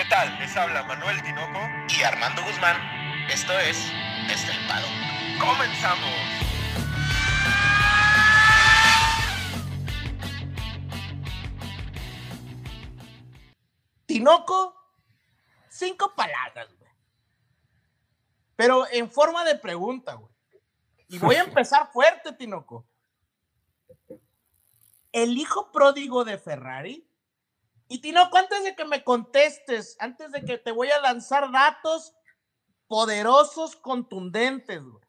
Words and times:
¿Qué 0.00 0.06
tal? 0.06 0.38
Les 0.38 0.56
habla 0.56 0.82
Manuel 0.84 1.22
Tinoco 1.22 1.60
y 1.94 2.02
Armando 2.02 2.42
Guzmán. 2.42 2.74
Esto 3.28 3.52
es 3.58 3.76
Estelpado. 4.30 4.86
¡Comenzamos! 5.38 6.08
Tinoco, 14.06 14.74
cinco 15.68 16.14
palabras, 16.16 16.74
güey. 16.78 16.90
Pero 18.56 18.86
en 18.90 19.10
forma 19.10 19.44
de 19.44 19.56
pregunta, 19.56 20.14
güey. 20.14 20.34
Y 21.08 21.18
voy 21.18 21.34
a 21.34 21.42
empezar 21.42 21.92
fuerte, 21.92 22.32
Tinoco. 22.32 22.88
El 25.12 25.36
hijo 25.36 25.70
pródigo 25.70 26.24
de 26.24 26.38
Ferrari. 26.38 27.06
Y 27.92 27.98
Tinoco, 27.98 28.38
antes 28.38 28.62
de 28.62 28.76
que 28.76 28.84
me 28.84 29.02
contestes, 29.02 29.96
antes 29.98 30.30
de 30.30 30.44
que 30.44 30.58
te 30.58 30.70
voy 30.70 30.90
a 30.92 31.00
lanzar 31.00 31.50
datos 31.50 32.14
poderosos, 32.86 33.74
contundentes, 33.74 34.80
güey. 34.80 35.04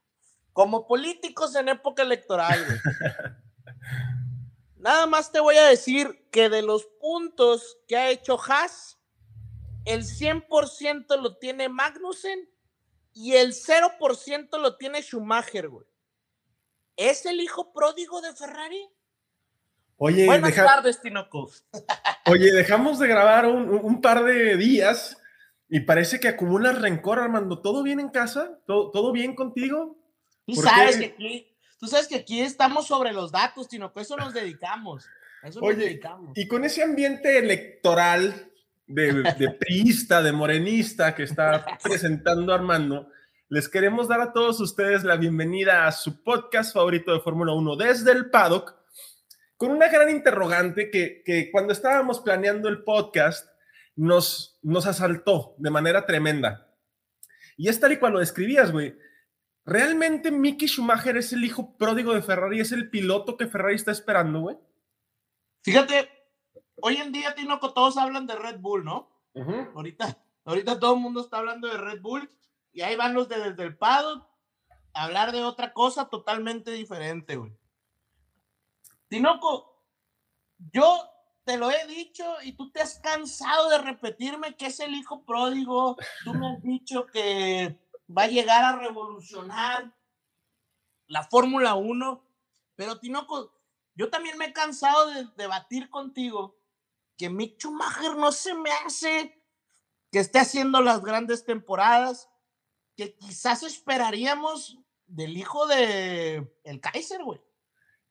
Como 0.51 0.87
políticos 0.87 1.53
en 1.53 1.69
época 1.69 2.01
electoral, 2.01 2.65
güey. 2.65 2.79
Nada 4.77 5.05
más 5.05 5.31
te 5.31 5.39
voy 5.39 5.57
a 5.57 5.67
decir 5.67 6.27
que 6.31 6.49
de 6.49 6.63
los 6.63 6.87
puntos 6.99 7.77
que 7.87 7.97
ha 7.97 8.09
hecho 8.09 8.39
Haas, 8.41 8.97
el 9.85 10.01
100% 10.01 11.21
lo 11.21 11.37
tiene 11.37 11.69
Magnussen 11.69 12.49
y 13.13 13.33
el 13.33 13.53
0% 13.53 14.57
lo 14.57 14.77
tiene 14.77 15.03
Schumacher, 15.03 15.69
güey. 15.69 15.85
¿Es 16.95 17.27
el 17.27 17.41
hijo 17.41 17.73
pródigo 17.73 18.21
de 18.21 18.33
Ferrari? 18.33 18.89
Oye, 20.03 20.25
Buenas 20.25 20.55
tardes, 20.55 20.99
Tinoco. 20.99 21.51
Oye, 22.25 22.51
dejamos 22.51 22.97
de 22.97 23.07
grabar 23.07 23.45
un, 23.45 23.69
un, 23.69 24.01
par 24.01 24.23
de 24.23 24.57
días 24.57 25.15
y 25.69 25.81
parece 25.81 26.19
que 26.19 26.27
acumulas 26.27 26.81
rencor, 26.81 27.19
Armando. 27.19 27.59
¿Todo 27.61 27.83
bien 27.83 27.99
en 27.99 28.09
casa? 28.09 28.57
¿Todo, 28.65 28.89
todo 28.89 29.11
bien 29.11 29.35
contigo? 29.35 29.95
Tú 30.47 30.55
sabes, 30.55 30.97
que 30.97 31.05
aquí, 31.05 31.55
tú 31.79 31.85
sabes 31.85 32.07
que 32.07 32.15
aquí 32.15 32.41
estamos 32.41 32.87
sobre 32.87 33.13
los 33.13 33.31
datos, 33.31 33.67
Tinoco. 33.67 33.99
Eso 33.99 34.17
nos 34.17 34.33
dedicamos. 34.33 35.05
Eso 35.43 35.59
Oye, 35.59 35.75
nos 35.75 35.85
dedicamos. 35.85 36.35
Y 36.35 36.47
con 36.47 36.65
ese 36.65 36.81
ambiente 36.81 37.37
electoral 37.37 38.51
de, 38.87 39.21
de 39.21 39.49
priista, 39.59 40.23
de 40.23 40.31
morenista 40.31 41.13
que 41.13 41.21
está 41.21 41.63
presentando 41.83 42.55
Armando, 42.55 43.07
les 43.49 43.69
queremos 43.69 44.07
dar 44.07 44.21
a 44.21 44.33
todos 44.33 44.59
ustedes 44.61 45.03
la 45.03 45.15
bienvenida 45.15 45.85
a 45.85 45.91
su 45.91 46.23
podcast 46.23 46.73
favorito 46.73 47.13
de 47.13 47.19
Fórmula 47.19 47.53
1 47.53 47.75
desde 47.75 48.11
el 48.13 48.31
paddock, 48.31 48.80
con 49.61 49.69
una 49.69 49.89
gran 49.89 50.09
interrogante 50.09 50.89
que, 50.89 51.21
que 51.23 51.51
cuando 51.51 51.71
estábamos 51.71 52.19
planeando 52.19 52.67
el 52.67 52.83
podcast 52.83 53.47
nos, 53.95 54.57
nos 54.63 54.87
asaltó 54.87 55.53
de 55.59 55.69
manera 55.69 56.07
tremenda. 56.07 56.67
Y 57.57 57.69
es 57.69 57.79
tal 57.79 57.91
y 57.91 57.97
cual 57.97 58.13
lo 58.13 58.19
describías, 58.19 58.71
güey. 58.71 58.97
¿Realmente 59.63 60.31
Mickey 60.31 60.67
Schumacher 60.67 61.15
es 61.15 61.31
el 61.31 61.45
hijo 61.45 61.77
pródigo 61.77 62.15
de 62.15 62.23
Ferrari? 62.23 62.59
¿Es 62.59 62.71
el 62.71 62.89
piloto 62.89 63.37
que 63.37 63.45
Ferrari 63.45 63.75
está 63.75 63.91
esperando, 63.91 64.39
güey? 64.39 64.57
Fíjate, 65.61 66.09
hoy 66.77 66.95
en 66.95 67.11
día, 67.11 67.35
Tinoco, 67.35 67.71
todos 67.71 67.97
hablan 67.97 68.25
de 68.25 68.37
Red 68.37 68.61
Bull, 68.61 68.83
¿no? 68.83 69.15
Uh 69.33 69.43
-huh. 69.43 69.73
Ahorita, 69.75 70.17
ahorita 70.43 70.79
todo 70.79 70.95
el 70.95 71.01
mundo 71.01 71.21
está 71.21 71.37
hablando 71.37 71.67
de 71.67 71.77
Red 71.77 72.01
Bull 72.01 72.27
y 72.71 72.81
ahí 72.81 72.95
van 72.95 73.13
los 73.13 73.29
de 73.29 73.37
desde 73.37 73.61
el 73.61 73.77
paddock 73.77 74.27
a 74.95 75.03
hablar 75.03 75.31
de 75.31 75.43
otra 75.43 75.71
cosa 75.71 76.09
totalmente 76.09 76.71
diferente, 76.71 77.35
güey. 77.35 77.60
Tinoco, 79.11 79.83
yo 80.71 81.03
te 81.43 81.57
lo 81.57 81.69
he 81.69 81.85
dicho 81.85 82.23
y 82.43 82.53
tú 82.53 82.71
te 82.71 82.79
has 82.79 82.97
cansado 82.99 83.69
de 83.69 83.79
repetirme 83.79 84.55
que 84.55 84.67
es 84.67 84.79
el 84.79 84.95
hijo 84.95 85.25
pródigo. 85.25 85.97
Tú 86.23 86.33
me 86.33 86.47
has 86.47 86.63
dicho 86.63 87.07
que 87.07 87.77
va 88.07 88.23
a 88.23 88.27
llegar 88.27 88.63
a 88.63 88.77
revolucionar 88.77 89.93
la 91.07 91.23
Fórmula 91.23 91.75
1, 91.75 92.25
pero 92.75 93.01
Tinoco, 93.01 93.51
yo 93.95 94.09
también 94.09 94.37
me 94.37 94.45
he 94.45 94.53
cansado 94.53 95.07
de 95.07 95.27
debatir 95.35 95.89
contigo 95.89 96.57
que 97.17 97.29
Mick 97.29 97.59
Schumacher 97.59 98.15
no 98.15 98.31
se 98.31 98.53
me 98.53 98.71
hace 98.71 99.43
que 100.09 100.19
esté 100.19 100.39
haciendo 100.39 100.79
las 100.79 101.01
grandes 101.01 101.43
temporadas 101.43 102.29
que 102.95 103.17
quizás 103.17 103.63
esperaríamos 103.63 104.79
del 105.05 105.35
hijo 105.35 105.67
de 105.67 106.49
el 106.63 106.79
Kaiser, 106.79 107.21
güey. 107.25 107.41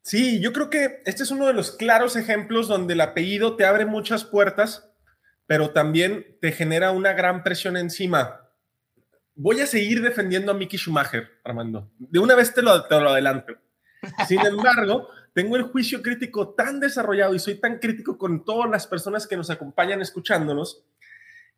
Sí, 0.03 0.41
yo 0.41 0.53
creo 0.53 0.71
que 0.71 1.03
este 1.05 1.23
es 1.23 1.31
uno 1.31 1.47
de 1.47 1.53
los 1.53 1.73
claros 1.73 2.17
ejemplos 2.17 2.69
donde 2.69 2.95
el 2.95 3.01
apellido 3.01 3.57
te 3.57 3.65
abre 3.65 3.85
muchas 3.85 4.25
puertas, 4.25 4.91
pero 5.47 5.71
también 5.71 6.39
te 6.41 6.53
genera 6.53 6.91
una 6.91 7.13
gran 7.13 7.43
presión 7.43 7.77
encima. 7.77 8.49
Voy 9.35 9.61
a 9.61 9.67
seguir 9.67 10.03
defendiendo 10.03 10.53
a 10.53 10.55
Mickey 10.55 10.79
Schumacher, 10.79 11.41
Armando. 11.45 11.91
De 11.99 12.19
una 12.19 12.35
vez 12.35 12.55
te 12.55 12.63
lo, 12.63 12.85
te 12.85 13.01
lo 13.01 13.11
adelanto. 13.11 13.55
Sin 14.27 14.41
embargo, 14.47 15.09
tengo 15.35 15.57
el 15.57 15.65
juicio 15.65 16.03
crítico 16.03 16.55
tan 16.55 16.81
desarrollado 16.81 17.35
y 17.35 17.39
soy 17.39 17.55
tan 17.55 17.79
crítico 17.79 18.19
con 18.19 18.45
todas 18.45 18.71
las 18.71 18.87
personas 18.87 19.27
que 19.27 19.37
nos 19.37 19.51
acompañan 19.51 20.01
escuchándonos, 20.01 20.85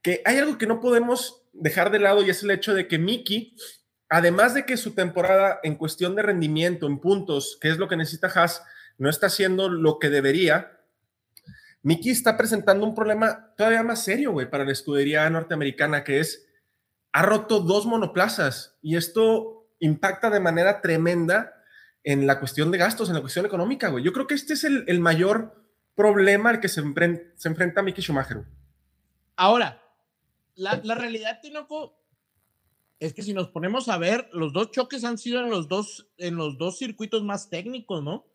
que 0.03 0.21
hay 0.25 0.39
algo 0.39 0.59
que 0.59 0.67
no 0.67 0.81
podemos 0.81 1.45
dejar 1.53 1.91
de 1.91 2.01
lado 2.01 2.23
y 2.23 2.31
es 2.31 2.43
el 2.43 2.51
hecho 2.51 2.75
de 2.75 2.89
que 2.89 2.99
Mickey 2.99 3.55
además 4.13 4.53
de 4.53 4.67
que 4.67 4.77
su 4.77 4.95
temporada 4.95 5.59
en 5.63 5.75
cuestión 5.75 6.15
de 6.15 6.21
rendimiento, 6.21 6.87
en 6.87 6.99
puntos, 6.99 7.57
que 7.59 7.71
es 7.71 7.79
lo 7.79 7.89
que 7.89 7.97
necesita 7.97 8.27
Haas, 8.27 8.63
no 8.99 9.09
está 9.09 9.29
haciendo 9.29 9.71
lo 9.71 9.99
que 9.99 10.11
debería, 10.11 10.79
Mickey 11.83 12.13
está 12.13 12.37
presentando 12.37 12.87
un 12.87 12.95
problema 12.95 13.55
todavía 13.57 13.83
más 13.83 14.05
serio, 14.05 14.33
güey, 14.33 14.51
para 14.51 14.67
la 14.67 14.73
escudería 14.73 15.29
norteamericana, 15.31 16.05
que 16.05 16.21
es, 16.21 16.47
ha 17.13 17.23
roto 17.23 17.61
dos 17.61 17.87
monoplazas 17.87 18.77
y 18.83 18.97
esto 18.97 19.67
impacta 19.81 20.29
de 20.29 20.41
manera 20.41 20.83
tremenda 20.83 21.55
en 22.05 22.27
la 22.27 22.39
cuestión 22.39 22.71
de 22.71 22.77
gastos, 22.77 23.09
en 23.09 23.15
la 23.15 23.23
cuestión 23.23 23.47
económica, 23.47 23.89
güey. 23.89 24.05
Yo 24.05 24.13
creo 24.13 24.27
que 24.27 24.35
este 24.35 24.53
es 24.53 24.65
el, 24.65 25.01
mayor 25.01 25.57
problema 25.95 26.51
al 26.51 26.61
que 26.61 26.69
se, 26.69 26.81
enfrenta, 26.81 27.23
se 27.37 27.49
enfrenta 27.49 27.81
Mickey 27.81 28.05
Schumacher. 28.05 28.45
Ahora, 29.37 29.83
la, 30.55 30.83
la 30.85 30.97
realidad, 30.97 31.41
Tinoco, 31.41 32.02
es 33.03 33.15
que 33.15 33.23
si 33.23 33.35
nos 33.35 33.49
ponemos 33.49 33.89
a 33.89 33.99
ver, 33.99 34.29
los 34.33 34.53
dos 34.53 34.71
choques 34.71 35.03
han 35.05 35.19
sido 35.19 35.41
en 35.41 35.51
los 35.51 35.67
dos, 35.67 36.09
en 36.19 36.37
los 36.37 36.57
dos 36.57 36.79
circuitos 36.79 37.25
más 37.25 37.51
técnicos, 37.51 38.03
¿no? 38.03 38.27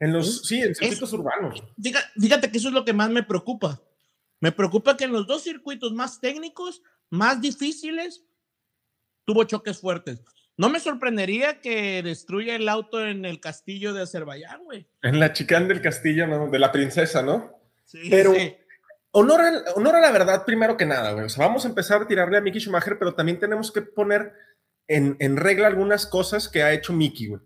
En 0.00 0.12
los, 0.12 0.42
sí, 0.46 0.60
en 0.60 0.74
circuitos 0.74 1.08
es, 1.08 1.12
urbanos. 1.12 1.62
Fíjate, 1.80 2.06
fíjate 2.20 2.50
que 2.50 2.58
eso 2.58 2.68
es 2.68 2.74
lo 2.74 2.84
que 2.84 2.92
más 2.92 3.10
me 3.10 3.22
preocupa. 3.22 3.80
Me 4.40 4.50
preocupa 4.50 4.96
que 4.96 5.04
en 5.04 5.12
los 5.12 5.28
dos 5.28 5.44
circuitos 5.44 5.92
más 5.92 6.20
técnicos, 6.20 6.82
más 7.08 7.40
difíciles, 7.40 8.24
tuvo 9.24 9.44
choques 9.44 9.78
fuertes. 9.78 10.24
No 10.56 10.70
me 10.70 10.80
sorprendería 10.80 11.60
que 11.60 12.02
destruya 12.02 12.56
el 12.56 12.68
auto 12.68 13.06
en 13.06 13.24
el 13.24 13.38
castillo 13.38 13.94
de 13.94 14.02
Azerbaiyán, 14.02 14.64
güey. 14.64 14.88
En 15.02 15.20
la 15.20 15.32
chicán 15.32 15.68
del 15.68 15.80
castillo, 15.80 16.26
¿no? 16.26 16.50
De 16.50 16.58
la 16.58 16.72
princesa, 16.72 17.22
¿no? 17.22 17.60
Sí, 17.84 18.08
Pero, 18.10 18.34
sí. 18.34 18.56
Honor, 19.12 19.40
a, 19.40 20.00
la 20.00 20.12
verdad 20.12 20.44
primero 20.44 20.76
que 20.76 20.86
nada, 20.86 21.12
güey. 21.12 21.26
O 21.26 21.28
sea, 21.28 21.46
vamos 21.46 21.64
a 21.64 21.68
empezar 21.68 22.02
a 22.02 22.06
tirarle 22.06 22.38
a 22.38 22.40
Mickey 22.40 22.60
Schumacher, 22.60 22.98
pero 22.98 23.14
también 23.14 23.38
tenemos 23.38 23.72
que 23.72 23.82
poner 23.82 24.32
en, 24.86 25.16
en 25.20 25.36
regla 25.36 25.66
algunas 25.66 26.06
cosas 26.06 26.48
que 26.48 26.62
ha 26.62 26.72
hecho 26.72 26.92
Mickey, 26.92 27.28
güey. 27.28 27.40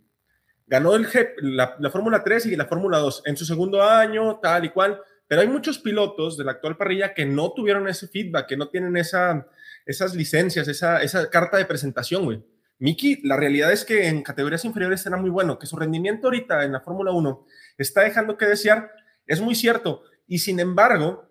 Ganó 0.66 0.94
el 0.94 1.06
la, 1.38 1.76
la 1.78 1.91
Fórmula 1.91 2.24
3 2.24 2.47
y 2.47 2.56
la 2.56 2.66
Fórmula 2.66 2.98
2 2.98 3.24
en 3.26 3.36
su 3.36 3.44
segundo 3.44 3.82
año, 3.82 4.41
tal 4.41 4.64
y 4.64 4.70
cual. 4.70 5.00
Pero 5.26 5.42
hay 5.42 5.48
muchos 5.48 5.78
pilotos 5.78 6.36
de 6.36 6.44
la 6.44 6.53
actual 6.53 6.76
parrilla 6.76 7.12
que 7.14 7.26
no 7.26 7.53
tuvieron 7.53 7.88
ese 7.88 8.08
feedback, 8.08 8.47
que 8.47 8.56
no 8.56 8.69
tienen 8.69 8.97
esa, 8.97 9.47
esas 9.84 10.14
licencias, 10.14 10.69
esa, 10.69 11.03
esa 11.03 11.28
carta 11.28 11.56
de 11.56 11.66
presentación, 11.66 12.24
güey. 12.24 12.44
Mickey, 12.78 13.20
la 13.22 13.36
realidad 13.36 13.72
es 13.72 13.84
que 13.84 14.08
en 14.08 14.22
categorías 14.22 14.64
inferiores 14.64 15.04
era 15.06 15.16
muy 15.16 15.30
bueno, 15.30 15.58
que 15.58 15.66
su 15.66 15.76
rendimiento 15.76 16.26
ahorita 16.26 16.64
en 16.64 16.72
la 16.72 16.80
Fórmula 16.80 17.12
1 17.12 17.47
está 17.78 18.03
dejando 18.03 18.36
que 18.36 18.47
desear, 18.47 18.91
es 19.26 19.41
muy 19.41 19.54
cierto. 19.54 20.03
Y 20.26 20.38
sin 20.38 20.60
embargo, 20.60 21.30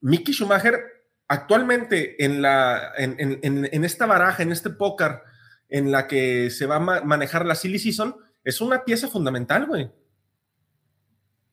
Mickey 0.00 0.32
Schumacher 0.32 0.98
actualmente 1.28 2.24
en, 2.24 2.42
la, 2.42 2.92
en, 2.96 3.16
en, 3.18 3.68
en, 3.70 3.84
esta 3.84 4.06
baraja, 4.06 4.42
en 4.42 4.52
este 4.52 4.70
póker 4.70 5.20
en 5.68 5.92
la 5.92 6.06
que 6.06 6.50
se 6.50 6.66
va 6.66 6.76
a 6.76 6.80
ma 6.80 7.00
manejar 7.02 7.44
la 7.44 7.54
silly 7.54 7.78
season, 7.78 8.16
es 8.42 8.60
una 8.60 8.84
pieza 8.84 9.08
fundamental, 9.08 9.66
güey. 9.66 9.90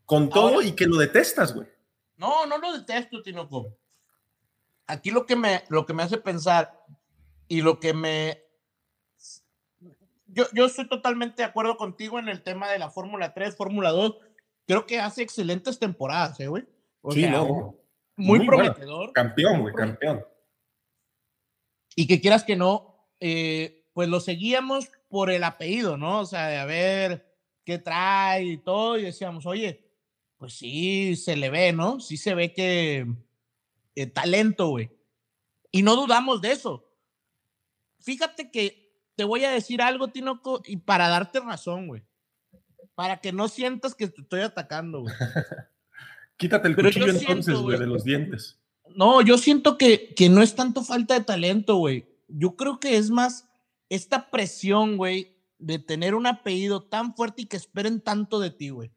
Con 0.06 0.30
todo 0.30 0.56
Ahora, 0.56 0.66
y 0.66 0.72
que 0.74 0.86
lo 0.86 0.98
detestas, 0.98 1.54
güey. 1.54 1.68
No, 2.18 2.46
no 2.46 2.58
lo 2.58 2.78
detesto, 2.78 3.22
Tinoco. 3.22 3.78
Aquí 4.88 5.12
lo 5.12 5.26
que 5.26 5.36
me, 5.36 5.64
lo 5.70 5.86
que 5.86 5.94
me 5.94 6.04
hace 6.04 6.18
pensar 6.18 6.80
y 7.48 7.62
lo 7.62 7.80
que 7.80 7.94
me... 7.94 8.44
Yo, 10.28 10.46
yo 10.54 10.66
estoy 10.66 10.88
totalmente 10.88 11.42
de 11.42 11.48
acuerdo 11.48 11.76
contigo 11.78 12.20
en 12.20 12.30
el 12.30 12.44
tema 12.44 12.70
de 12.70 12.80
la 12.80 12.90
Fórmula 12.90 13.34
3, 13.34 13.56
Fórmula 13.56 13.92
2. 13.92 14.18
Creo 14.68 14.86
que 14.86 15.00
hace 15.00 15.22
excelentes 15.22 15.80
temporadas, 15.80 16.40
¿eh, 16.40 16.48
güey? 16.48 16.66
O 17.02 17.12
sí, 17.12 17.22
sea, 17.22 17.32
no. 17.32 17.76
Muy, 18.16 18.40
muy 18.40 18.48
prometedor. 18.48 18.98
Bueno. 18.98 19.14
Campeón, 19.14 19.62
güey, 19.62 19.74
campeón. 19.74 20.26
Y 21.96 22.08
que 22.08 22.20
quieras 22.22 22.44
que 22.44 22.56
no, 22.56 23.10
eh, 23.20 23.88
pues 23.94 24.10
lo 24.10 24.20
seguíamos 24.20 24.90
por 25.10 25.30
el 25.30 25.44
apellido, 25.44 25.98
¿no? 25.98 26.20
O 26.20 26.26
sea, 26.26 26.48
de 26.48 26.58
a 26.58 26.66
ver 26.66 27.34
qué 27.64 27.80
trae 27.80 28.44
y 28.44 28.58
todo, 28.58 28.98
y 28.98 29.04
decíamos, 29.04 29.46
oye, 29.46 29.86
pues 30.38 30.54
sí 30.54 31.16
se 31.16 31.36
le 31.36 31.50
ve, 31.50 31.72
¿no? 31.74 32.00
Sí 32.00 32.18
se 32.18 32.36
ve 32.36 32.54
que 32.54 33.08
eh, 33.96 34.08
talento, 34.08 34.68
güey. 34.68 34.92
Y 35.72 35.82
no 35.82 35.96
dudamos 35.96 36.42
de 36.42 36.52
eso. 36.52 36.90
Fíjate 38.00 38.52
que 38.52 38.86
te 39.16 39.24
voy 39.24 39.46
a 39.46 39.52
decir 39.52 39.82
algo, 39.82 40.10
Tinoco, 40.10 40.62
y 40.66 40.78
para 40.78 41.08
darte 41.08 41.40
razón, 41.40 41.88
güey. 41.88 42.04
Para 42.94 43.18
que 43.18 43.32
no 43.32 43.48
sientas 43.48 43.96
que 43.96 44.08
te 44.08 44.22
estoy 44.22 44.42
atacando, 44.42 45.02
güey. 45.02 45.14
Quítate 46.38 46.68
el 46.68 46.76
Pero 46.76 46.90
cuchillo 46.90 47.08
entonces, 47.08 47.56
güey, 47.56 47.80
de 47.80 47.88
los 47.88 48.04
dientes. 48.04 48.60
No, 48.96 49.22
yo 49.22 49.38
siento 49.38 49.78
que, 49.78 50.14
que 50.16 50.30
no 50.30 50.42
es 50.42 50.56
tanto 50.56 50.84
falta 50.84 51.14
de 51.14 51.24
talento, 51.24 51.76
güey. 51.78 52.08
Yo 52.28 52.56
creo 52.56 52.80
que 52.80 52.98
es 52.98 53.10
más 53.10 53.48
esta 53.90 54.30
presión, 54.30 54.98
güey, 54.98 55.38
de 55.58 55.80
tener 55.80 56.16
un 56.16 56.28
apellido 56.28 56.84
tan 56.84 57.16
fuerte 57.16 57.44
y 57.44 57.46
que 57.46 57.58
esperen 57.58 58.02
tanto 58.02 58.40
de 58.40 58.52
ti, 58.52 58.70
güey. 58.70 58.92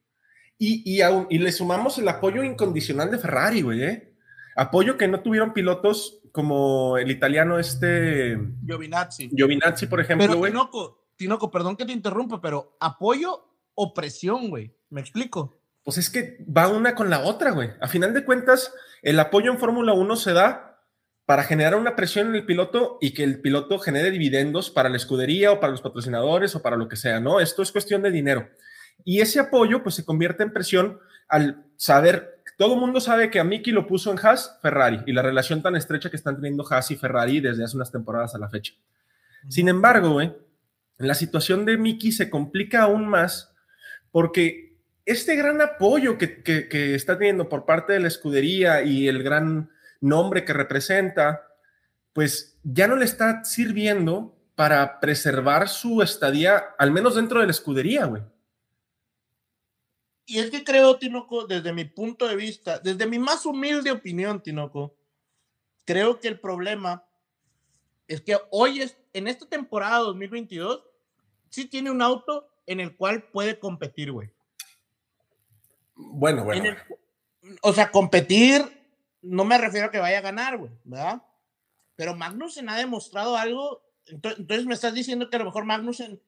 Y, 0.58 0.82
y, 0.84 1.02
y 1.30 1.38
le 1.38 1.52
sumamos 1.52 1.98
el 1.98 2.08
apoyo 2.08 2.42
incondicional 2.42 3.10
de 3.10 3.18
Ferrari, 3.18 3.62
güey, 3.62 3.82
¿eh? 3.84 4.16
Apoyo 4.56 4.96
que 4.96 5.06
no 5.06 5.20
tuvieron 5.20 5.52
pilotos 5.52 6.20
como 6.32 6.98
el 6.98 7.10
italiano 7.12 7.58
este 7.58 8.36
Giovinazzi. 8.66 9.30
Giovinazzi, 9.30 9.86
por 9.86 10.00
ejemplo, 10.00 10.26
Pero 10.26 10.38
güey. 10.38 10.50
Tinoco, 10.50 11.08
Tinoco, 11.16 11.50
perdón 11.50 11.76
que 11.76 11.84
te 11.84 11.92
interrumpa, 11.92 12.40
pero 12.40 12.76
apoyo 12.80 13.44
o 13.74 13.94
presión, 13.94 14.48
güey. 14.48 14.74
¿Me 14.90 15.00
explico? 15.00 15.57
Pues 15.88 15.96
es 15.96 16.10
que 16.10 16.44
va 16.44 16.68
una 16.68 16.94
con 16.94 17.08
la 17.08 17.20
otra, 17.20 17.52
güey. 17.52 17.70
A 17.80 17.88
final 17.88 18.12
de 18.12 18.22
cuentas, 18.22 18.74
el 19.00 19.18
apoyo 19.18 19.50
en 19.50 19.56
Fórmula 19.56 19.94
1 19.94 20.16
se 20.16 20.34
da 20.34 20.82
para 21.24 21.44
generar 21.44 21.76
una 21.76 21.96
presión 21.96 22.28
en 22.28 22.34
el 22.34 22.44
piloto 22.44 22.98
y 23.00 23.14
que 23.14 23.24
el 23.24 23.40
piloto 23.40 23.78
genere 23.78 24.10
dividendos 24.10 24.68
para 24.68 24.90
la 24.90 24.98
escudería 24.98 25.50
o 25.50 25.60
para 25.60 25.70
los 25.70 25.80
patrocinadores 25.80 26.54
o 26.54 26.60
para 26.60 26.76
lo 26.76 26.88
que 26.90 26.96
sea, 26.96 27.20
¿no? 27.20 27.40
Esto 27.40 27.62
es 27.62 27.72
cuestión 27.72 28.02
de 28.02 28.10
dinero. 28.10 28.50
Y 29.02 29.22
ese 29.22 29.40
apoyo, 29.40 29.82
pues 29.82 29.94
se 29.94 30.04
convierte 30.04 30.42
en 30.42 30.52
presión 30.52 31.00
al 31.26 31.64
saber, 31.76 32.42
todo 32.58 32.74
el 32.74 32.80
mundo 32.80 33.00
sabe 33.00 33.30
que 33.30 33.40
a 33.40 33.44
Mickey 33.44 33.72
lo 33.72 33.86
puso 33.86 34.12
en 34.12 34.18
Haas, 34.18 34.58
Ferrari, 34.60 35.00
y 35.06 35.14
la 35.14 35.22
relación 35.22 35.62
tan 35.62 35.74
estrecha 35.74 36.10
que 36.10 36.16
están 36.16 36.36
teniendo 36.36 36.66
Haas 36.70 36.90
y 36.90 36.96
Ferrari 36.96 37.40
desde 37.40 37.64
hace 37.64 37.76
unas 37.76 37.90
temporadas 37.90 38.34
a 38.34 38.38
la 38.38 38.50
fecha. 38.50 38.74
Sin 39.48 39.70
embargo, 39.70 40.10
güey, 40.10 40.36
la 40.98 41.14
situación 41.14 41.64
de 41.64 41.78
Mickey 41.78 42.12
se 42.12 42.28
complica 42.28 42.82
aún 42.82 43.08
más 43.08 43.54
porque 44.10 44.67
este 45.08 45.36
gran 45.36 45.62
apoyo 45.62 46.18
que, 46.18 46.68
está 46.94 47.16
teniendo 47.16 47.48
por 47.48 47.64
parte 47.64 47.94
de 47.94 48.00
la 48.00 48.08
escudería 48.08 48.82
y 48.82 49.08
el 49.08 49.22
gran 49.22 49.70
nombre 50.02 50.44
que 50.44 50.52
representa, 50.52 51.48
pues 52.12 52.58
ya 52.62 52.86
no 52.86 52.94
le 52.94 53.06
está 53.06 53.42
sirviendo 53.42 54.36
para 54.54 55.00
preservar 55.00 55.70
su 55.70 56.02
estadía, 56.02 56.58
al 56.78 56.90
menos 56.90 57.14
dentro 57.14 57.40
de 57.40 57.46
la 57.46 57.52
escudería, 57.52 58.04
güey. 58.04 58.22
Y 60.26 60.40
es 60.40 60.50
que 60.50 60.62
creo, 60.62 60.98
Tinoco, 60.98 61.46
desde 61.46 61.72
mi 61.72 61.86
punto 61.86 62.28
de 62.28 62.36
vista, 62.36 62.78
desde 62.78 63.06
mi 63.06 63.18
más 63.18 63.46
humilde 63.46 63.90
opinión, 63.90 64.42
Tinoco, 64.42 64.94
creo 65.86 66.20
que 66.20 66.28
el 66.28 66.38
problema 66.38 67.02
es 68.08 68.20
que 68.20 68.36
hoy, 68.50 68.82
es, 68.82 68.98
en 69.14 69.26
esta 69.26 69.46
temporada 69.48 70.00
2022, 70.00 70.84
sí 71.48 71.64
tiene 71.64 71.90
un 71.90 72.02
auto 72.02 72.46
en 72.66 72.80
el 72.80 72.94
cual 72.94 73.22
puede 73.22 73.58
competir, 73.58 74.12
güey. 74.12 74.30
Bueno, 75.98 76.44
bueno. 76.44 76.76
O 77.62 77.72
sea, 77.72 77.90
competir, 77.90 78.62
no 79.22 79.44
me 79.44 79.58
refiero 79.58 79.88
a 79.88 79.90
que 79.90 79.98
vaya 79.98 80.18
a 80.18 80.22
ganar, 80.22 80.56
güey, 80.58 80.70
¿verdad? 80.84 81.22
Pero 81.96 82.14
Magnussen 82.14 82.68
ha 82.68 82.76
demostrado 82.76 83.36
algo. 83.36 83.82
ento- 84.06 84.34
Entonces, 84.38 84.64
me 84.66 84.74
estás 84.74 84.94
diciendo 84.94 85.28
que 85.28 85.36
a 85.36 85.40
lo 85.40 85.44
mejor 85.46 85.64
Magnussen 85.64 86.20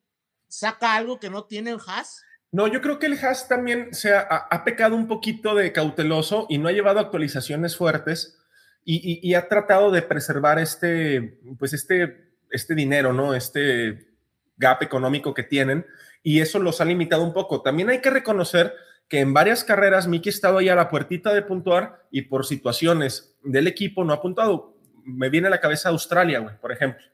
saca 0.49 0.95
algo 0.97 1.21
que 1.21 1.31
no 1.31 1.45
tiene 1.45 1.71
el 1.71 1.79
Haas. 1.87 2.25
No, 2.53 2.67
yo 2.67 2.81
creo 2.81 2.99
que 2.99 3.07
el 3.07 3.19
Haas 3.25 3.47
también 3.47 3.95
se 3.95 4.13
ha 4.15 4.65
pecado 4.65 4.97
un 4.97 5.07
poquito 5.07 5.55
de 5.55 5.73
cauteloso 5.73 6.47
y 6.49 6.59
no 6.59 6.69
ha 6.69 6.73
llevado 6.73 6.99
actualizaciones 6.99 7.77
fuertes 7.77 8.39
y, 8.85 8.97
y- 8.97 9.21
y 9.23 9.35
ha 9.35 9.47
tratado 9.49 9.93
de 9.93 10.03
preservar 10.03 10.59
este, 10.59 11.39
pues 11.59 11.73
este, 11.75 12.33
este 12.51 12.75
dinero, 12.75 13.13
¿no? 13.13 13.35
Este 13.35 14.09
gap 14.57 14.83
económico 14.83 15.33
que 15.33 15.45
tienen 15.45 15.87
y 16.25 16.41
eso 16.41 16.59
los 16.59 16.81
ha 16.81 16.85
limitado 16.85 17.23
un 17.23 17.33
poco. 17.33 17.63
También 17.63 17.89
hay 17.91 18.01
que 18.01 18.11
reconocer 18.11 18.75
que 19.11 19.19
en 19.19 19.35
varias 19.35 19.65
carreras 19.65 20.07
Mickey 20.07 20.31
ha 20.31 20.35
estado 20.35 20.59
ahí 20.59 20.69
a 20.69 20.77
la 20.77 20.89
puertita 20.89 21.35
de 21.35 21.43
puntuar 21.43 22.07
y 22.13 22.23
por 22.23 22.47
situaciones 22.47 23.37
del 23.43 23.67
equipo 23.67 24.05
no 24.05 24.13
ha 24.13 24.23
puntuado. 24.23 24.77
Me 25.05 25.29
viene 25.29 25.49
a 25.49 25.51
la 25.51 25.61
cabeza 25.61 25.89
Australia, 25.89 26.39
güey, 26.39 26.57
por 26.61 26.71
ejemplo. 26.71 27.05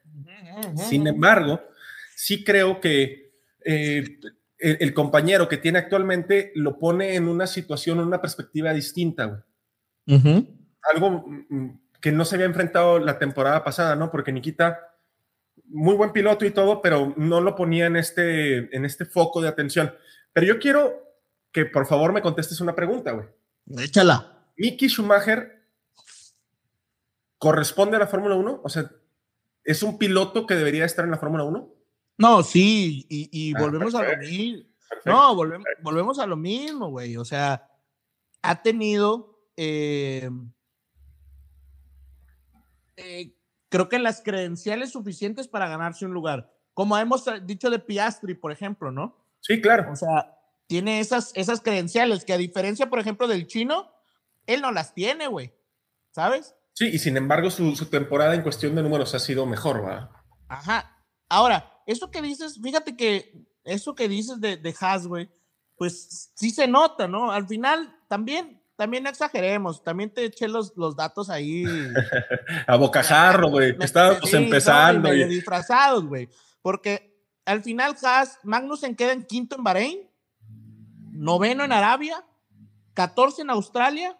Sin 0.75 1.07
embargo, 1.07 1.59
sí 2.15 2.43
creo 2.43 2.79
que 2.79 3.31
eh, 3.65 4.19
el, 4.59 4.77
el 4.79 4.93
compañero 4.93 5.49
que 5.49 5.57
tiene 5.57 5.79
actualmente 5.79 6.51
lo 6.53 6.77
pone 6.77 7.15
en 7.15 7.27
una 7.27 7.47
situación, 7.47 7.97
en 7.97 8.05
una 8.05 8.21
perspectiva 8.21 8.71
distinta, 8.73 9.25
güey. 9.25 10.47
Algo 10.93 11.25
mm, 11.49 11.79
que 11.99 12.11
no 12.11 12.25
se 12.25 12.35
había 12.35 12.45
enfrentado 12.45 12.99
la 12.99 13.17
temporada 13.17 13.63
pasada, 13.63 13.95
¿no? 13.95 14.11
Porque 14.11 14.31
Nikita, 14.31 14.79
muy 15.65 15.95
buen 15.95 16.11
piloto 16.11 16.45
y 16.45 16.51
todo, 16.51 16.79
pero 16.79 17.15
no 17.17 17.41
lo 17.41 17.55
ponía 17.55 17.87
en 17.87 17.95
este, 17.95 18.75
en 18.75 18.85
este 18.85 19.05
foco 19.05 19.41
de 19.41 19.47
atención. 19.47 19.95
Pero 20.31 20.45
yo 20.45 20.59
quiero 20.59 21.06
que 21.57 21.65
por 21.65 21.87
favor 21.87 22.13
me 22.13 22.21
contestes 22.21 22.61
una 22.61 22.75
pregunta, 22.75 23.13
güey. 23.13 23.25
Échala. 23.83 24.43
Mickey 24.57 24.87
Schumacher 24.89 25.65
corresponde 27.39 27.95
a 27.95 27.99
la 27.99 28.05
Fórmula 28.05 28.35
1? 28.35 28.61
O 28.63 28.69
sea, 28.69 28.91
¿es 29.63 29.81
un 29.81 29.97
piloto 29.97 30.45
que 30.45 30.53
debería 30.53 30.85
estar 30.85 31.03
en 31.03 31.09
la 31.09 31.17
Fórmula 31.17 31.45
1? 31.45 31.73
No, 32.19 32.43
sí, 32.43 33.07
y, 33.09 33.27
y 33.31 33.55
Ah, 33.55 33.59
volvemos 33.59 33.95
a 33.95 34.03
lo 34.03 34.17
mismo. 34.17 34.65
Perfecto. 34.87 35.11
No, 35.11 35.35
volvemos, 35.35 35.65
volvemos 35.81 36.19
a 36.19 36.27
lo 36.27 36.35
mismo, 36.37 36.91
güey. 36.91 37.17
O 37.17 37.25
sea, 37.25 37.67
ha 38.43 38.61
tenido, 38.61 39.41
eh, 39.57 40.29
eh, 42.97 43.35
creo 43.69 43.89
que 43.89 43.97
las 43.97 44.21
credenciales 44.21 44.91
suficientes 44.91 45.47
para 45.47 45.67
ganarse 45.67 46.05
un 46.05 46.13
lugar. 46.13 46.53
Como 46.75 46.95
hemos 46.99 47.25
dicho 47.47 47.71
de 47.71 47.79
Piastri, 47.79 48.35
por 48.35 48.51
ejemplo, 48.51 48.91
¿no? 48.91 49.17
Sí, 49.39 49.59
claro. 49.59 49.91
O 49.91 49.95
sea, 49.95 50.36
tiene 50.67 50.99
esas, 50.99 51.31
esas 51.35 51.61
credenciales 51.61 52.25
que 52.25 52.33
a 52.33 52.37
diferencia, 52.37 52.89
por 52.89 52.99
ejemplo, 52.99 53.27
del 53.27 53.47
chino, 53.47 53.91
él 54.45 54.61
no 54.61 54.71
las 54.71 54.93
tiene, 54.93 55.27
güey. 55.27 55.53
¿Sabes? 56.11 56.55
Sí, 56.73 56.87
y 56.87 56.99
sin 56.99 57.17
embargo 57.17 57.49
su, 57.49 57.75
su 57.75 57.87
temporada 57.87 58.35
en 58.35 58.41
cuestión 58.43 58.75
de 58.75 58.83
números 58.83 59.13
ha 59.15 59.19
sido 59.19 59.45
mejor, 59.45 59.83
¿verdad? 59.83 60.09
Ajá. 60.47 61.03
Ahora, 61.29 61.71
eso 61.85 62.11
que 62.11 62.21
dices, 62.21 62.59
fíjate 62.61 62.95
que 62.95 63.33
eso 63.63 63.95
que 63.95 64.07
dices 64.07 64.39
de, 64.39 64.57
de 64.57 64.75
Haas, 64.79 65.07
güey, 65.07 65.29
pues 65.75 66.31
sí 66.35 66.51
se 66.51 66.67
nota, 66.67 67.07
¿no? 67.07 67.31
Al 67.31 67.47
final, 67.47 67.95
también, 68.07 68.61
también 68.75 69.03
no 69.03 69.09
exageremos, 69.09 69.83
también 69.83 70.11
te 70.13 70.25
eché 70.25 70.47
los, 70.47 70.73
los 70.75 70.95
datos 70.95 71.29
ahí. 71.29 71.63
A 72.67 72.75
bocajarro, 72.77 73.49
güey. 73.49 73.75
Estábamos 73.79 74.29
sí, 74.29 74.35
no, 74.35 74.41
y 74.41 74.43
empezando. 74.45 75.09
medio 75.09 75.27
y- 75.27 75.29
disfrazados, 75.29 76.05
güey. 76.05 76.29
Porque 76.61 77.15
al 77.45 77.61
final 77.61 77.95
Haas, 78.03 78.39
Magnussen 78.43 78.95
queda 78.95 79.11
en 79.13 79.23
quinto 79.23 79.55
en 79.55 79.63
Bahrein, 79.63 80.06
noveno 81.17 81.63
en 81.63 81.71
Arabia, 81.71 82.25
14 82.93 83.41
en 83.43 83.49
Australia, 83.49 84.17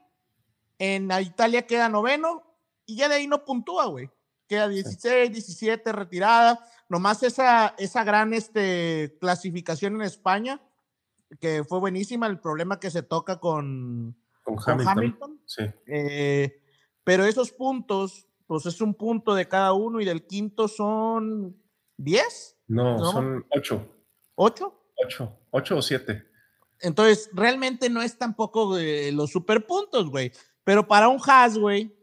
en 0.79 1.09
Italia 1.21 1.65
queda 1.65 1.89
noveno 1.89 2.43
y 2.85 2.97
ya 2.97 3.09
de 3.09 3.15
ahí 3.15 3.27
no 3.27 3.43
puntúa, 3.45 3.85
güey. 3.87 4.09
Queda 4.47 4.67
16, 4.67 5.31
17 5.31 5.91
retirada. 5.91 6.59
Nomás 6.89 7.21
esa, 7.23 7.75
esa 7.77 8.03
gran 8.03 8.33
este, 8.33 9.17
clasificación 9.19 9.95
en 9.95 10.03
España, 10.03 10.61
que 11.41 11.63
fue 11.65 11.79
buenísima, 11.79 12.27
el 12.27 12.39
problema 12.39 12.79
que 12.79 12.89
se 12.89 13.03
toca 13.03 13.39
con, 13.39 14.15
con 14.43 14.55
con 14.55 14.63
Hamilton. 14.71 14.87
Hamilton. 14.97 15.41
Sí. 15.45 15.63
Eh, 15.87 16.61
pero 17.03 17.25
esos 17.25 17.51
puntos, 17.51 18.27
pues 18.45 18.65
es 18.65 18.79
un 18.79 18.93
punto 18.93 19.35
de 19.35 19.47
cada 19.47 19.73
uno 19.73 19.99
y 19.99 20.05
del 20.05 20.25
quinto 20.25 20.67
son 20.69 21.61
10, 21.97 22.57
No, 22.67 22.97
No. 22.97 23.11
son 23.11 23.45
ocho. 23.49 23.85
8. 24.35 24.73
Ocho. 25.03 25.39
Ocho 25.51 25.77
o 25.77 25.81
siete. 25.81 26.23
Entonces, 26.81 27.29
realmente 27.33 27.89
no 27.89 28.01
es 28.01 28.17
tampoco 28.17 28.75
de 28.75 29.11
los 29.11 29.31
superpuntos, 29.31 30.09
güey. 30.09 30.31
Pero 30.63 30.87
para 30.87 31.07
un 31.07 31.19
Haas, 31.25 31.57
güey, 31.57 31.95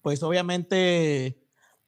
pues 0.00 0.22
obviamente 0.22 1.40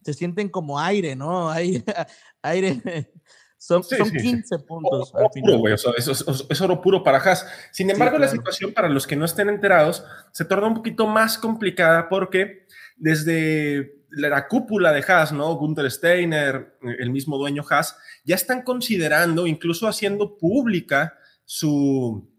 se 0.03 0.15
sienten 0.15 0.49
como 0.49 0.79
aire, 0.79 1.17
¿no? 1.17 1.51
Aire, 1.51 1.85
aire. 2.43 3.13
Son, 3.59 3.83
Sí, 3.83 3.97
son 3.97 4.11
sí, 4.11 4.19
sí. 4.21 4.27
15 4.33 4.59
puntos 4.61 5.11
Oro 5.15 5.27
al 5.27 5.33
final. 5.33 5.51
puro, 5.51 5.59
güey. 5.61 5.73
o 5.75 5.79
sea, 5.79 5.93
eso 5.97 6.13
es, 6.13 6.21
es- 6.29 6.47
es 6.49 6.61
oro 6.61 6.81
puro 6.81 7.03
para 7.03 7.19
Haas. 7.19 7.47
Sin 7.73 7.91
embargo, 7.91 8.19
la 8.19 8.29
situación 8.29 8.73
para 8.75 8.89
los 8.89 9.07
que 9.07 9.17
no 9.17 9.25
estén 9.25 9.49
enterados 9.49 10.05
se 10.33 10.45
torna 10.45 10.67
un 10.69 10.75
poquito 10.75 11.07
más 11.07 11.39
complicada 11.39 12.09
porque 12.09 12.67
desde 12.97 14.05
la 14.11 14.47
cúpula 14.47 14.93
de 14.93 15.05
Haas, 15.09 15.33
¿no? 15.33 15.55
Gunther 15.57 15.91
Steiner, 15.91 16.77
el 16.99 17.11
mismo 17.11 17.39
dueño 17.39 17.65
Haas, 17.69 17.97
ya 18.25 18.35
están 18.37 18.63
considerando, 18.63 19.47
incluso 19.47 19.89
haciendo 19.89 20.37
pública 20.37 21.19
su, 21.47 22.31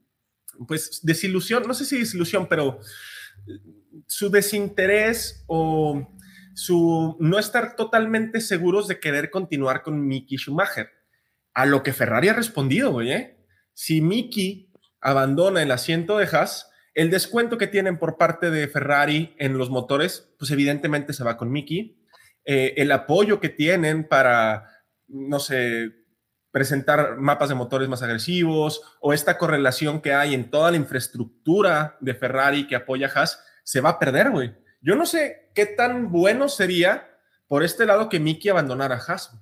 pues, 0.67 0.99
desilusión, 1.01 1.63
no 1.65 1.73
sé 1.73 1.85
si 1.85 1.97
desilusión, 1.97 2.47
pero 2.47 2.79
su 4.05 4.29
desinterés 4.29 5.43
o 5.47 6.13
su 6.53 7.17
no 7.19 7.39
estar 7.39 7.75
totalmente 7.75 8.41
seguros 8.41 8.87
de 8.87 8.99
querer 8.99 9.31
continuar 9.31 9.81
con 9.81 10.07
Mickey 10.07 10.37
Schumacher. 10.37 10.89
A 11.53 11.65
lo 11.65 11.81
que 11.81 11.93
Ferrari 11.93 12.29
ha 12.29 12.33
respondido, 12.33 12.91
güey. 12.91 13.11
¿eh? 13.11 13.37
Si 13.73 14.01
Mickey 14.01 14.71
abandona 15.01 15.63
el 15.63 15.71
asiento 15.71 16.17
de 16.17 16.25
Haas, 16.25 16.69
el 16.93 17.09
descuento 17.09 17.57
que 17.57 17.67
tienen 17.67 17.99
por 17.99 18.17
parte 18.17 18.49
de 18.49 18.67
Ferrari 18.67 19.35
en 19.37 19.57
los 19.57 19.69
motores, 19.69 20.33
pues 20.37 20.51
evidentemente 20.51 21.13
se 21.13 21.23
va 21.23 21.37
con 21.37 21.51
Mickey. 21.51 21.97
eh, 22.49 22.73
el 22.77 22.91
apoyo 22.93 23.39
que 23.41 23.49
tienen 23.49 24.07
para, 24.07 24.63
no 25.07 25.39
sé, 25.39 25.91
presentar 26.51 27.17
mapas 27.17 27.49
de 27.49 27.55
motores 27.55 27.89
más 27.89 28.01
agresivos 28.01 28.81
o 28.99 29.13
esta 29.13 29.37
correlación 29.37 30.01
que 30.01 30.13
hay 30.13 30.33
en 30.33 30.49
toda 30.49 30.71
la 30.71 30.77
infraestructura 30.77 31.97
de 31.99 32.15
Ferrari 32.15 32.67
que 32.67 32.75
apoya 32.75 33.07
a 33.07 33.19
Haas, 33.19 33.43
se 33.63 33.81
va 33.81 33.89
a 33.89 33.99
perder, 33.99 34.31
güey. 34.31 34.55
Yo 34.81 34.95
no 34.95 35.05
sé 35.05 35.51
qué 35.53 35.65
tan 35.65 36.11
bueno 36.11 36.49
sería 36.49 37.19
por 37.47 37.63
este 37.63 37.85
lado 37.85 38.09
que 38.09 38.19
Mickey 38.19 38.49
abandonara 38.49 38.95
a 38.95 38.99
Haas. 38.99 39.37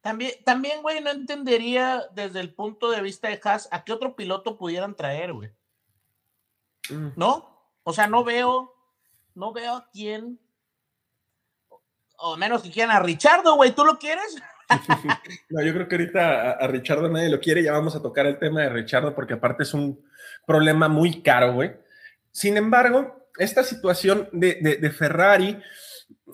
También, 0.00 0.32
también, 0.44 0.82
güey, 0.82 1.00
no 1.00 1.10
entendería 1.10 2.04
desde 2.12 2.40
el 2.40 2.54
punto 2.54 2.90
de 2.90 3.00
vista 3.00 3.28
de 3.28 3.40
Haas 3.42 3.68
a 3.70 3.84
qué 3.84 3.92
otro 3.92 4.16
piloto 4.16 4.58
pudieran 4.58 4.94
traer, 4.94 5.32
güey. 5.32 5.50
Mm. 6.90 7.12
¿No? 7.16 7.54
O 7.84 7.92
sea, 7.92 8.06
no 8.06 8.24
veo, 8.24 8.74
no 9.34 9.52
veo 9.52 9.76
a 9.76 9.90
quién, 9.90 10.40
o 12.16 12.36
menos 12.36 12.62
que 12.62 12.70
quieran 12.70 12.96
a 12.96 13.00
Richardo, 13.00 13.56
güey, 13.56 13.74
¿tú 13.74 13.84
lo 13.84 13.98
quieres? 13.98 14.36
no, 15.50 15.62
yo 15.62 15.72
creo 15.72 15.88
que 15.88 15.96
ahorita 15.96 16.52
a, 16.52 16.64
a 16.64 17.08
nadie 17.08 17.28
lo 17.28 17.40
quiere, 17.40 17.62
ya 17.62 17.72
vamos 17.72 17.94
a 17.96 18.02
tocar 18.02 18.26
el 18.26 18.38
tema 18.38 18.62
de 18.62 18.70
Richardo 18.70 19.14
porque 19.14 19.34
aparte 19.34 19.62
es 19.62 19.74
un 19.74 20.04
problema 20.46 20.88
muy 20.88 21.22
caro, 21.22 21.54
güey. 21.54 21.72
Sin 22.30 22.56
embargo, 22.56 23.28
esta 23.38 23.62
situación 23.62 24.28
de, 24.32 24.90
Ferrari 24.90 25.58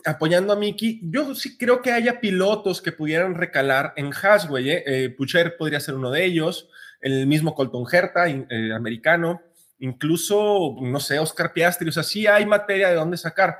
apoyando 0.05 0.53
a 0.53 0.57
Mickey, 0.57 1.01
yo 1.03 1.35
sí 1.35 1.57
creo 1.57 1.83
que 1.83 1.93
haya 1.93 2.21
pilotos 2.21 2.81
que 2.81 2.93
pudieran 2.93 3.35
recalar 3.35 3.93
en 3.97 4.11
Haas, 4.13 4.49
güey. 4.49 4.71
¿eh? 4.71 4.83
Eh, 4.87 5.11
Pucher 5.11 5.57
podría 5.57 5.81
ser 5.81 5.95
uno 5.95 6.11
de 6.11 6.25
ellos, 6.25 6.69
el 7.01 7.27
mismo 7.27 7.55
Colton 7.55 7.85
Herta, 7.91 8.29
eh, 8.29 8.73
americano, 8.75 9.43
incluso, 9.79 10.77
no 10.81 11.01
sé, 11.01 11.19
Oscar 11.19 11.53
Piastri, 11.53 11.89
o 11.89 11.93
sea, 11.93 12.03
sí 12.03 12.27
hay 12.27 12.47
materia 12.47 12.89
de 12.89 12.95
dónde 12.95 13.17
sacar. 13.17 13.59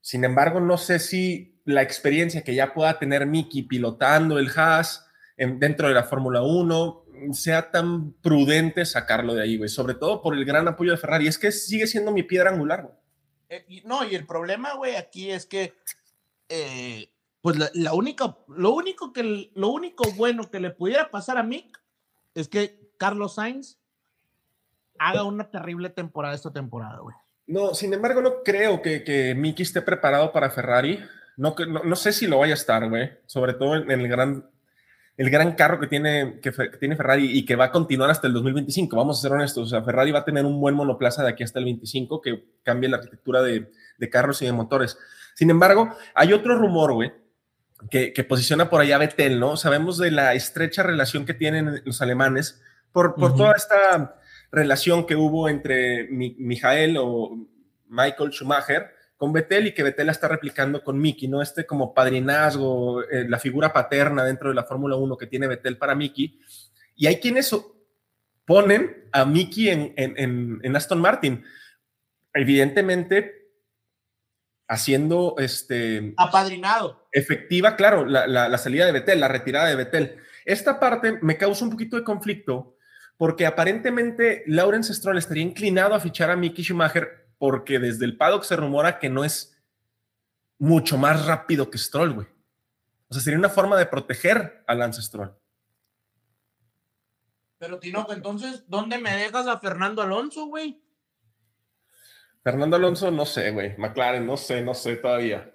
Sin 0.00 0.24
embargo, 0.24 0.60
no 0.60 0.78
sé 0.78 0.98
si 0.98 1.51
la 1.64 1.82
experiencia 1.82 2.42
que 2.42 2.54
ya 2.54 2.74
pueda 2.74 2.98
tener 2.98 3.26
Mickey 3.26 3.62
pilotando 3.62 4.38
el 4.38 4.50
Haas 4.54 5.06
en, 5.36 5.58
dentro 5.58 5.88
de 5.88 5.94
la 5.94 6.04
Fórmula 6.04 6.42
1 6.42 7.02
sea 7.32 7.70
tan 7.70 8.12
prudente 8.14 8.84
sacarlo 8.84 9.34
de 9.34 9.42
ahí, 9.42 9.56
güey, 9.56 9.68
sobre 9.68 9.94
todo 9.94 10.20
por 10.22 10.34
el 10.34 10.44
gran 10.44 10.66
apoyo 10.66 10.90
de 10.92 10.98
Ferrari. 10.98 11.28
Es 11.28 11.38
que 11.38 11.52
sigue 11.52 11.86
siendo 11.86 12.10
mi 12.10 12.22
piedra 12.22 12.50
angular, 12.50 12.82
güey. 12.82 12.94
Eh, 13.48 13.82
no, 13.84 14.04
y 14.04 14.14
el 14.14 14.26
problema, 14.26 14.74
güey, 14.74 14.96
aquí 14.96 15.30
es 15.30 15.46
que, 15.46 15.74
eh, 16.48 17.10
pues 17.42 17.56
la, 17.56 17.70
la, 17.74 17.92
única, 17.92 18.38
lo 18.48 18.72
único 18.72 19.12
que, 19.12 19.50
lo 19.54 19.68
único 19.68 20.10
bueno 20.12 20.50
que 20.50 20.58
le 20.58 20.70
pudiera 20.70 21.10
pasar 21.10 21.36
a 21.36 21.42
Mick 21.42 21.80
es 22.34 22.48
que 22.48 22.90
Carlos 22.96 23.34
Sainz 23.34 23.78
haga 24.98 25.24
una 25.24 25.50
terrible 25.50 25.90
temporada 25.90 26.34
esta 26.34 26.52
temporada, 26.52 26.98
güey. 27.00 27.16
No, 27.46 27.74
sin 27.74 27.92
embargo, 27.92 28.22
no 28.22 28.42
creo 28.42 28.80
que, 28.80 29.02
que 29.04 29.34
Mickey 29.34 29.64
esté 29.64 29.82
preparado 29.82 30.32
para 30.32 30.50
Ferrari. 30.50 31.00
No, 31.36 31.54
no, 31.68 31.82
no 31.84 31.96
sé 31.96 32.12
si 32.12 32.26
lo 32.26 32.38
vaya 32.38 32.52
a 32.52 32.56
estar, 32.56 32.88
güey. 32.88 33.10
Sobre 33.26 33.54
todo 33.54 33.76
en, 33.76 33.90
el 33.90 34.08
gran 34.08 34.46
el 35.16 35.30
gran 35.30 35.52
carro 35.52 35.78
que 35.78 35.86
tiene, 35.86 36.40
que, 36.40 36.50
que, 36.52 36.78
tiene 36.78 36.96
Ferrari 36.96 37.38
y 37.38 37.44
que 37.44 37.54
va 37.54 37.66
a 37.66 37.70
continuar 37.70 38.10
hasta 38.10 38.26
el 38.26 38.32
2025. 38.32 38.96
Vamos 38.96 39.18
a 39.18 39.22
ser 39.22 39.32
honestos, 39.32 39.66
o 39.66 39.70
sea, 39.70 39.82
Ferrari 39.82 40.10
va 40.10 40.20
a 40.20 40.24
tener 40.24 40.44
un 40.44 40.60
buen 40.60 40.74
monoplaza 40.74 41.22
de 41.22 41.28
aquí 41.28 41.42
hasta 41.42 41.58
el 41.58 41.66
25 41.66 42.20
que 42.20 42.44
cambie 42.62 42.88
la 42.88 42.96
arquitectura 42.96 43.42
de, 43.42 43.70
de 43.98 44.10
carros 44.10 44.40
y 44.42 44.46
de 44.46 44.52
motores. 44.52 44.98
Sin 45.34 45.50
embargo, 45.50 45.94
hay 46.14 46.32
otro 46.32 46.56
rumor, 46.56 46.92
güey, 46.94 47.12
que, 47.90 48.12
que, 48.12 48.24
posiciona 48.24 48.70
por 48.70 48.80
allá 48.80 48.98
Vettel, 48.98 49.38
¿no? 49.38 49.56
Sabemos 49.56 49.98
de 49.98 50.10
la 50.10 50.34
estrecha 50.34 50.82
relación 50.82 51.26
que 51.26 51.34
tienen 51.34 51.82
los 51.84 52.00
alemanes 52.00 52.62
por, 52.92 53.14
por 53.14 53.32
uh 53.32 53.34
-huh. 53.34 53.36
toda 53.36 53.52
esta 53.54 54.16
relación 54.50 55.06
que 55.06 55.16
hubo 55.16 55.48
entre 55.48 56.08
Mi, 56.08 56.36
Michael 56.38 56.96
o 56.98 57.36
Michael 57.88 58.30
Schumacher 58.30 58.90
con 59.22 59.32
Vettel 59.32 59.68
y 59.68 59.72
que 59.72 59.84
Vettel 59.84 60.06
la 60.06 60.10
está 60.10 60.26
replicando 60.26 60.82
con 60.82 61.00
Mickey, 61.00 61.28
¿no? 61.28 61.42
Este 61.42 61.64
como 61.64 61.94
padrinazgo, 61.94 63.04
eh, 63.04 63.24
la 63.28 63.38
figura 63.38 63.72
paterna 63.72 64.24
dentro 64.24 64.48
de 64.48 64.56
la 64.56 64.64
Fórmula 64.64 64.96
1 64.96 65.16
que 65.16 65.28
tiene 65.28 65.46
Vettel 65.46 65.78
para 65.78 65.94
Mickey. 65.94 66.40
Y 66.96 67.06
hay 67.06 67.20
quienes 67.20 67.54
ponen 68.44 69.06
a 69.12 69.24
Mickey 69.24 69.68
en, 69.68 69.94
en, 69.96 70.58
en 70.60 70.76
Aston 70.76 71.00
Martin. 71.00 71.44
Evidentemente, 72.34 73.52
haciendo 74.66 75.36
este. 75.38 76.14
Apadrinado. 76.16 77.06
Efectiva, 77.12 77.76
claro, 77.76 78.04
la, 78.04 78.26
la, 78.26 78.48
la 78.48 78.58
salida 78.58 78.86
de 78.86 78.92
Vettel, 78.92 79.20
la 79.20 79.28
retirada 79.28 79.68
de 79.68 79.76
Vettel. 79.76 80.16
Esta 80.44 80.80
parte 80.80 81.20
me 81.22 81.36
causa 81.36 81.64
un 81.64 81.70
poquito 81.70 81.96
de 81.96 82.02
conflicto 82.02 82.76
porque 83.16 83.46
aparentemente 83.46 84.42
Lawrence 84.46 84.92
Stroll 84.92 85.18
estaría 85.18 85.44
inclinado 85.44 85.94
a 85.94 86.00
fichar 86.00 86.28
a 86.28 86.34
Mickey 86.34 86.64
Schumacher 86.64 87.21
porque 87.42 87.80
desde 87.80 88.04
el 88.04 88.16
paddock 88.16 88.44
se 88.44 88.54
rumora 88.54 89.00
que 89.00 89.10
no 89.10 89.24
es 89.24 89.60
mucho 90.60 90.96
más 90.96 91.26
rápido 91.26 91.72
que 91.72 91.76
Stroll, 91.76 92.14
güey. 92.14 92.28
O 93.08 93.14
sea, 93.14 93.20
sería 93.20 93.36
una 93.36 93.48
forma 93.48 93.76
de 93.76 93.86
proteger 93.86 94.62
a 94.64 94.76
Lance 94.76 95.02
Stroll. 95.02 95.36
Pero 97.58 97.80
Tinoco, 97.80 98.12
entonces, 98.12 98.62
¿dónde 98.68 98.98
me 98.98 99.16
dejas 99.16 99.48
a 99.48 99.58
Fernando 99.58 100.02
Alonso, 100.02 100.46
güey? 100.46 100.80
Fernando 102.44 102.76
Alonso, 102.76 103.10
no 103.10 103.26
sé, 103.26 103.50
güey. 103.50 103.76
McLaren, 103.76 104.24
no 104.24 104.36
sé, 104.36 104.62
no 104.62 104.72
sé 104.72 104.94
todavía. 104.94 105.50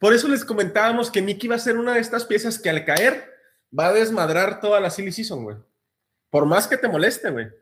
Por 0.00 0.14
eso 0.14 0.26
les 0.26 0.44
comentábamos 0.44 1.12
que 1.12 1.22
Mickey 1.22 1.48
va 1.48 1.54
a 1.54 1.60
ser 1.60 1.78
una 1.78 1.94
de 1.94 2.00
estas 2.00 2.24
piezas 2.24 2.58
que 2.58 2.70
al 2.70 2.84
caer 2.84 3.32
va 3.78 3.86
a 3.86 3.92
desmadrar 3.92 4.60
toda 4.60 4.80
la 4.80 4.90
silly 4.90 5.12
season, 5.12 5.44
güey. 5.44 5.58
Por 6.28 6.44
más 6.44 6.66
que 6.66 6.76
te 6.76 6.88
moleste, 6.88 7.30
güey. 7.30 7.52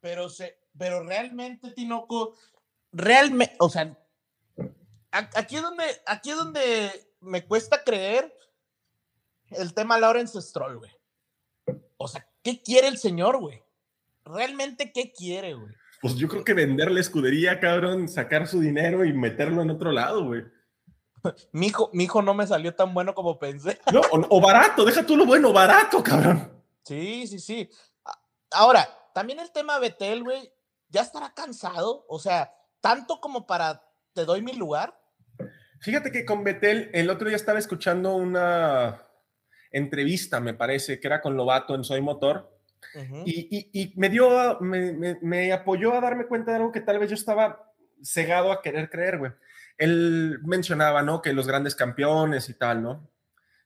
Pero, 0.00 0.28
se, 0.28 0.59
pero 0.80 1.02
realmente, 1.02 1.72
Tinoco, 1.72 2.32
realmente, 2.90 3.54
o 3.58 3.68
sea, 3.68 3.94
aquí 5.10 5.56
es 5.56 5.62
donde, 5.62 5.84
aquí 6.06 6.30
es 6.30 6.36
donde 6.38 6.90
me 7.20 7.44
cuesta 7.44 7.84
creer 7.84 8.34
el 9.50 9.74
tema 9.74 9.98
Lawrence 9.98 10.40
Stroll, 10.40 10.78
güey. 10.78 10.90
O 11.98 12.08
sea, 12.08 12.26
¿qué 12.42 12.62
quiere 12.62 12.88
el 12.88 12.96
señor, 12.96 13.36
güey? 13.40 13.62
¿Realmente 14.24 14.90
qué 14.90 15.12
quiere, 15.12 15.52
güey? 15.52 15.74
Pues 16.00 16.14
yo 16.14 16.28
creo 16.28 16.44
que 16.44 16.54
vender 16.54 16.90
la 16.90 17.00
escudería, 17.00 17.60
cabrón, 17.60 18.08
sacar 18.08 18.46
su 18.46 18.58
dinero 18.58 19.04
y 19.04 19.12
meterlo 19.12 19.60
en 19.60 19.68
otro 19.68 19.92
lado, 19.92 20.24
güey. 20.24 20.44
Mi 21.52 21.66
hijo, 21.66 21.90
mi 21.92 22.04
hijo 22.04 22.22
no 22.22 22.32
me 22.32 22.46
salió 22.46 22.74
tan 22.74 22.94
bueno 22.94 23.14
como 23.14 23.38
pensé. 23.38 23.78
No, 23.92 24.00
o, 24.00 24.38
o 24.38 24.40
barato, 24.40 24.86
deja 24.86 25.04
tú 25.04 25.14
lo 25.14 25.26
bueno, 25.26 25.52
barato, 25.52 26.02
cabrón. 26.02 26.50
Sí, 26.84 27.26
sí, 27.26 27.38
sí. 27.38 27.68
Ahora, 28.50 28.88
también 29.12 29.40
el 29.40 29.52
tema 29.52 29.78
Betel, 29.78 30.22
güey, 30.22 30.50
ya 30.90 31.02
estará 31.02 31.32
cansado, 31.34 32.04
o 32.08 32.18
sea, 32.18 32.52
tanto 32.80 33.20
como 33.20 33.46
para 33.46 33.82
te 34.12 34.24
doy 34.24 34.42
mi 34.42 34.52
lugar. 34.52 34.98
Fíjate 35.80 36.12
que 36.12 36.24
con 36.24 36.44
Betel, 36.44 36.90
el 36.92 37.08
otro 37.08 37.28
día 37.28 37.36
estaba 37.36 37.58
escuchando 37.58 38.14
una 38.14 39.06
entrevista, 39.70 40.40
me 40.40 40.54
parece, 40.54 41.00
que 41.00 41.06
era 41.06 41.20
con 41.20 41.36
Lobato 41.36 41.74
en 41.74 41.84
Soy 41.84 42.00
Motor, 42.00 42.58
uh 42.94 42.98
-huh. 42.98 43.22
y, 43.24 43.48
y, 43.50 43.82
y, 43.82 43.92
me 43.96 44.08
dio, 44.08 44.58
me, 44.60 44.92
me, 44.92 45.18
me, 45.22 45.52
apoyó 45.52 45.94
a 45.94 46.00
darme 46.00 46.26
cuenta 46.26 46.50
de 46.50 46.58
algo 46.58 46.72
que 46.72 46.80
tal 46.80 46.98
vez 46.98 47.08
yo 47.08 47.14
estaba 47.14 47.72
cegado 48.02 48.52
a 48.52 48.62
querer 48.62 48.90
creer, 48.90 49.18
güey. 49.18 49.32
Él 49.78 50.40
mencionaba, 50.42 51.02
¿no? 51.02 51.22
Que 51.22 51.32
los 51.32 51.46
grandes 51.46 51.74
campeones 51.74 52.48
y 52.50 52.54
tal, 52.54 52.82
¿no? 52.82 53.08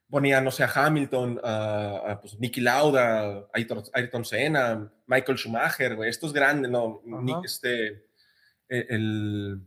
Ponía, 0.08 0.40
no 0.40 0.50
sé, 0.50 0.62
a 0.62 0.70
Hamilton, 0.73 1.40
a, 1.42 2.12
a 2.12 2.20
pues, 2.20 2.38
Nicky 2.38 2.61
Lauda, 2.61 3.49
Ayrton, 3.52 3.82
Ayrton 3.92 4.25
Senna, 4.25 4.92
Michael 5.06 5.38
Schumacher, 5.38 5.96
güey, 5.96 6.11
estos 6.11 6.32
grandes, 6.32 6.70
¿no? 6.70 7.02
Este, 7.44 8.06
el, 8.68 9.61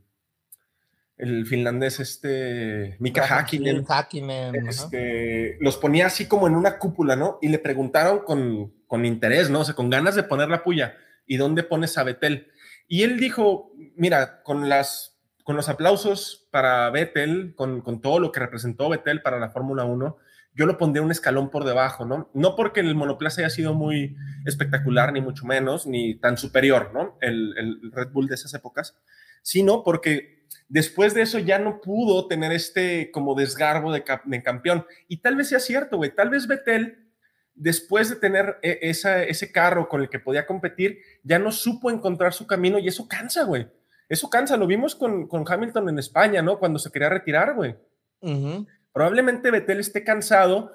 el 1.18 1.46
finlandés, 1.48 2.00
este, 2.00 2.96
Mika 3.00 3.26
Hakkinen, 3.26 3.84
Hakkinen 3.88 4.68
este, 4.68 5.58
los 5.60 5.78
ponía 5.78 6.08
así 6.08 6.28
como 6.28 6.48
en 6.48 6.56
una 6.56 6.78
cúpula, 6.78 7.16
¿no? 7.16 7.40
Y 7.42 7.48
le 7.50 7.60
preguntaron 7.60 8.20
con, 8.20 8.74
con 8.86 9.06
interés, 9.06 9.50
¿no? 9.50 9.62
O 9.62 9.66
sea, 9.66 9.76
con 9.76 9.90
ganas 9.90 10.16
de 10.16 10.24
poner 10.24 10.50
la 10.50 10.64
puya, 10.64 10.96
¿y 11.26 11.38
dónde 11.38 11.64
pones 11.64 11.98
a 11.98 12.04
Betel? 12.04 12.52
Y 12.88 13.04
él 13.04 13.20
dijo, 13.20 13.72
mira, 13.96 14.44
con 14.44 14.70
las 14.70 15.16
con 15.44 15.56
los 15.56 15.70
aplausos 15.70 16.46
para 16.52 16.90
Vettel, 16.90 17.56
con, 17.56 17.80
con, 17.80 18.02
todo 18.02 18.20
lo 18.20 18.34
que 18.34 18.42
representó 18.42 18.90
Vettel 18.90 19.22
para 19.22 19.40
la 19.40 19.50
Fórmula 19.50 19.86
1, 19.86 20.18
yo 20.58 20.66
lo 20.66 20.80
pondría 20.80 21.04
un 21.04 21.12
escalón 21.12 21.52
por 21.52 21.66
debajo, 21.66 22.04
¿no? 22.04 22.32
No 22.34 22.56
porque 22.56 22.80
el 22.80 22.96
monoplaza 22.96 23.42
haya 23.42 23.52
sido 23.52 23.76
muy 23.76 24.18
espectacular, 24.44 25.14
ni 25.14 25.22
mucho 25.22 25.46
menos, 25.46 25.86
ni 25.86 26.16
tan 26.16 26.36
superior, 26.36 26.90
¿no? 26.96 27.16
El, 27.22 27.92
Red 27.92 28.10
Bull 28.12 28.28
de 28.28 28.34
esas 28.34 28.56
épocas, 28.56 28.98
sino 29.44 29.84
porque 29.84 30.48
después 30.68 31.14
de 31.14 31.22
eso 31.22 31.38
ya 31.38 31.60
no 31.60 31.80
pudo 31.80 32.28
tener 32.28 32.52
este 32.52 33.12
como 33.12 33.36
desgarbo 33.36 33.94
de, 33.94 34.04
de 34.26 34.44
campeón. 34.44 34.88
Y 35.08 35.18
tal 35.18 35.36
vez 35.36 35.50
sea 35.50 35.60
cierto, 35.60 35.98
güey, 35.98 36.16
tal 36.16 36.32
vez 36.32 36.48
Vettel, 36.48 37.08
después 37.54 38.10
de 38.10 38.16
tener 38.16 38.58
e, 38.64 38.80
esa, 38.82 39.24
ese 39.24 39.52
carro 39.52 39.88
con 39.88 40.02
el 40.02 40.10
que 40.10 40.20
podía 40.20 40.48
competir, 40.48 41.02
ya 41.22 41.38
no 41.38 41.52
supo 41.52 41.92
encontrar 41.92 42.34
su 42.34 42.48
camino 42.48 42.80
y 42.80 42.88
eso 42.88 43.08
cansa, 43.08 43.44
güey. 43.44 43.68
Eso 44.10 44.28
cansa, 44.28 44.58
lo 44.58 44.66
vimos 44.66 44.96
con, 44.96 45.28
con, 45.28 45.46
Hamilton 45.48 45.90
en 45.90 46.00
España, 46.00 46.42
¿no? 46.42 46.58
Cuando 46.58 46.80
se 46.80 46.90
quería 46.90 47.10
retirar, 47.10 47.54
güey. 47.54 47.76
Uh. 48.22 48.66
Probablemente 48.98 49.52
Betel 49.52 49.80
esté 49.80 50.04
cansado 50.04 50.74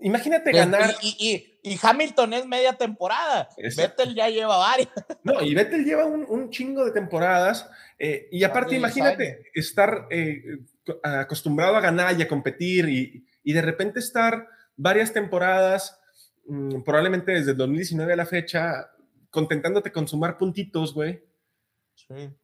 Imagínate 0.00 0.52
ganar. 0.52 0.94
Y, 1.02 1.58
y, 1.62 1.78
Hamilton 1.82 2.32
es 2.32 2.46
media 2.46 2.72
temporada. 2.72 3.48
Vettel 3.58 4.14
ya 4.14 4.30
lleva 4.30 4.56
varias. 4.56 4.88
No, 5.22 5.42
y 5.42 5.54
Vettel 5.54 5.84
lleva 5.84 6.06
un, 6.06 6.50
chingo 6.50 6.84
de 6.84 6.92
temporadas. 6.92 7.68
Eh, 7.98 8.28
y 8.30 8.42
aparte, 8.44 8.74
imagínate 8.76 9.50
estar 9.54 10.06
eh, 10.10 10.60
acostumbrado 11.02 11.76
a 11.76 11.80
ganar 11.80 12.18
y 12.18 12.22
a 12.22 12.28
competir 12.28 12.88
y, 12.88 13.26
y 13.42 13.52
de 13.52 13.62
repente 13.62 14.00
estar 14.00 14.48
varias 14.76 15.12
temporadas, 15.12 15.98
mm, 16.46 16.82
probablemente 16.82 17.32
desde 17.32 17.52
2019 17.52 18.12
a 18.14 18.16
la 18.16 18.26
fecha, 18.26 18.90
contentándote 19.30 19.92
con 19.92 20.08
sumar 20.08 20.38
puntitos, 20.38 20.94
güey. 20.94 21.22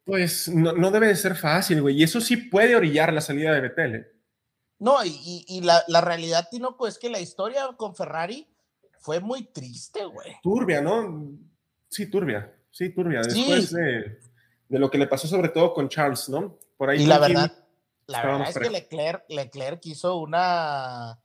Pues 0.05 0.49
no, 0.49 0.91
debe 0.91 1.07
de 1.07 1.17
ser 1.17 1.35
fácil, 1.35 1.83
güey. 1.83 2.01
Y 2.01 2.03
eso 2.03 2.21
sí 2.21 2.37
puede 2.37 2.77
orillar 2.77 3.13
la 3.13 3.21
salida 3.21 3.55
de 3.55 3.61
Vettel. 3.61 3.95
¿eh? 3.95 4.12
No, 4.83 4.99
y, 5.05 5.61
la, 5.63 5.85
la, 5.87 6.01
realidad, 6.01 6.49
Tino, 6.51 6.77
pues 6.77 6.99
que 6.99 7.09
la 7.09 7.21
historia 7.21 7.69
con 7.77 7.95
Ferrari 7.95 8.49
fue 8.99 9.21
muy 9.21 9.45
triste, 9.45 10.05
güey. 10.05 10.37
Turbia, 10.43 10.81
¿no? 10.81 11.31
Sí, 11.89 12.11
turbia. 12.11 12.53
Sí, 12.71 12.91
turbia. 12.91 13.21
Después 13.21 13.73
de, 13.73 14.19
lo 14.69 14.91
que 14.91 14.99
le 14.99 15.07
pasó 15.07 15.29
sobre 15.29 15.51
todo 15.51 15.73
con 15.73 15.89
Charles, 15.89 16.29
¿no? 16.29 16.59
Por 16.77 16.91
ahí. 16.91 17.03
Y 17.03 17.07
la 17.07 17.19
verdad, 17.19 17.53
la 18.07 18.23
verdad 18.23 18.49
es 18.49 18.59
que 18.59 18.71
Leclerc, 18.71 19.25
Leclerc 19.29 19.87
hizo 19.87 20.17
una 20.17 21.17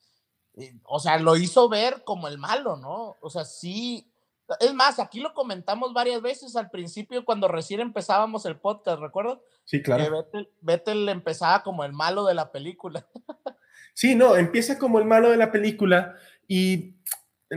eh, 0.58 0.76
o 0.84 1.00
sea, 1.00 1.18
lo 1.20 1.36
hizo 1.36 1.70
ver 1.70 2.04
como 2.04 2.28
el 2.28 2.38
malo, 2.38 2.76
¿no? 2.78 3.16
O 3.22 3.30
sea, 3.30 3.46
sí. 3.46 4.12
Es 4.60 4.74
más, 4.74 5.00
aquí 5.00 5.20
lo 5.20 5.34
comentamos 5.34 5.94
varias 5.94 6.22
veces 6.22 6.56
al 6.56 6.70
principio 6.70 7.26
cuando 7.26 7.48
recién 7.48 7.80
empezábamos 7.80 8.46
el 8.46 8.58
podcast, 8.58 9.02
¿recuerdas? 9.02 9.40
Sí, 9.66 9.82
claro. 9.82 10.28
Que 10.32 10.48
Vettel, 10.62 11.10
empezaba 11.10 11.64
como 11.64 11.84
el 11.84 11.94
malo 11.94 12.26
de 12.26 12.34
la 12.34 12.52
película. 12.52 13.08
Sí, 13.94 14.14
no, 14.14 14.36
empieza 14.36 14.78
como 14.78 15.00
el 15.00 15.06
malo 15.06 15.32
de 15.32 15.38
la 15.38 15.52
película 15.52 16.18
y 16.48 16.98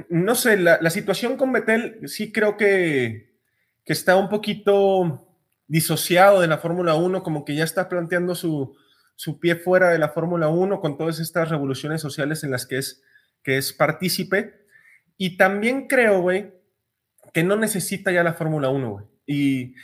no 0.08 0.34
sé, 0.34 0.56
la, 0.56 0.88
situación 0.88 1.36
con 1.36 1.52
Vettel 1.52 2.08
sí 2.08 2.32
creo 2.32 2.56
que, 2.56 3.36
que 3.84 3.92
está 3.92 4.16
un 4.16 4.30
poquito 4.30 5.28
disociado 5.66 6.40
de 6.40 6.46
la 6.46 6.56
Fórmula 6.56 6.94
1, 6.94 7.22
como 7.22 7.44
que 7.44 7.54
ya 7.54 7.64
está 7.64 7.90
planteando 7.90 8.34
su, 8.34 8.74
su 9.16 9.38
pie 9.38 9.56
fuera 9.56 9.90
de 9.90 9.98
la 9.98 10.08
Fórmula 10.08 10.48
1 10.48 10.80
con 10.80 10.96
todas 10.96 11.20
estas 11.20 11.50
revoluciones 11.50 12.00
sociales 12.00 12.42
en 12.42 12.50
las 12.50 12.64
que 12.64 12.78
es, 12.78 13.02
que 13.42 13.58
es 13.58 13.74
partícipe. 13.74 14.64
Y 15.18 15.36
también 15.36 15.88
creo, 15.88 16.22
güey, 16.22 16.54
que 17.32 17.44
no 17.44 17.56
necesita 17.56 18.12
ya 18.12 18.22
la 18.22 18.34
Fórmula 18.34 18.68
1, 18.68 18.90
güey. 18.90 19.04
Y 19.26 19.74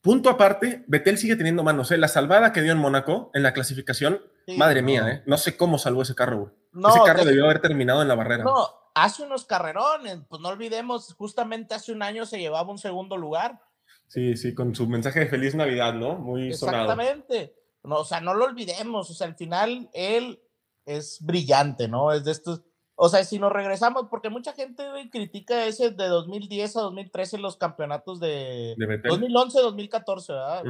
punto 0.00 0.30
aparte, 0.30 0.84
Betel 0.86 1.18
sigue 1.18 1.36
teniendo 1.36 1.62
manos. 1.62 1.90
¿eh? 1.90 1.98
La 1.98 2.08
salvada 2.08 2.52
que 2.52 2.62
dio 2.62 2.72
en 2.72 2.78
Mónaco 2.78 3.30
en 3.34 3.42
la 3.42 3.52
clasificación, 3.52 4.20
madre 4.56 4.82
mía, 4.82 5.08
¿eh? 5.08 5.22
no 5.26 5.36
sé 5.36 5.56
cómo 5.56 5.78
salvó 5.78 6.02
ese 6.02 6.14
carro, 6.14 6.38
güey. 6.40 6.52
No, 6.72 6.88
ese 6.88 7.00
carro 7.04 7.24
debió 7.24 7.44
haber 7.44 7.60
terminado 7.60 8.02
en 8.02 8.08
la 8.08 8.14
barrera. 8.14 8.44
No, 8.44 8.68
hace 8.94 9.22
unos 9.22 9.44
carrerones, 9.44 10.20
pues 10.28 10.40
no 10.40 10.48
olvidemos, 10.48 11.14
justamente 11.14 11.74
hace 11.74 11.92
un 11.92 12.02
año 12.02 12.26
se 12.26 12.38
llevaba 12.38 12.70
un 12.70 12.78
segundo 12.78 13.16
lugar. 13.16 13.60
Sí, 14.06 14.36
sí, 14.36 14.54
con 14.54 14.74
su 14.74 14.88
mensaje 14.88 15.20
de 15.20 15.26
feliz 15.26 15.54
Navidad, 15.54 15.94
¿no? 15.94 16.16
Muy 16.16 16.48
Exactamente. 16.48 17.54
No, 17.82 17.96
o 17.96 18.04
sea, 18.04 18.20
no 18.20 18.34
lo 18.34 18.44
olvidemos, 18.44 19.10
o 19.10 19.14
sea, 19.14 19.26
al 19.26 19.36
final 19.36 19.88
él 19.92 20.42
es 20.84 21.18
brillante, 21.20 21.88
¿no? 21.88 22.12
Es 22.12 22.24
de 22.24 22.32
estos, 22.32 22.62
o 23.02 23.08
sea, 23.08 23.24
si 23.24 23.38
nos 23.38 23.52
regresamos, 23.52 24.08
porque 24.10 24.28
mucha 24.28 24.52
gente 24.52 24.84
critica 25.10 25.64
ese 25.64 25.90
de 25.90 26.06
2010 26.06 26.76
a 26.76 26.80
2013 26.82 27.38
los 27.38 27.56
campeonatos 27.56 28.20
de, 28.20 28.74
2011, 29.04 29.60
2014, 29.60 30.32
¿verdad? 30.32 30.62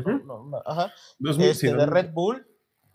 ajá. 0.64 0.92
Este, 1.40 1.74
de 1.74 1.86
Red 1.86 2.12
Bull, 2.12 2.46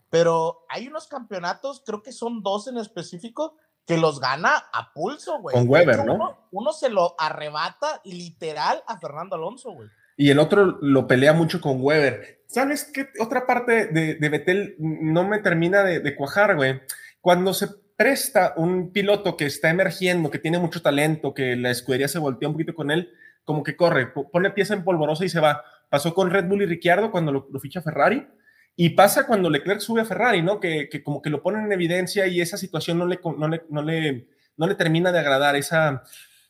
pero 0.08 0.64
hay 0.68 0.88
unos 0.88 1.06
campeonatos, 1.06 1.82
creo 1.84 2.02
que 2.02 2.12
son 2.12 2.42
dos 2.42 2.66
en 2.66 2.78
específico, 2.78 3.56
que 3.84 3.98
los 3.98 4.20
gana 4.20 4.64
a 4.72 4.92
pulso, 4.94 5.38
güey. 5.40 5.54
Con 5.54 5.68
Weber, 5.68 6.06
¿no? 6.06 6.38
uno, 6.50 6.72
se 6.72 6.88
lo 6.88 7.14
arrebata 7.18 8.00
literal 8.04 8.82
a 8.86 8.98
Fernando 8.98 9.36
Alonso, 9.36 9.70
güey 9.72 9.88
y 10.16 10.30
el 10.30 10.38
otro 10.38 10.78
lo 10.80 11.06
pelea 11.06 11.32
mucho 11.32 11.60
con 11.60 11.78
Weber. 11.80 12.42
¿Sabes 12.46 12.84
qué 12.84 13.08
otra 13.20 13.46
parte 13.46 13.86
de, 13.86 14.14
de 14.14 14.28
Betel 14.28 14.76
no 14.78 15.28
me 15.28 15.40
termina 15.40 15.82
de, 15.82 16.16
cuajar, 16.16 16.56
güey? 16.56 16.80
Cuando 17.20 17.52
se 17.52 17.68
presta 17.96 18.54
un 18.56 18.92
piloto 18.92 19.36
que 19.36 19.46
está 19.46 19.70
emergiendo, 19.70 20.30
que 20.30 20.38
tiene 20.38 20.58
mucho 20.58 20.82
talento, 20.82 21.34
que 21.34 21.56
la 21.56 21.70
escudería 21.70 22.08
se 22.08 22.18
voltea 22.18 22.48
un 22.48 22.54
poquito 22.54 22.74
con 22.74 22.90
él, 22.90 23.10
como 23.44 23.62
que 23.62 23.76
corre, 23.76 24.08
pone 24.08 24.50
pieza 24.50 24.74
en 24.74 24.84
polvorosa 24.84 25.24
y 25.24 25.28
se 25.28 25.40
va. 25.40 25.64
Pasó 25.88 26.14
con 26.14 26.30
Red 26.30 26.46
Bull 26.46 26.62
y 26.62 26.66
Ricciardo 26.66 27.10
cuando 27.10 27.32
lo, 27.32 27.60
ficha 27.60 27.80
Ferrari. 27.80 28.26
Y 28.74 28.90
pasa 28.90 29.26
cuando 29.26 29.48
Leclerc 29.48 29.80
sube 29.80 30.02
a 30.02 30.04
Ferrari, 30.04 30.42
¿no? 30.42 30.60
Que, 30.60 30.88
que, 30.90 31.02
como 31.02 31.22
que 31.22 31.30
lo 31.30 31.42
ponen 31.42 31.64
en 31.64 31.72
evidencia 31.72 32.26
y 32.26 32.40
esa 32.40 32.58
situación 32.58 32.98
no 32.98 33.06
le, 33.06 33.18
no 33.38 33.48
le, 33.48 33.62
no 33.70 33.82
le, 33.82 34.28
no 34.56 34.66
le 34.66 34.74
termina 34.74 35.12
de 35.12 35.20
agradar, 35.20 35.56
esa, 35.56 36.02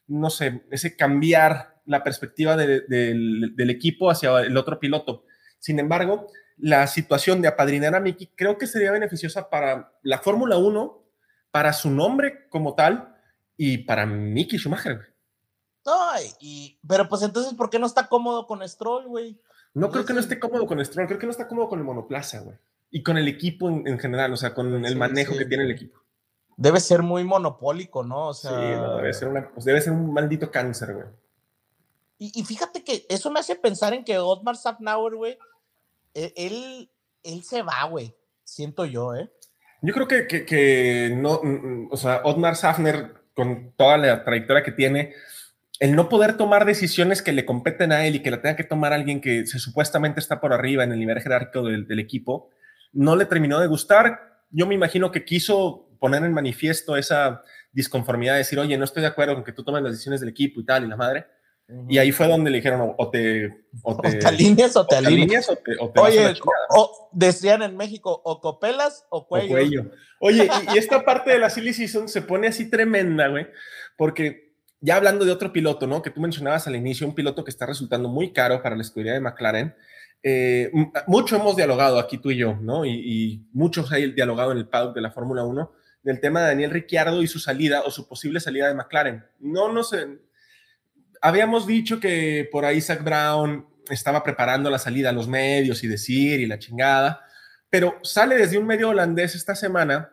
no 0.08 0.30
sé, 0.30 0.62
ese 0.70 0.96
cambiar 0.96 1.76
la 1.84 2.02
perspectiva 2.02 2.56
del 2.56 3.70
equipo 3.70 4.10
hacia 4.10 4.40
el 4.40 4.56
otro 4.56 4.80
piloto. 4.80 5.24
Sin 5.58 5.78
embargo, 5.78 6.26
la 6.56 6.86
situación 6.86 7.42
de 7.42 7.48
apadrinar 7.48 7.94
a 7.94 8.00
Mickey 8.00 8.30
creo 8.34 8.58
que 8.58 8.66
sería 8.66 8.90
beneficiosa 8.90 9.50
para 9.50 9.92
la 10.02 10.18
Fórmula 10.18 10.56
1, 10.56 11.05
para 11.56 11.72
su 11.72 11.88
nombre 11.88 12.50
como 12.50 12.74
tal 12.74 13.16
y 13.56 13.78
para 13.78 14.04
Mickey 14.04 14.58
Schumacher. 14.58 15.14
Ay, 15.86 16.26
y, 16.38 16.78
pero 16.86 17.08
pues 17.08 17.22
entonces, 17.22 17.54
¿por 17.54 17.70
qué 17.70 17.78
no 17.78 17.86
está 17.86 18.08
cómodo 18.08 18.46
con 18.46 18.68
Stroll, 18.68 19.06
güey? 19.06 19.40
No 19.72 19.88
creo 19.90 20.04
que 20.04 20.12
no 20.12 20.20
esté 20.20 20.38
cómodo 20.38 20.66
con 20.66 20.84
Stroll, 20.84 21.06
creo 21.06 21.18
que 21.18 21.24
no 21.24 21.32
está 21.32 21.48
cómodo 21.48 21.70
con 21.70 21.78
el 21.78 21.86
monoplaza, 21.86 22.40
güey. 22.40 22.58
Y 22.90 23.02
con 23.02 23.16
el 23.16 23.26
equipo 23.26 23.70
en, 23.70 23.98
general, 23.98 24.34
o 24.34 24.36
sea, 24.36 24.52
con 24.52 24.84
el 24.84 24.96
manejo 24.96 25.34
que 25.34 25.46
tiene 25.46 25.64
el 25.64 25.70
equipo. 25.70 25.98
Debe 26.58 26.78
ser 26.78 27.00
muy 27.00 27.24
monopólico, 27.24 28.04
¿no? 28.04 28.26
O 28.26 28.34
sea... 28.34 28.50
Sí, 28.50 28.96
debe, 28.98 29.14
ser 29.14 29.50
pues 29.54 29.64
debe 29.64 29.80
ser 29.80 29.94
un 29.94 30.12
maldito 30.12 30.50
cáncer, 30.50 30.92
güey. 30.92 31.06
Y, 32.18 32.44
fíjate 32.44 32.84
que 32.84 33.06
eso 33.08 33.30
me 33.30 33.40
hace 33.40 33.56
pensar 33.56 33.94
en 33.94 34.04
que 34.04 34.18
Otmar 34.18 34.58
Safnauer, 34.58 35.14
güey, 35.14 35.38
e, 36.12 36.34
él, 36.36 36.90
él 37.22 37.42
se 37.44 37.62
va, 37.62 37.82
güey. 37.84 38.14
Siento 38.44 38.84
yo, 38.84 39.14
¿eh? 39.14 39.32
Yo 39.82 39.92
creo 39.92 40.08
que, 40.08 40.26
que, 40.26 41.12
no, 41.16 41.40
mm, 41.42 41.48
mm, 41.48 41.88
o 41.90 41.96
sea, 41.96 42.20
Otmar 42.24 42.56
Safner, 42.56 43.14
con 43.34 43.72
toda 43.76 43.98
la 43.98 44.24
trayectoria 44.24 44.62
que 44.62 44.72
tiene, 44.72 45.14
el 45.78 45.94
no 45.94 46.08
poder 46.08 46.36
tomar 46.36 46.64
decisiones 46.64 47.20
que 47.22 47.32
le 47.32 47.44
competen 47.44 47.92
a 47.92 48.06
él 48.06 48.16
y 48.16 48.20
que 48.20 48.30
la 48.30 48.40
tenga 48.40 48.56
que 48.56 48.64
tomar 48.64 48.92
alguien 48.92 49.20
que 49.20 49.46
supuestamente 49.46 50.20
está 50.20 50.40
por 50.40 50.52
arriba 50.52 50.84
en 50.84 50.92
el 50.92 50.98
nivel 50.98 51.20
jerárquico 51.20 51.62
del, 51.64 51.86
del 51.86 51.98
equipo, 51.98 52.50
no 52.92 53.14
le 53.14 53.26
terminó 53.26 53.60
de 53.60 53.66
gustar. 53.66 54.44
Yo 54.50 54.66
me 54.66 54.74
imagino 54.74 55.12
que 55.12 55.24
quiso 55.24 55.90
poner 55.98 56.24
en 56.24 56.32
manifiesto 56.32 56.96
esa 56.96 57.42
disconformidad, 57.72 58.34
de 58.34 58.38
decir, 58.38 58.58
oye, 58.58 58.78
no 58.78 58.84
estoy 58.84 59.02
de 59.02 59.08
acuerdo 59.08 59.34
con 59.34 59.44
que 59.44 59.52
tú 59.52 59.62
tomes 59.62 59.82
las 59.82 59.92
decisiones 59.92 60.20
del 60.20 60.30
equipo 60.30 60.60
y 60.60 60.64
tal, 60.64 60.84
y 60.84 60.88
la 60.88 60.96
madre. 60.96 61.26
Y 61.88 61.98
ahí 61.98 62.12
fue 62.12 62.28
donde 62.28 62.50
le 62.50 62.58
dijeron, 62.58 62.94
o 62.96 63.10
te... 63.10 63.66
O 63.82 63.96
te, 63.96 64.24
alineas 64.24 64.76
o 64.76 64.86
te, 64.86 64.96
alineas. 64.96 65.48
O 65.50 65.56
te, 65.90 66.00
Oye, 66.00 66.34
o, 66.70 67.10
decían 67.12 67.62
en 67.62 67.76
México, 67.76 68.20
o 68.24 68.40
copelas 68.40 69.04
o 69.10 69.26
cuello. 69.26 69.90
Oye, 70.20 70.48
y, 70.72 70.78
esta 70.78 71.04
parte 71.04 71.32
de 71.32 71.40
la 71.40 71.50
silly 71.50 71.74
season 71.74 72.08
se 72.08 72.22
pone 72.22 72.46
así 72.46 72.70
tremenda, 72.70 73.26
güey, 73.28 73.48
porque 73.96 74.54
ya 74.80 74.96
hablando 74.96 75.24
de 75.24 75.32
otro 75.32 75.52
piloto, 75.52 75.88
¿no? 75.88 76.02
Que 76.02 76.10
tú 76.10 76.20
mencionabas 76.20 76.68
al 76.68 76.76
inicio, 76.76 77.06
un 77.06 77.16
piloto 77.16 77.42
que 77.42 77.50
está 77.50 77.66
resultando 77.66 78.08
muy 78.08 78.32
caro 78.32 78.62
para 78.62 78.76
la 78.76 78.82
escudería 78.82 79.14
de 79.14 79.20
McLaren. 79.20 79.74
Eh, 80.22 80.70
mucho 81.08 81.34
hemos 81.34 81.56
dialogado 81.56 81.98
aquí 81.98 82.18
tú 82.18 82.30
y 82.30 82.36
yo, 82.36 82.54
¿no? 82.60 82.84
Y, 82.84 82.92
y 82.92 83.48
muchos 83.52 83.90
hay 83.90 84.12
dialogado 84.12 84.52
en 84.52 84.58
el 84.58 84.68
paddock 84.68 84.94
de 84.94 85.00
la 85.00 85.10
Fórmula 85.10 85.44
1 85.44 85.72
del 86.06 86.20
tema 86.20 86.40
de 86.40 86.46
Daniel 86.46 86.70
Ricciardo 86.70 87.20
y 87.20 87.26
su 87.26 87.40
salida 87.40 87.82
o 87.84 87.90
su 87.90 88.06
posible 88.06 88.38
salida 88.38 88.68
de 88.68 88.74
McLaren. 88.74 89.24
No, 89.40 89.72
no 89.72 89.82
sé, 89.82 90.06
habíamos 91.26 91.66
dicho 91.66 91.98
que 91.98 92.48
por 92.52 92.64
ahí 92.64 92.80
Zach 92.80 93.02
Brown 93.02 93.66
estaba 93.88 94.22
preparando 94.22 94.70
la 94.70 94.78
salida 94.78 95.10
a 95.10 95.12
los 95.12 95.26
medios 95.26 95.82
y 95.82 95.88
decir 95.88 96.38
y 96.38 96.46
la 96.46 96.58
chingada, 96.58 97.24
pero 97.68 97.98
sale 98.02 98.36
desde 98.36 98.58
un 98.58 98.66
medio 98.66 98.90
holandés 98.90 99.34
esta 99.34 99.56
semana 99.56 100.12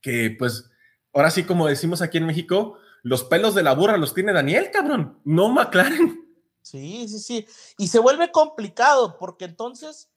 que 0.00 0.34
pues 0.36 0.68
ahora 1.12 1.30
sí 1.30 1.44
como 1.44 1.68
decimos 1.68 2.02
aquí 2.02 2.18
en 2.18 2.26
México, 2.26 2.76
los 3.02 3.22
pelos 3.22 3.54
de 3.54 3.62
la 3.62 3.74
burra 3.74 3.96
los 3.96 4.14
tiene 4.14 4.32
Daniel, 4.32 4.70
cabrón, 4.72 5.20
no 5.24 5.48
McLaren. 5.48 6.18
Sí, 6.62 7.08
sí, 7.08 7.18
sí. 7.18 7.46
Y 7.78 7.88
se 7.88 7.98
vuelve 8.00 8.30
complicado 8.30 9.18
porque 9.18 9.44
entonces, 9.44 10.10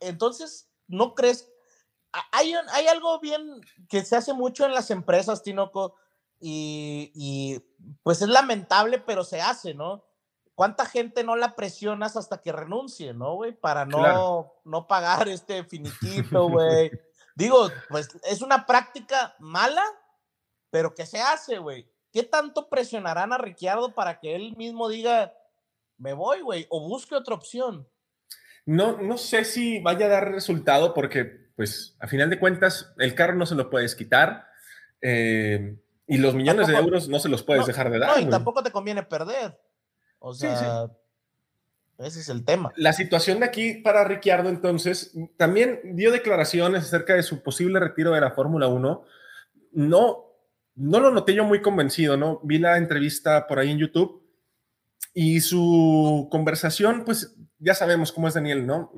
entonces, 0.00 0.68
¿no 0.86 1.14
crees? 1.14 1.50
Hay, 2.32 2.54
hay 2.72 2.86
algo 2.86 3.18
bien 3.20 3.60
que 3.88 4.04
se 4.04 4.16
hace 4.16 4.32
mucho 4.32 4.64
en 4.64 4.72
las 4.72 4.90
empresas, 4.90 5.42
Tinoco, 5.42 5.96
y, 6.40 7.62
pues 8.02 8.22
es 8.22 8.28
lamentable, 8.28 8.98
pero 8.98 9.24
se 9.24 9.40
hace, 9.40 9.74
¿no? 9.74 10.04
¿Cuánta 10.54 10.86
gente 10.86 11.24
no 11.24 11.36
la 11.36 11.56
presionas 11.56 12.16
hasta 12.16 12.40
que 12.40 12.52
renuncie, 12.52 13.12
no, 13.12 13.34
güey? 13.34 13.52
Para 13.52 13.84
no, 13.84 14.54
no 14.64 14.86
pagar 14.86 15.28
este 15.28 15.64
finiquito, 15.64 16.48
güey. 16.48 16.90
Digo, 17.34 17.68
pues 17.88 18.08
es 18.24 18.40
una 18.42 18.66
práctica 18.66 19.34
mala, 19.40 19.82
pero 20.70 20.94
que 20.94 21.06
se 21.06 21.20
hace, 21.20 21.58
güey. 21.58 21.88
¿Qué 22.12 22.22
tanto 22.22 22.68
presionarán 22.68 23.32
a 23.32 23.38
Ricciardo 23.38 23.92
para 23.92 24.20
que 24.20 24.36
él 24.36 24.54
mismo 24.56 24.88
diga, 24.88 25.34
me 25.98 26.12
voy, 26.12 26.42
güey, 26.42 26.66
o 26.70 26.88
busque 26.88 27.16
otra 27.16 27.34
opción? 27.34 27.88
No, 28.66 28.96
no 29.02 29.18
sé 29.18 29.44
si 29.44 29.80
vaya 29.80 30.06
a 30.06 30.10
dar 30.10 30.30
resultado 30.30 30.94
porque, 30.94 31.24
pues, 31.56 31.96
a 31.98 32.06
final 32.06 32.30
de 32.30 32.38
cuentas, 32.38 32.94
el 32.98 33.14
carro 33.14 33.34
no 33.34 33.46
se 33.46 33.56
lo 33.56 33.68
puedes 33.68 33.96
quitar. 33.96 34.46
Eh, 35.02 35.76
Y 36.06 36.18
los 36.18 36.34
millones 36.34 36.68
de 36.68 36.74
euros 36.74 37.08
no 37.08 37.18
se 37.18 37.28
los 37.28 37.42
puedes 37.42 37.66
dejar 37.66 37.90
de 37.90 37.98
dar. 37.98 38.16
No, 38.16 38.22
y 38.22 38.30
tampoco 38.30 38.62
te 38.62 38.70
conviene 38.70 39.02
perder. 39.02 39.58
O 40.18 40.34
sea, 40.34 40.90
ese 41.98 42.20
es 42.20 42.28
el 42.28 42.44
tema. 42.44 42.72
La 42.76 42.92
situación 42.92 43.40
de 43.40 43.46
aquí 43.46 43.74
para 43.74 44.04
Ricciardo, 44.04 44.48
entonces, 44.48 45.12
también 45.36 45.80
dio 45.96 46.10
declaraciones 46.10 46.82
acerca 46.82 47.14
de 47.14 47.22
su 47.22 47.42
posible 47.42 47.78
retiro 47.80 48.12
de 48.12 48.20
la 48.20 48.32
Fórmula 48.32 48.68
1. 48.68 49.04
No, 49.72 50.24
no 50.74 51.00
lo 51.00 51.10
noté 51.10 51.34
yo 51.34 51.44
muy 51.44 51.62
convencido, 51.62 52.16
¿no? 52.16 52.40
Vi 52.42 52.58
la 52.58 52.76
entrevista 52.76 53.46
por 53.46 53.58
ahí 53.58 53.70
en 53.70 53.78
YouTube 53.78 54.22
y 55.14 55.40
su 55.40 56.28
conversación, 56.30 57.04
pues 57.04 57.36
ya 57.58 57.74
sabemos 57.74 58.10
cómo 58.12 58.28
es 58.28 58.34
Daniel, 58.34 58.66
¿no? 58.66 58.92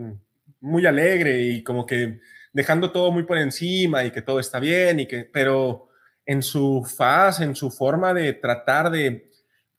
Muy 0.61 0.87
alegre 0.87 1.43
y 1.43 1.63
como 1.63 1.85
que 1.85 2.21
dejando 2.53 2.91
todo 2.91 3.13
muy 3.13 3.25
por 3.25 3.37
encima 3.37 4.05
y 4.05 4.11
que 4.11 4.23
todo 4.23 4.41
está 4.41 4.59
bien 4.59 5.01
y 5.01 5.07
que, 5.07 5.25
pero 5.25 5.89
en 6.27 6.43
su 6.43 6.85
faz, 6.85 7.41
en 7.41 7.55
su 7.55 7.71
forma 7.71 8.13
de 8.13 8.33
tratar 8.35 8.91
de, 8.91 9.31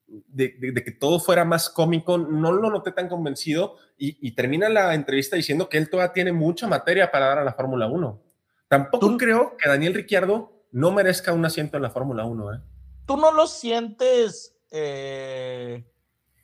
de, 0.08 0.84
que 0.84 0.92
todo 0.92 1.20
fuera 1.20 1.44
más 1.44 1.70
cómico, 1.70 2.18
no 2.18 2.52
lo 2.54 2.70
noté 2.70 2.94
tan 2.94 3.10
convencido 3.10 3.76
y, 3.98 4.32
termina 4.32 4.70
la 4.70 4.94
entrevista 4.94 5.36
diciendo 5.36 5.68
que 5.70 5.78
él 5.78 5.90
todavía 5.90 6.14
tiene 6.14 6.32
mucha 6.32 6.68
materia 6.68 7.12
para 7.12 7.28
dar 7.28 7.40
a 7.40 7.44
la 7.44 7.54
Fórmula 7.54 7.88
1. 7.88 8.22
Tampoco 8.68 9.18
creo 9.18 9.58
que 9.58 9.68
Daniel 9.68 9.94
Ricciardo 9.94 10.66
no 10.72 10.92
merezca 10.92 11.34
un 11.34 11.46
asiento 11.46 11.78
en 11.78 11.84
la 11.84 11.90
Fórmula 11.90 12.26
1. 12.26 12.54
¿eh? 12.54 12.62
¿Tú 13.06 13.18
no 13.18 13.32
lo 13.32 13.48
sientes 13.48 14.56
eh, 14.72 15.86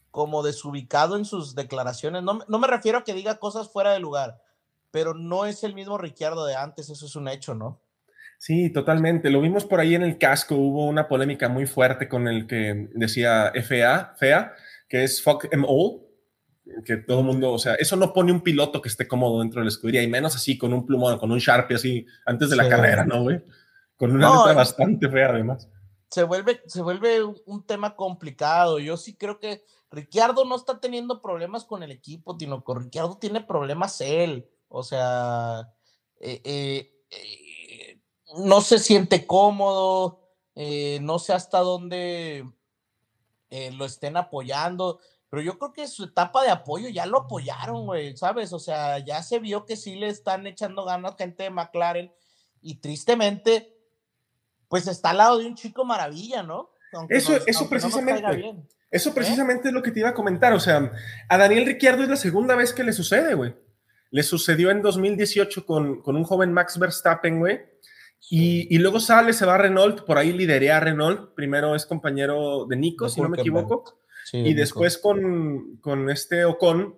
como 0.09 0.43
desubicado 0.43 1.15
en 1.15 1.25
sus 1.25 1.55
declaraciones? 1.55 2.23
No, 2.23 2.39
no 2.47 2.59
me 2.59 2.67
refiero 2.67 2.97
a 2.97 3.03
que 3.03 3.13
diga 3.13 3.37
cosas 3.37 3.71
fuera 3.71 3.91
de 3.91 3.99
lugar, 3.99 4.41
pero 4.91 5.13
no 5.13 5.45
es 5.45 5.63
el 5.63 5.75
mismo 5.75 5.97
Ricciardo 5.97 6.45
de 6.45 6.55
antes, 6.55 6.89
eso 6.89 7.05
es 7.05 7.15
un 7.15 7.27
hecho, 7.27 7.53
¿no? 7.53 7.82
Sí, 8.43 8.73
totalmente. 8.73 9.29
Lo 9.29 9.39
vimos 9.39 9.63
por 9.63 9.79
ahí 9.79 9.95
en 9.95 10.03
el 10.03 10.17
casco. 10.17 10.55
Hubo 10.55 10.85
una 10.85 11.07
polémica 11.07 11.47
muy 11.47 11.65
fuerte 11.65 12.09
con 12.09 12.27
el 12.27 12.45
que 12.45 12.89
decía 12.93 13.53
FA, 13.55 14.15
FEA, 14.17 14.53
que 14.89 15.05
es 15.05 15.23
fuck 15.23 15.45
em 15.49 15.63
all, 15.65 16.01
que 16.83 16.97
todo 16.97 17.21
el 17.21 17.25
mundo, 17.25 17.53
o 17.53 17.57
sea, 17.57 17.75
eso 17.75 17.95
no 17.95 18.11
pone 18.11 18.33
un 18.33 18.41
piloto 18.41 18.81
que 18.81 18.89
esté 18.89 19.07
cómodo 19.07 19.39
dentro 19.39 19.61
de 19.61 19.63
la 19.63 19.69
escudería, 19.69 20.03
y 20.03 20.09
menos 20.09 20.35
así 20.35 20.57
con 20.57 20.73
un 20.73 20.85
plumón, 20.85 21.17
con 21.19 21.31
un 21.31 21.39
Sharpie 21.39 21.77
así 21.77 22.05
antes 22.25 22.49
de 22.49 22.57
la 22.57 22.67
carrera, 22.67 23.05
¿no, 23.05 23.21
güey? 23.21 23.41
Con 23.95 24.11
una 24.11 24.29
letra 24.35 24.51
eh, 24.51 24.55
bastante 24.55 25.09
fea, 25.09 25.29
además. 25.29 25.69
Se 26.09 26.23
vuelve, 26.23 26.61
se 26.65 26.81
vuelve 26.81 27.23
un 27.23 27.65
tema 27.65 27.95
complicado. 27.95 28.77
Yo 28.77 28.97
sí 28.97 29.15
creo 29.15 29.39
que 29.39 29.63
Ricciardo 29.89 30.43
no 30.43 30.57
está 30.57 30.81
teniendo 30.81 31.21
problemas 31.21 31.63
con 31.63 31.81
el 31.81 31.91
equipo, 31.91 32.35
sino 32.37 32.61
que 32.61 32.73
Ricciardo 32.75 33.17
tiene 33.19 33.39
problemas 33.39 34.01
él. 34.01 34.49
O 34.67 34.83
sea, 34.83 35.71
eh, 36.19 36.41
eh, 36.43 36.89
no 38.37 38.61
se 38.61 38.79
siente 38.79 39.25
cómodo, 39.25 40.21
eh, 40.55 40.99
no 41.01 41.19
sé 41.19 41.33
hasta 41.33 41.59
dónde 41.59 42.47
eh, 43.49 43.71
lo 43.71 43.85
estén 43.85 44.17
apoyando, 44.17 44.99
pero 45.29 45.41
yo 45.41 45.57
creo 45.57 45.73
que 45.73 45.87
su 45.87 46.05
etapa 46.05 46.43
de 46.43 46.49
apoyo 46.49 46.89
ya 46.89 47.05
lo 47.05 47.21
apoyaron, 47.21 47.85
güey, 47.85 48.15
¿sabes? 48.17 48.53
O 48.53 48.59
sea, 48.59 48.99
ya 48.99 49.21
se 49.23 49.39
vio 49.39 49.65
que 49.65 49.75
sí 49.75 49.95
le 49.95 50.07
están 50.07 50.45
echando 50.47 50.85
ganas 50.85 51.15
gente 51.17 51.43
de 51.43 51.49
McLaren 51.49 52.11
y 52.61 52.75
tristemente, 52.75 53.75
pues 54.67 54.87
está 54.87 55.11
al 55.11 55.17
lado 55.17 55.39
de 55.39 55.47
un 55.47 55.55
chico 55.55 55.85
maravilla, 55.85 56.43
¿no? 56.43 56.71
eso, 57.09 57.33
eso 57.47 57.67
precisamente. 57.67 58.55
eso 58.91 59.09
¿eh? 59.09 59.13
precisamente 59.13 59.69
es 59.69 59.73
lo 59.73 59.81
que 59.81 59.91
te 59.91 59.99
iba 59.99 60.09
a 60.09 60.13
comentar. 60.13 60.53
O 60.53 60.59
sea, 60.59 60.91
a 61.27 61.37
Daniel 61.37 61.65
Ricciardo 61.65 62.03
es 62.03 62.09
la 62.09 62.15
segunda 62.15 62.55
vez 62.55 62.71
que 62.71 62.83
le 62.83 62.93
sucede, 62.93 63.33
güey. 63.33 63.55
Le 64.11 64.21
sucedió 64.21 64.69
en 64.69 64.83
2018 64.83 65.65
con, 65.65 66.03
con 66.03 66.15
un 66.15 66.23
joven 66.23 66.53
Max 66.53 66.77
Verstappen, 66.77 67.39
güey 67.39 67.73
y, 68.29 68.77
luego 68.79 68.99
sale, 68.99 69.33
se 69.33 69.45
va 69.45 69.55
a 69.55 69.57
Renault, 69.57 70.01
por 70.05 70.17
ahí 70.17 70.31
liderea 70.31 70.77
a 70.77 70.79
Renault. 70.79 71.33
Primero 71.35 71.75
es 71.75 71.85
compañero 71.85 72.65
de 72.65 72.77
Nico, 72.77 73.09
si 73.09 73.21
no 73.21 73.29
me 73.29 73.37
equivoco. 73.37 73.99
y 74.31 74.53
después 74.53 74.97
con, 74.97 75.77
con, 75.81 76.09
este 76.09 76.45
Ocon, 76.45 76.97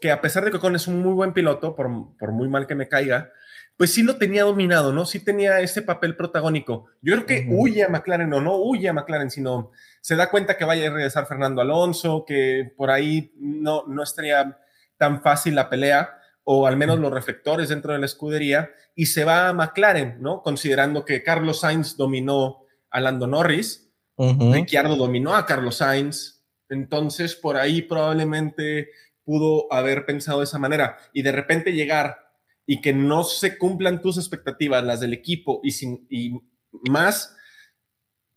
que 0.00 0.10
a 0.10 0.20
pesar 0.20 0.44
de 0.44 0.50
que 0.50 0.58
Ocon 0.58 0.76
es 0.76 0.86
un 0.86 1.02
muy 1.02 1.14
buen 1.14 1.32
piloto, 1.32 1.74
por, 1.74 2.16
por, 2.18 2.32
muy 2.32 2.48
mal 2.48 2.66
que 2.66 2.74
me 2.74 2.88
caiga, 2.88 3.32
pues 3.76 3.92
sí 3.92 4.02
lo 4.02 4.16
tenía 4.16 4.44
dominado, 4.44 4.92
¿no? 4.92 5.06
Sí 5.06 5.20
tenía 5.20 5.60
ese 5.60 5.82
papel 5.82 6.14
protagónico. 6.14 6.86
Yo 7.02 7.14
creo 7.14 7.26
que 7.26 7.46
huye 7.50 7.82
a 7.82 7.88
McLaren, 7.88 8.32
o 8.32 8.40
no 8.40 8.56
huye 8.56 8.88
a 8.88 8.92
McLaren, 8.92 9.30
sino 9.30 9.72
se 10.00 10.16
da 10.16 10.30
cuenta 10.30 10.56
que 10.56 10.64
vaya 10.64 10.88
a 10.88 10.92
regresar 10.92 11.26
Fernando 11.26 11.62
Alonso, 11.62 12.24
que 12.26 12.72
por 12.76 12.90
ahí 12.90 13.32
no, 13.38 13.84
no 13.86 14.02
estaría 14.02 14.58
tan 14.98 15.22
fácil 15.22 15.54
la 15.54 15.68
pelea 15.68 16.16
o 16.48 16.68
al 16.68 16.76
menos 16.76 17.00
los 17.00 17.12
reflectores 17.12 17.70
dentro 17.70 17.92
de 17.92 17.98
la 17.98 18.06
escudería, 18.06 18.70
y 18.94 19.06
se 19.06 19.24
va 19.24 19.48
a 19.48 19.52
McLaren, 19.52 20.22
¿no? 20.22 20.42
Considerando 20.42 21.04
que 21.04 21.24
Carlos 21.24 21.60
Sainz 21.60 21.96
dominó 21.96 22.64
a 22.88 23.00
Lando 23.00 23.26
Norris, 23.26 23.92
Ricciardo 24.16 24.94
dominó 24.94 25.34
a 25.34 25.44
Carlos 25.44 25.78
Sainz, 25.78 26.44
entonces 26.68 27.34
por 27.34 27.56
ahí 27.56 27.82
probablemente 27.82 28.90
pudo 29.24 29.70
haber 29.72 30.06
pensado 30.06 30.38
de 30.38 30.44
esa 30.44 30.60
manera, 30.60 30.96
y 31.12 31.22
de 31.22 31.32
repente 31.32 31.72
llegar 31.72 32.16
y 32.64 32.80
que 32.80 32.92
no 32.92 33.24
se 33.24 33.58
cumplan 33.58 34.00
tus 34.00 34.16
expectativas, 34.16 34.84
las 34.84 35.00
del 35.00 35.14
equipo, 35.14 35.60
y, 35.64 35.72
sin, 35.72 36.06
y 36.08 36.40
más 36.88 37.36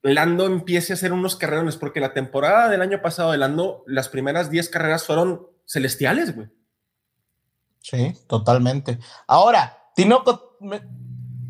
Lando 0.02 0.48
empiece 0.48 0.94
a 0.94 0.96
hacer 0.96 1.14
unos 1.14 1.36
carrerones, 1.36 1.78
porque 1.78 2.00
la 2.00 2.14
temporada 2.14 2.70
del 2.70 2.82
año 2.82 3.04
pasado 3.04 3.34
de 3.34 3.38
Lando, 3.38 3.84
las 3.86 4.10
primeras 4.10 4.50
10 4.50 4.70
carreras 4.70 5.06
fueron 5.06 5.46
celestiales, 5.68 6.36
güey. 6.36 6.48
Sí, 7.80 8.14
totalmente. 8.28 9.00
Ahora, 9.28 9.78
Tinoco, 9.96 10.58
me, 10.60 10.82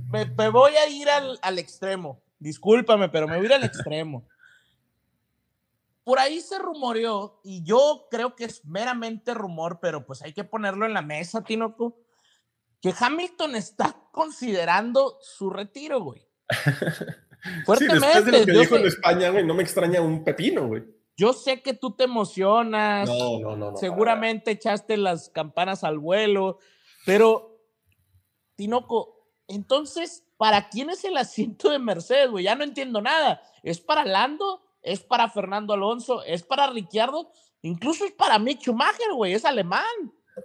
me, 0.10 0.50
voy 0.50 0.76
a 0.76 0.88
ir 0.88 1.10
al, 1.10 1.40
al, 1.42 1.60
extremo. 1.60 2.22
Discúlpame, 2.40 3.10
pero 3.10 3.28
me 3.28 3.38
voy 3.38 3.46
a 3.46 3.50
ir 3.50 3.54
al 3.54 3.64
extremo. 3.64 4.28
Por 6.04 6.18
ahí 6.18 6.42
se 6.42 6.58
rumoreó, 6.58 7.40
y 7.44 7.64
yo 7.64 8.08
creo 8.10 8.36
que 8.36 8.46
es 8.46 8.66
meramente 8.66 9.34
rumor, 9.36 9.80
pero 9.80 10.08
pues 10.08 10.24
hay 10.24 10.34
que 10.34 10.44
ponerlo 10.44 10.88
en 10.88 10.94
la 10.94 11.04
mesa, 11.04 11.44
Tinoco, 11.44 12.00
que 12.82 12.94
Hamilton 12.98 13.56
está 13.56 13.96
considerando 14.12 15.20
su 15.22 15.50
retiro, 15.50 16.02
güey. 16.02 16.28
Fuertemente. 17.66 18.08
Sí, 18.10 18.14
después 18.14 18.26
de 18.26 18.32
lo 18.32 18.46
que 18.46 18.52
dijo 18.52 18.76
en 18.78 18.88
España, 18.88 19.30
güey, 19.30 19.46
no 19.46 19.54
me 19.54 19.64
extraña 19.64 20.02
un 20.02 20.24
pepino, 20.24 20.68
güey. 20.68 20.84
Yo 21.20 21.34
sé 21.34 21.62
que 21.62 21.74
tú 21.74 21.92
te 21.92 22.06
emocionas. 22.06 23.10
No, 23.10 23.40
no, 23.40 23.56
no. 23.58 23.76
seguramente 23.76 24.52
echaste 24.52 24.96
las 24.96 25.28
campanas 25.28 25.84
al 25.84 26.00
vuelo, 26.00 26.60
pero, 27.06 27.60
Tinoco, 28.56 29.28
entonces, 29.50 30.24
¿para 30.38 30.70
quién 30.70 30.90
es 30.90 31.04
el 31.04 31.18
asiento 31.18 31.72
de 31.72 31.80
Mercedes, 31.80 32.30
güey? 32.30 32.46
Ya 32.46 32.56
no 32.56 32.64
entiendo 32.64 33.02
nada. 33.02 33.42
¿Es 33.64 33.82
para 33.82 34.06
Lando? 34.06 34.62
¿Es 34.82 35.02
para 35.02 35.30
Fernando 35.30 35.74
Alonso? 35.74 36.24
¿Es 36.24 36.44
para 36.44 36.68
Ricciardo? 36.68 37.34
Incluso 37.64 38.06
es 38.06 38.14
para 38.14 38.40
Mick 38.40 38.62
Schumacher, 38.62 39.12
güey, 39.14 39.34
es 39.34 39.44
alemán. 39.44 39.84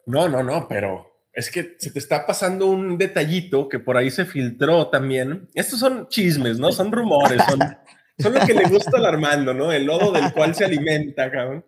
No, 0.07 0.29
no, 0.29 0.43
no, 0.43 0.67
pero 0.69 1.07
es 1.33 1.53
que 1.53 1.77
se 1.79 1.93
te 1.93 2.01
está 2.01 2.27
pasando 2.27 2.67
un 2.67 2.99
detallito 2.99 3.69
que 3.69 3.79
por 3.79 3.97
ahí 3.97 4.11
se 4.11 4.25
filtró 4.25 4.89
también. 4.89 5.49
Estos 5.55 5.79
son 5.79 6.09
chismes, 6.09 6.59
¿no? 6.59 6.73
Son 6.73 6.91
rumores, 6.91 7.41
son 7.49 7.61
son 8.19 8.35
lo 8.35 8.41
que 8.47 8.55
le 8.55 8.69
gusta 8.69 8.99
al 8.99 9.07
Armando, 9.07 9.55
¿no? 9.55 9.73
El 9.73 9.85
lodo 9.87 10.13
del 10.13 10.33
cual 10.33 10.55
se 10.55 10.65
alimenta, 10.65 11.31
cabrón. 11.31 11.65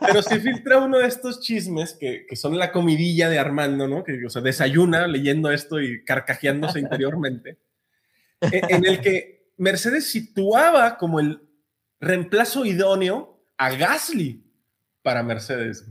Pero 0.00 0.22
se 0.22 0.40
filtra 0.40 0.78
uno 0.78 0.98
de 0.98 1.06
estos 1.06 1.40
chismes 1.40 1.94
que, 1.98 2.26
que 2.26 2.36
son 2.36 2.58
la 2.58 2.72
comidilla 2.72 3.28
de 3.28 3.38
Armando, 3.38 3.86
¿no? 3.88 4.04
Que, 4.04 4.24
o 4.24 4.30
sea, 4.30 4.42
desayuna 4.42 5.06
leyendo 5.06 5.50
esto 5.50 5.80
y 5.80 6.04
carcajeándose 6.04 6.80
interiormente. 6.80 7.58
E, 8.40 8.62
en 8.68 8.84
el 8.84 9.00
que 9.00 9.52
Mercedes 9.56 10.10
situaba 10.10 10.96
como 10.96 11.20
el 11.20 11.42
reemplazo 12.00 12.64
idóneo 12.64 13.40
a 13.56 13.70
Gasly 13.70 14.44
para 15.02 15.22
Mercedes. 15.22 15.86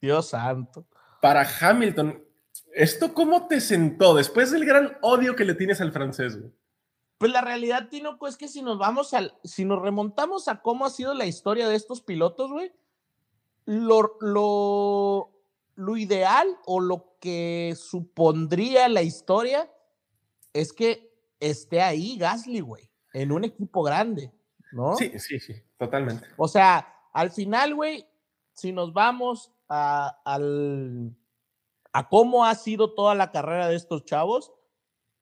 Dios 0.00 0.30
santo. 0.30 0.86
Para 1.20 1.46
Hamilton. 1.60 2.22
¿Esto 2.74 3.14
cómo 3.14 3.46
te 3.46 3.60
sentó 3.60 4.14
después 4.14 4.50
del 4.50 4.64
gran 4.64 4.96
odio 5.00 5.36
que 5.36 5.44
le 5.44 5.54
tienes 5.54 5.80
al 5.80 5.92
francés? 5.92 6.38
Güey? 6.38 6.50
Pues 7.20 7.32
la 7.32 7.42
realidad, 7.42 7.90
Tinoco, 7.90 8.28
es 8.28 8.38
que 8.38 8.48
si 8.48 8.62
nos 8.62 8.78
vamos 8.78 9.12
al, 9.12 9.38
si 9.44 9.66
nos 9.66 9.82
remontamos 9.82 10.48
a 10.48 10.62
cómo 10.62 10.86
ha 10.86 10.90
sido 10.90 11.12
la 11.12 11.26
historia 11.26 11.68
de 11.68 11.76
estos 11.76 12.00
pilotos, 12.00 12.50
güey, 12.50 12.72
lo, 13.66 14.16
lo, 14.20 15.30
lo 15.74 15.96
ideal 15.98 16.48
o 16.64 16.80
lo 16.80 17.18
que 17.20 17.76
supondría 17.76 18.88
la 18.88 19.02
historia 19.02 19.70
es 20.54 20.72
que 20.72 21.14
esté 21.40 21.82
ahí 21.82 22.16
Gasly, 22.16 22.60
güey, 22.60 22.90
en 23.12 23.32
un 23.32 23.44
equipo 23.44 23.82
grande, 23.82 24.32
¿no? 24.72 24.96
Sí, 24.96 25.12
sí, 25.18 25.38
sí, 25.38 25.62
totalmente. 25.76 26.26
O 26.38 26.48
sea, 26.48 26.90
al 27.12 27.30
final, 27.30 27.74
güey, 27.74 28.08
si 28.54 28.72
nos 28.72 28.94
vamos 28.94 29.52
a, 29.68 30.22
al, 30.24 31.14
a 31.92 32.08
cómo 32.08 32.46
ha 32.46 32.54
sido 32.54 32.94
toda 32.94 33.14
la 33.14 33.30
carrera 33.30 33.68
de 33.68 33.76
estos 33.76 34.06
chavos, 34.06 34.54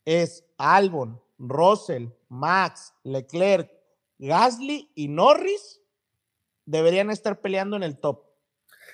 es 0.04 0.44
Albon, 0.58 1.20
Russell, 1.38 2.08
Max, 2.28 2.92
Leclerc, 3.04 3.70
Gasly 4.18 4.90
y 4.94 5.08
Norris 5.08 5.80
deberían 6.64 7.10
estar 7.10 7.40
peleando 7.40 7.76
en 7.76 7.82
el 7.82 7.98
top. 7.98 8.24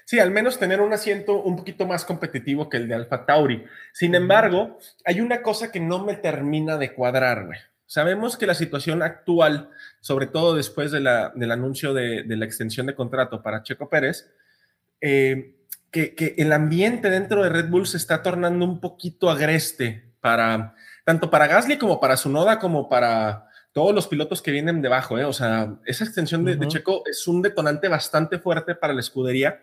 Sí, 0.04 0.18
al 0.18 0.30
menos 0.30 0.58
tener 0.58 0.80
un 0.80 0.92
asiento 0.92 1.42
un 1.42 1.56
poquito 1.56 1.86
más 1.86 2.04
competitivo 2.04 2.68
que 2.68 2.76
el 2.76 2.88
de 2.88 2.94
Alfa 2.94 3.24
Tauri. 3.24 3.64
Sin 3.92 4.14
embargo, 4.14 4.78
hay 5.04 5.20
una 5.20 5.42
cosa 5.42 5.72
que 5.72 5.80
no 5.80 6.04
me 6.04 6.14
termina 6.14 6.76
de 6.76 6.92
cuadrar, 6.92 7.46
güey. 7.46 7.58
Sabemos 7.86 8.36
que 8.36 8.46
la 8.46 8.54
situación 8.54 9.02
actual, 9.02 9.70
sobre 10.00 10.26
todo 10.26 10.54
después 10.54 10.90
de 10.90 11.00
la, 11.00 11.32
del 11.34 11.52
anuncio 11.52 11.94
de, 11.94 12.22
de, 12.22 12.36
la 12.36 12.44
extensión 12.44 12.86
de 12.86 12.94
contrato 12.94 13.42
para 13.42 13.62
Checo 13.62 13.88
Pérez, 13.88 14.30
eh, 15.00 15.56
que, 15.90 16.14
que, 16.14 16.34
el 16.38 16.52
ambiente 16.52 17.08
dentro 17.08 17.42
de 17.42 17.50
Red 17.50 17.68
Bull 17.68 17.86
se 17.86 17.98
está 17.98 18.22
tornando 18.22 18.64
un 18.64 18.80
poquito 18.80 19.30
agreste 19.30 20.14
para 20.20 20.74
tanto 21.04 21.30
para 21.30 21.46
Gasly 21.46 21.78
como 21.78 22.00
para 22.00 22.16
Sunoda 22.16 22.58
como 22.58 22.88
para 22.88 23.48
todos 23.72 23.94
los 23.94 24.06
pilotos 24.06 24.40
que 24.40 24.50
vienen 24.50 24.82
debajo. 24.82 25.18
¿eh? 25.18 25.24
O 25.24 25.32
sea, 25.32 25.76
esa 25.84 26.04
extensión 26.04 26.44
de, 26.44 26.52
uh 26.52 26.54
-huh. 26.56 26.58
de, 26.60 26.68
Checo 26.68 27.02
es 27.06 27.26
un 27.28 27.42
detonante 27.42 27.88
bastante 27.88 28.38
fuerte 28.38 28.74
para 28.74 28.94
la 28.94 29.00
escudería. 29.00 29.60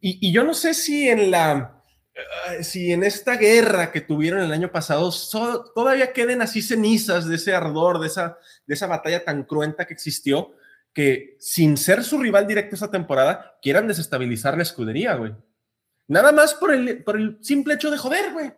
Y, 0.00 0.28
y 0.28 0.32
yo 0.32 0.44
no 0.44 0.54
sé 0.54 0.74
si 0.74 1.08
en 1.08 1.30
la 1.30 1.76
si 2.62 2.92
en 2.92 3.04
esta 3.04 3.36
guerra 3.36 3.92
que 3.92 4.00
tuvieron 4.00 4.40
el 4.40 4.52
año 4.52 4.70
pasado 4.70 5.12
so, 5.12 5.64
todavía 5.74 6.12
queden 6.12 6.42
así 6.42 6.62
cenizas 6.62 7.28
de 7.28 7.36
ese 7.36 7.54
ardor, 7.54 8.00
de 8.00 8.06
esa, 8.06 8.38
de 8.66 8.74
esa 8.74 8.86
batalla 8.86 9.24
tan 9.24 9.44
cruenta 9.44 9.86
que 9.86 9.94
existió, 9.94 10.54
que 10.92 11.36
sin 11.38 11.76
ser 11.76 12.02
su 12.04 12.18
rival 12.18 12.46
directo 12.46 12.74
esa 12.74 12.90
temporada, 12.90 13.58
quieran 13.60 13.86
desestabilizar 13.86 14.56
la 14.56 14.62
escudería, 14.62 15.14
güey. 15.14 15.34
Nada 16.08 16.32
más 16.32 16.54
por 16.54 16.72
el, 16.72 17.02
por 17.04 17.16
el 17.16 17.38
simple 17.42 17.74
hecho 17.74 17.90
de 17.90 17.98
joder, 17.98 18.32
güey. 18.32 18.52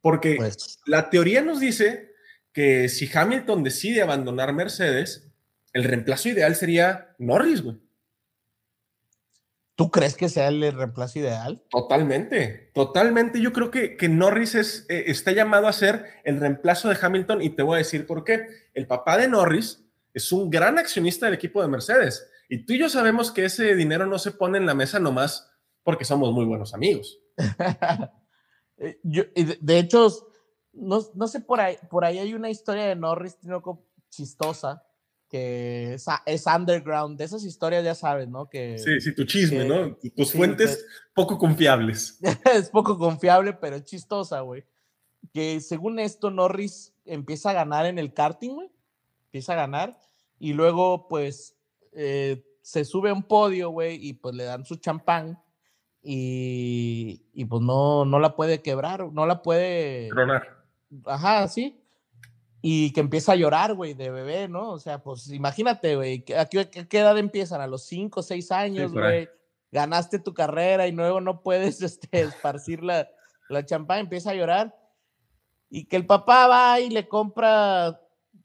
Porque 0.00 0.36
pues. 0.36 0.80
la 0.86 1.10
teoría 1.10 1.42
nos 1.42 1.60
dice 1.60 2.14
que 2.52 2.88
si 2.88 3.10
Hamilton 3.12 3.62
decide 3.62 4.02
abandonar 4.02 4.52
Mercedes, 4.52 5.30
el 5.72 5.84
reemplazo 5.84 6.28
ideal 6.28 6.56
sería 6.56 7.14
Norris, 7.18 7.62
güey. 7.62 7.78
¿Tú 9.76 9.90
crees 9.90 10.14
que 10.14 10.28
sea 10.28 10.48
el 10.48 10.60
reemplazo 10.72 11.20
ideal? 11.20 11.62
Totalmente, 11.70 12.70
totalmente. 12.74 13.40
Yo 13.40 13.52
creo 13.54 13.70
que, 13.70 13.96
que 13.96 14.10
Norris 14.10 14.54
es, 14.54 14.84
eh, 14.90 15.04
está 15.06 15.32
llamado 15.32 15.68
a 15.68 15.72
ser 15.72 16.04
el 16.24 16.38
reemplazo 16.38 16.90
de 16.90 16.98
Hamilton 17.00 17.40
y 17.40 17.50
te 17.50 17.62
voy 17.62 17.76
a 17.76 17.78
decir 17.78 18.06
por 18.06 18.24
qué. 18.24 18.46
El 18.74 18.86
papá 18.86 19.16
de 19.16 19.28
Norris 19.28 19.82
es 20.12 20.32
un 20.32 20.50
gran 20.50 20.78
accionista 20.78 21.24
del 21.24 21.34
equipo 21.34 21.62
de 21.62 21.68
Mercedes 21.68 22.28
y 22.50 22.66
tú 22.66 22.74
y 22.74 22.78
yo 22.78 22.90
sabemos 22.90 23.30
que 23.30 23.46
ese 23.46 23.74
dinero 23.74 24.06
no 24.06 24.18
se 24.18 24.32
pone 24.32 24.58
en 24.58 24.66
la 24.66 24.74
mesa 24.74 24.98
nomás 24.98 25.50
porque 25.82 26.04
somos 26.04 26.32
muy 26.32 26.44
buenos 26.44 26.74
amigos. 26.74 27.18
yo, 29.02 29.24
de 29.34 29.78
hecho, 29.78 30.08
no, 30.72 31.00
no, 31.14 31.28
sé, 31.28 31.40
por 31.40 31.60
ahí, 31.60 31.76
por 31.90 32.04
ahí 32.04 32.18
hay 32.18 32.34
una 32.34 32.50
historia 32.50 32.84
de 32.84 32.96
Norris 32.96 33.36
chistosa 34.08 34.82
que 35.30 35.94
es, 35.94 36.06
es, 36.26 36.44
underground, 36.46 37.16
de 37.16 37.24
esas 37.24 37.44
historias 37.44 37.84
ya 37.84 37.94
sabes, 37.94 38.28
¿no? 38.28 38.50
Que, 38.50 38.78
sí, 38.78 39.00
sí, 39.00 39.14
tu 39.14 39.24
chisme, 39.24 39.58
que, 39.58 39.64
¿no? 39.64 39.96
Tus 40.16 40.30
sí, 40.30 40.36
fuentes 40.36 40.78
que, 40.78 40.82
poco 41.14 41.38
confiables. 41.38 42.18
es 42.52 42.68
poco 42.68 42.98
confiable, 42.98 43.52
pero 43.52 43.76
es 43.76 43.84
chistosa, 43.84 44.40
güey. 44.40 44.64
Que 45.32 45.60
según 45.60 46.00
esto, 46.00 46.32
Norris 46.32 46.92
empieza 47.04 47.50
a 47.50 47.52
ganar 47.52 47.86
en 47.86 48.00
el 48.00 48.12
karting, 48.12 48.54
güey. 48.54 48.70
Empieza 49.26 49.52
a 49.52 49.56
ganar 49.56 50.00
y 50.40 50.52
luego, 50.52 51.06
pues, 51.06 51.54
eh, 51.92 52.44
se 52.62 52.84
sube 52.84 53.10
a 53.10 53.14
un 53.14 53.22
podio, 53.22 53.70
güey, 53.70 54.04
y 54.04 54.14
pues 54.14 54.34
le 54.34 54.44
dan 54.44 54.64
su 54.64 54.76
champán 54.76 55.40
y, 56.02 57.22
y 57.32 57.44
pues 57.44 57.62
no, 57.62 58.04
no 58.04 58.18
la 58.18 58.36
puede 58.36 58.62
quebrar, 58.62 59.12
no 59.12 59.26
la 59.26 59.42
puede... 59.42 60.08
Tronar. 60.08 60.48
Ajá, 61.06 61.46
sí 61.48 61.80
y 62.62 62.92
que 62.92 63.00
empieza 63.00 63.32
a 63.32 63.36
llorar, 63.36 63.74
güey, 63.74 63.94
de 63.94 64.10
bebé, 64.10 64.48
¿no? 64.48 64.70
O 64.70 64.78
sea, 64.78 65.02
pues 65.02 65.28
imagínate, 65.30 65.96
güey, 65.96 66.24
¿a 66.36 66.44
qué, 66.46 66.60
a 66.60 66.64
qué 66.66 66.98
edad 66.98 67.16
empiezan? 67.16 67.60
A 67.60 67.66
los 67.66 67.84
5 67.84 68.20
o 68.20 68.22
6 68.22 68.52
años, 68.52 68.92
güey. 68.92 69.24
Sí, 69.24 69.30
ganaste 69.72 70.18
tu 70.18 70.34
carrera 70.34 70.86
y 70.86 70.92
luego 70.92 71.20
no 71.20 71.42
puedes 71.42 71.80
este, 71.82 72.20
esparcir 72.20 72.82
la, 72.82 73.08
la 73.48 73.64
champán, 73.64 74.00
empieza 74.00 74.30
a 74.30 74.34
llorar. 74.34 74.76
Y 75.70 75.84
que 75.86 75.96
el 75.96 76.06
papá 76.06 76.48
va 76.48 76.80
y 76.80 76.90
le 76.90 77.08
compra 77.08 78.00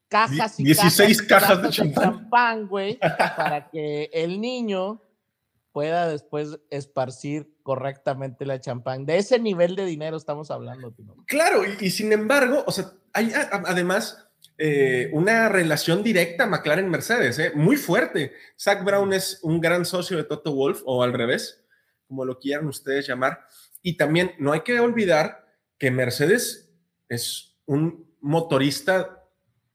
cajas 0.08 0.60
y 0.60 0.63
16 0.63 1.24
cajas, 1.24 1.50
cajas 1.50 1.63
de 1.63 1.70
champán 1.72 2.68
güey, 2.68 3.00
para 3.00 3.68
que 3.70 4.12
el 4.13 4.39
niño 4.39 5.02
pueda 5.76 6.08
después 6.08 6.58
esparcir 6.70 7.54
correctamente 7.62 8.46
la 8.46 8.62
champán. 8.62 9.06
De 9.06 9.18
ese 9.18 9.40
nivel 9.40 9.76
de 9.76 9.86
dinero 9.86 10.16
estamos 10.16 10.50
hablando. 10.50 10.94
Tino. 10.94 11.18
Claro, 11.28 11.66
y, 11.66 11.76
y, 11.86 11.92
sin 11.92 12.14
embargo, 12.14 12.64
o 12.66 12.72
sea, 12.72 12.94
hay 13.12 13.34
además 13.34 14.26
eh, 14.58 15.10
una 15.12 15.50
relación 15.50 16.02
directa 16.02 16.46
McLaren-Mercedes, 16.46 17.40
eh, 17.40 17.52
muy 17.56 17.76
fuerte. 17.76 18.32
Zach 18.58 18.86
Brown 18.86 19.12
es 19.12 19.40
un 19.44 19.60
gran 19.60 19.84
socio 19.84 20.16
de 20.16 20.24
Toto 20.24 20.56
Wolf, 20.56 20.82
o 20.86 21.04
al 21.04 21.12
revés, 21.12 21.62
como 22.08 22.24
lo 22.24 22.40
quieran 22.40 22.68
ustedes 22.68 23.06
llamar. 23.06 23.42
Y 23.82 23.98
también 23.98 24.32
no 24.40 24.54
hay 24.54 24.62
que 24.62 24.80
olvidar 24.80 25.46
que 25.78 25.92
Mercedes 25.92 26.74
es 27.10 27.58
un 27.66 28.16
motorista 28.22 29.26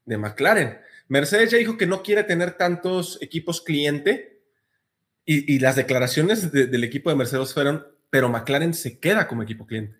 de 0.06 0.16
McLaren. 0.16 0.80
Mercedes 1.08 1.50
ya 1.50 1.58
dijo 1.58 1.76
que 1.76 1.86
no 1.86 2.02
quiere 2.02 2.24
tener 2.24 2.56
tantos 2.56 3.18
equipos 3.20 3.60
cliente 3.60 4.29
y, 5.32 5.54
y 5.54 5.58
las 5.60 5.76
declaraciones 5.76 6.50
de, 6.50 6.66
del 6.66 6.82
equipo 6.82 7.08
de 7.08 7.14
Mercedes 7.14 7.54
fueron, 7.54 7.86
pero 8.10 8.28
McLaren 8.28 8.74
se 8.74 8.98
queda 8.98 9.28
como 9.28 9.44
equipo 9.44 9.64
cliente. 9.64 9.96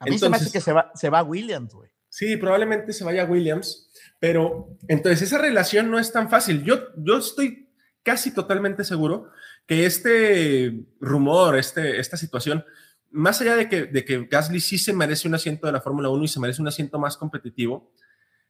A 0.00 0.06
mí 0.06 0.14
entonces, 0.14 0.20
se 0.20 0.28
me 0.30 0.36
hace 0.36 0.52
que 0.52 0.60
se 0.60 0.72
va, 0.72 0.90
se 0.96 1.10
va 1.10 1.22
Williams, 1.22 1.72
güey. 1.72 1.90
Sí, 2.08 2.36
probablemente 2.36 2.92
se 2.92 3.04
vaya 3.04 3.24
Williams, 3.24 3.88
pero 4.18 4.76
entonces 4.88 5.22
esa 5.22 5.38
relación 5.38 5.92
no 5.92 6.00
es 6.00 6.10
tan 6.10 6.28
fácil. 6.28 6.64
Yo, 6.64 6.88
yo 6.96 7.18
estoy 7.18 7.70
casi 8.02 8.34
totalmente 8.34 8.82
seguro 8.82 9.30
que 9.64 9.86
este 9.86 10.84
rumor, 11.00 11.56
este, 11.56 12.00
esta 12.00 12.16
situación, 12.16 12.64
más 13.12 13.40
allá 13.40 13.54
de 13.54 13.68
que, 13.68 13.84
de 13.84 14.04
que 14.04 14.26
Gasly 14.26 14.60
sí 14.60 14.76
se 14.78 14.92
merece 14.92 15.28
un 15.28 15.36
asiento 15.36 15.68
de 15.68 15.72
la 15.72 15.80
Fórmula 15.80 16.08
1 16.08 16.24
y 16.24 16.28
se 16.28 16.40
merece 16.40 16.60
un 16.60 16.68
asiento 16.68 16.98
más 16.98 17.16
competitivo, 17.16 17.92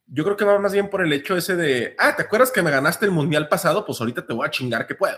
yo 0.07 0.23
creo 0.23 0.37
que 0.37 0.45
va 0.45 0.57
más 0.57 0.73
bien 0.73 0.89
por 0.89 1.03
el 1.03 1.13
hecho 1.13 1.37
ese 1.37 1.55
de, 1.55 1.95
ah, 1.99 2.15
¿te 2.15 2.23
acuerdas 2.23 2.51
que 2.51 2.63
me 2.63 2.71
ganaste 2.71 3.05
el 3.05 3.11
mundial 3.11 3.47
pasado? 3.47 3.85
Pues 3.85 3.99
ahorita 3.99 4.25
te 4.25 4.33
voy 4.33 4.47
a 4.47 4.51
chingar 4.51 4.87
que 4.87 4.95
puedo, 4.95 5.17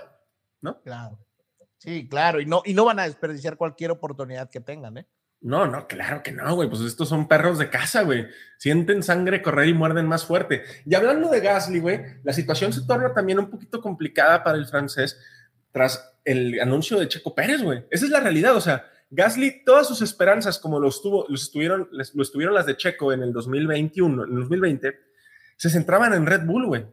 ¿no? 0.61 0.81
Claro. 0.81 1.19
Sí, 1.77 2.07
claro, 2.09 2.41
y 2.41 2.45
no, 2.45 2.63
y 2.65 2.73
no 2.73 2.85
van 2.85 2.99
a 2.99 3.03
desperdiciar 3.03 3.55
cualquier 3.57 3.91
oportunidad 3.91 4.49
que 4.49 4.59
tengan, 4.59 4.97
¿eh? 4.97 5.07
No, 5.39 5.67
no, 5.67 5.87
claro 5.87 6.23
que 6.23 6.31
no, 6.31 6.55
güey. 6.55 6.67
Pues 6.67 6.81
estos 6.81 7.09
son 7.09 7.27
perros 7.27 7.59
de 7.59 7.69
casa, 7.69 8.01
güey. 8.01 8.27
Sienten 8.57 9.03
sangre 9.03 9.41
correr 9.41 9.67
y 9.67 9.73
muerden 9.73 10.07
más 10.07 10.25
fuerte. 10.25 10.63
Y 10.85 10.95
hablando 10.95 11.29
de 11.29 11.39
Gasly, 11.39 11.79
güey, 11.79 12.01
la 12.23 12.33
situación 12.33 12.73
se 12.73 12.85
torna 12.85 13.13
también 13.13 13.37
un 13.37 13.49
poquito 13.49 13.79
complicada 13.79 14.43
para 14.43 14.57
el 14.57 14.65
francés 14.65 15.19
tras 15.71 16.17
el 16.25 16.59
anuncio 16.59 16.99
de 16.99 17.07
Checo 17.07 17.35
Pérez, 17.35 17.61
güey. 17.61 17.85
Esa 17.91 18.05
es 18.05 18.11
la 18.11 18.19
realidad. 18.19 18.55
O 18.55 18.61
sea, 18.61 18.89
Gasly, 19.11 19.63
todas 19.63 19.87
sus 19.87 20.01
esperanzas, 20.01 20.57
como 20.57 20.79
lo, 20.79 20.89
estuvo, 20.89 21.25
los 21.29 21.43
estuvieron, 21.43 21.87
lo 21.91 22.23
estuvieron 22.23 22.55
las 22.55 22.65
de 22.65 22.75
Checo 22.75 23.13
en 23.13 23.21
el 23.21 23.31
2021, 23.31 24.23
en 24.23 24.29
el 24.31 24.39
2020, 24.39 24.99
se 25.55 25.69
centraban 25.69 26.13
en 26.13 26.25
Red 26.25 26.45
Bull, 26.45 26.65
güey. 26.65 26.85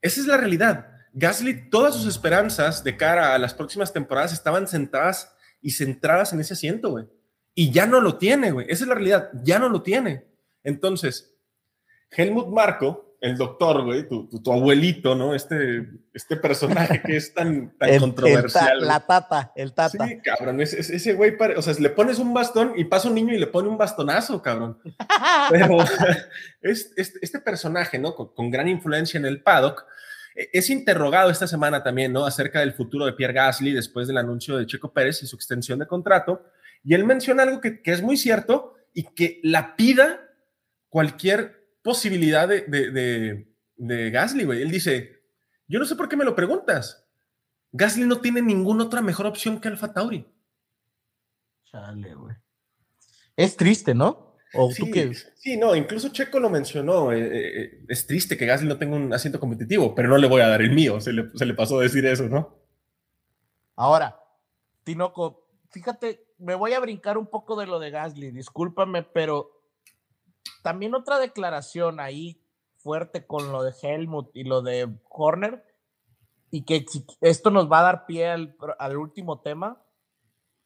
Esa 0.00 0.20
es 0.20 0.26
la 0.26 0.36
realidad. 0.36 0.91
Gasly, 1.12 1.70
todas 1.70 1.94
sus 1.94 2.06
esperanzas 2.06 2.82
de 2.84 2.96
cara 2.96 3.34
a 3.34 3.38
las 3.38 3.54
próximas 3.54 3.92
temporadas 3.92 4.32
estaban 4.32 4.66
centradas 4.66 5.34
y 5.60 5.70
centradas 5.70 6.32
en 6.32 6.40
ese 6.40 6.54
asiento, 6.54 6.90
güey 6.90 7.06
y 7.54 7.70
ya 7.70 7.86
no 7.86 8.00
lo 8.00 8.16
tiene, 8.16 8.50
güey. 8.50 8.66
Esa 8.68 8.84
es 8.84 8.88
la 8.88 8.94
realidad, 8.94 9.30
ya 9.42 9.58
no 9.58 9.68
lo 9.68 9.82
tiene. 9.82 10.24
Entonces, 10.62 11.34
Helmut 12.10 12.48
Marco, 12.48 13.16
el 13.20 13.36
doctor, 13.36 13.84
güey, 13.84 14.08
tu, 14.08 14.28
tu, 14.28 14.42
tu 14.42 14.52
abuelito, 14.52 15.14
¿no? 15.14 15.34
Este, 15.34 15.86
este 16.12 16.36
personaje 16.36 17.02
que 17.02 17.16
es 17.16 17.34
tan, 17.34 17.76
tan 17.78 17.90
el, 17.90 18.00
controversial. 18.00 18.78
El 18.78 18.80
ta, 18.80 18.86
la 18.86 19.06
tata, 19.06 19.52
el 19.54 19.74
tata. 19.74 20.06
Sí, 20.06 20.18
cabrón, 20.22 20.60
ese, 20.60 20.80
ese 20.80 21.12
güey, 21.12 21.36
o 21.56 21.62
sea, 21.62 21.74
le 21.78 21.90
pones 21.90 22.18
un 22.18 22.32
bastón 22.32 22.72
y 22.76 22.84
pasa 22.84 23.08
un 23.08 23.14
niño 23.14 23.34
y 23.34 23.38
le 23.38 23.46
pone 23.46 23.68
un 23.68 23.78
bastonazo, 23.78 24.40
cabrón. 24.40 24.78
Pero 25.50 25.78
es, 26.62 26.92
es, 26.96 27.14
este 27.20 27.38
personaje, 27.40 27.98
¿no? 27.98 28.14
Con, 28.14 28.34
con 28.34 28.50
gran 28.50 28.68
influencia 28.68 29.18
en 29.18 29.26
el 29.26 29.42
paddock, 29.42 29.84
es 30.34 30.70
interrogado 30.70 31.30
esta 31.30 31.46
semana 31.46 31.82
también, 31.82 32.12
¿no? 32.12 32.24
Acerca 32.24 32.60
del 32.60 32.72
futuro 32.72 33.06
de 33.06 33.12
Pierre 33.12 33.34
Gasly 33.34 33.72
después 33.72 34.08
del 34.08 34.18
anuncio 34.18 34.56
de 34.56 34.66
Checo 34.66 34.92
Pérez 34.92 35.22
y 35.22 35.26
su 35.26 35.36
extensión 35.36 35.78
de 35.78 35.86
contrato. 35.86 36.44
Y 36.82 36.94
él 36.94 37.04
menciona 37.04 37.42
algo 37.42 37.60
que, 37.60 37.80
es 37.84 38.02
muy 38.02 38.16
cierto 38.16 38.74
y 38.92 39.04
que 39.14 39.40
la 39.42 39.76
pida 39.76 40.20
cualquier 40.88 41.78
posibilidad 41.82 42.48
de, 42.48 43.46
de 43.76 44.10
Gasly, 44.10 44.44
güey. 44.44 44.62
Él 44.62 44.70
dice, 44.70 45.22
yo 45.68 45.78
no 45.78 45.84
sé 45.84 45.96
por 45.96 46.08
qué 46.08 46.16
me 46.16 46.24
lo 46.24 46.36
preguntas. 46.36 47.08
Gasly 47.72 48.04
no 48.04 48.20
tiene 48.20 48.42
ninguna 48.42 48.84
otra 48.84 49.00
mejor 49.00 49.26
opción 49.26 49.60
que 49.60 49.68
Alfa 49.68 49.92
Tauri. 49.92 50.26
Chale, 51.64 52.14
güey. 52.14 52.36
Es 53.36 53.56
triste, 53.56 53.94
¿no? 53.94 54.31
¿O 54.54 54.70
sí, 54.70 54.82
tú 54.82 54.90
qué? 54.90 55.14
sí, 55.36 55.56
no, 55.56 55.74
incluso 55.74 56.10
Checo 56.10 56.38
lo 56.38 56.50
mencionó. 56.50 57.12
Eh, 57.12 57.20
eh, 57.20 57.84
es 57.88 58.06
triste 58.06 58.36
que 58.36 58.46
Gasly 58.46 58.68
no 58.68 58.78
tenga 58.78 58.96
un 58.96 59.12
asiento 59.12 59.40
competitivo, 59.40 59.94
pero 59.94 60.08
no 60.08 60.18
le 60.18 60.28
voy 60.28 60.42
a 60.42 60.48
dar 60.48 60.60
el 60.60 60.72
mío. 60.72 61.00
Se 61.00 61.12
le, 61.12 61.30
se 61.34 61.46
le 61.46 61.54
pasó 61.54 61.78
a 61.78 61.82
decir 61.82 62.04
eso, 62.04 62.28
¿no? 62.28 62.58
Ahora, 63.76 64.20
Tinoco, 64.84 65.48
fíjate, 65.70 66.26
me 66.38 66.54
voy 66.54 66.74
a 66.74 66.80
brincar 66.80 67.16
un 67.16 67.26
poco 67.26 67.56
de 67.56 67.66
lo 67.66 67.78
de 67.78 67.90
Gasly, 67.90 68.30
discúlpame, 68.30 69.02
pero 69.02 69.62
también 70.62 70.94
otra 70.94 71.18
declaración 71.18 72.00
ahí 72.00 72.42
fuerte 72.76 73.26
con 73.26 73.52
lo 73.52 73.62
de 73.62 73.72
Helmut 73.80 74.30
y 74.34 74.44
lo 74.44 74.60
de 74.60 74.88
Horner, 75.08 75.64
y 76.50 76.64
que 76.64 76.84
esto 77.20 77.50
nos 77.50 77.70
va 77.70 77.80
a 77.80 77.84
dar 77.84 78.06
pie 78.06 78.28
al, 78.28 78.56
al 78.78 78.96
último 78.96 79.40
tema, 79.40 79.82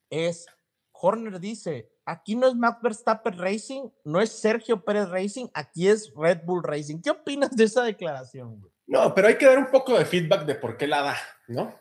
es, 0.09 0.47
Horner 0.91 1.39
dice, 1.39 1.91
aquí 2.07 2.35
no 2.35 2.47
es 2.47 2.55
Max 2.55 2.79
Verstappen 2.81 3.37
Racing, 3.37 3.89
no 4.05 4.21
es 4.21 4.31
Sergio 4.31 4.83
Pérez 4.83 5.09
Racing, 5.09 5.47
aquí 5.53 5.89
es 5.89 6.11
Red 6.15 6.39
Bull 6.45 6.63
Racing. 6.63 7.01
¿Qué 7.01 7.11
opinas 7.11 7.55
de 7.55 7.65
esa 7.65 7.83
declaración? 7.83 8.61
No, 8.87 9.13
pero 9.13 9.27
hay 9.27 9.37
que 9.37 9.45
dar 9.45 9.57
un 9.59 9.67
poco 9.67 9.97
de 9.97 10.05
feedback 10.05 10.45
de 10.45 10.55
por 10.55 10.77
qué 10.77 10.87
la 10.87 11.01
da, 11.01 11.17
¿no? 11.49 11.75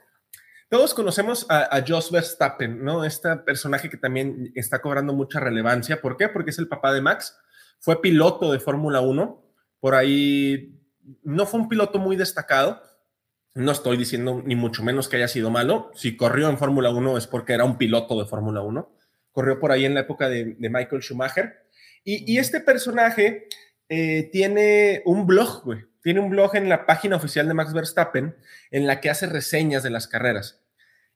Todos 0.69 0.95
conocemos 0.95 1.47
a, 1.49 1.77
a 1.77 1.85
Jos 1.87 2.11
Verstappen, 2.11 2.85
¿no? 2.85 3.05
Este 3.05 3.37
personaje 3.37 3.89
que 3.89 3.97
también 3.97 4.51
está 4.57 4.83
cobrando 4.83 5.13
mucha 5.13 5.39
relevancia. 5.39 6.03
¿Por 6.03 6.17
qué? 6.17 6.29
Porque 6.29 6.51
es 6.51 6.59
el 6.59 6.67
papá 6.67 6.93
de 6.93 7.01
Max, 7.01 7.39
fue 7.79 8.03
piloto 8.03 8.51
de 8.51 8.59
Fórmula 8.59 9.01
1, 9.01 9.45
por 9.79 9.95
ahí 9.95 10.77
no 11.23 11.47
fue 11.47 11.61
un 11.61 11.69
piloto 11.69 12.01
muy 12.01 12.17
destacado, 12.17 12.83
no 13.55 13.71
estoy 13.71 13.97
diciendo 13.97 14.43
ni 14.45 14.57
mucho 14.57 14.83
menos 14.83 15.09
que 15.09 15.17
haya 15.17 15.29
sido 15.29 15.51
malo. 15.51 15.91
Si 15.95 16.17
corrió 16.17 16.49
en 16.49 16.59
Fórmula 16.59 16.91
1 16.91 17.17
es 17.17 17.29
porque 17.29 17.53
era 17.53 17.65
un 17.65 17.79
piloto 17.79 18.19
de 18.19 18.27
Fórmula 18.27 18.61
1. 18.61 18.96
Corrió 19.37 19.61
por 19.61 19.71
ahí 19.71 19.85
en 19.85 19.93
la 19.93 20.01
época 20.01 20.31
de, 20.31 20.57
Michael 20.59 21.03
Schumacher. 21.03 21.67
Y, 22.05 22.39
este 22.39 22.61
personaje 22.61 23.49
eh, 23.91 24.31
tiene 24.33 25.03
un 25.05 25.27
blog, 25.27 25.63
güey. 25.63 25.85
Tiene 26.03 26.21
un 26.21 26.31
blog 26.31 26.57
en 26.57 26.71
la 26.71 26.87
página 26.87 27.17
oficial 27.17 27.47
de 27.47 27.53
Max 27.53 27.75
Verstappen 27.75 28.35
en 28.71 28.87
la 28.87 28.99
que 28.99 29.11
hace 29.11 29.27
reseñas 29.27 29.83
de 29.83 29.91
las 29.91 30.09
carreras. 30.09 30.65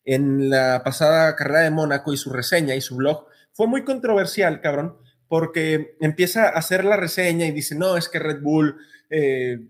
En 0.04 0.50
la 0.50 0.82
pasada 0.84 1.34
carrera 1.34 1.60
de 1.60 1.70
Mónaco 1.70 2.12
y 2.12 2.18
su 2.18 2.30
reseña 2.30 2.74
y 2.74 2.82
su 2.82 2.96
blog 2.96 3.26
fue 3.54 3.68
muy 3.68 3.84
controversial, 3.84 4.60
cabrón, 4.60 4.98
porque 5.26 5.96
empieza 6.02 6.44
a 6.44 6.58
hacer 6.58 6.84
la 6.84 6.98
reseña 6.98 7.46
y 7.46 7.52
dice, 7.52 7.74
no, 7.74 7.96
es 7.96 8.10
que 8.10 8.18
Red 8.18 8.42
Bull... 8.42 8.76
Eh, 9.08 9.60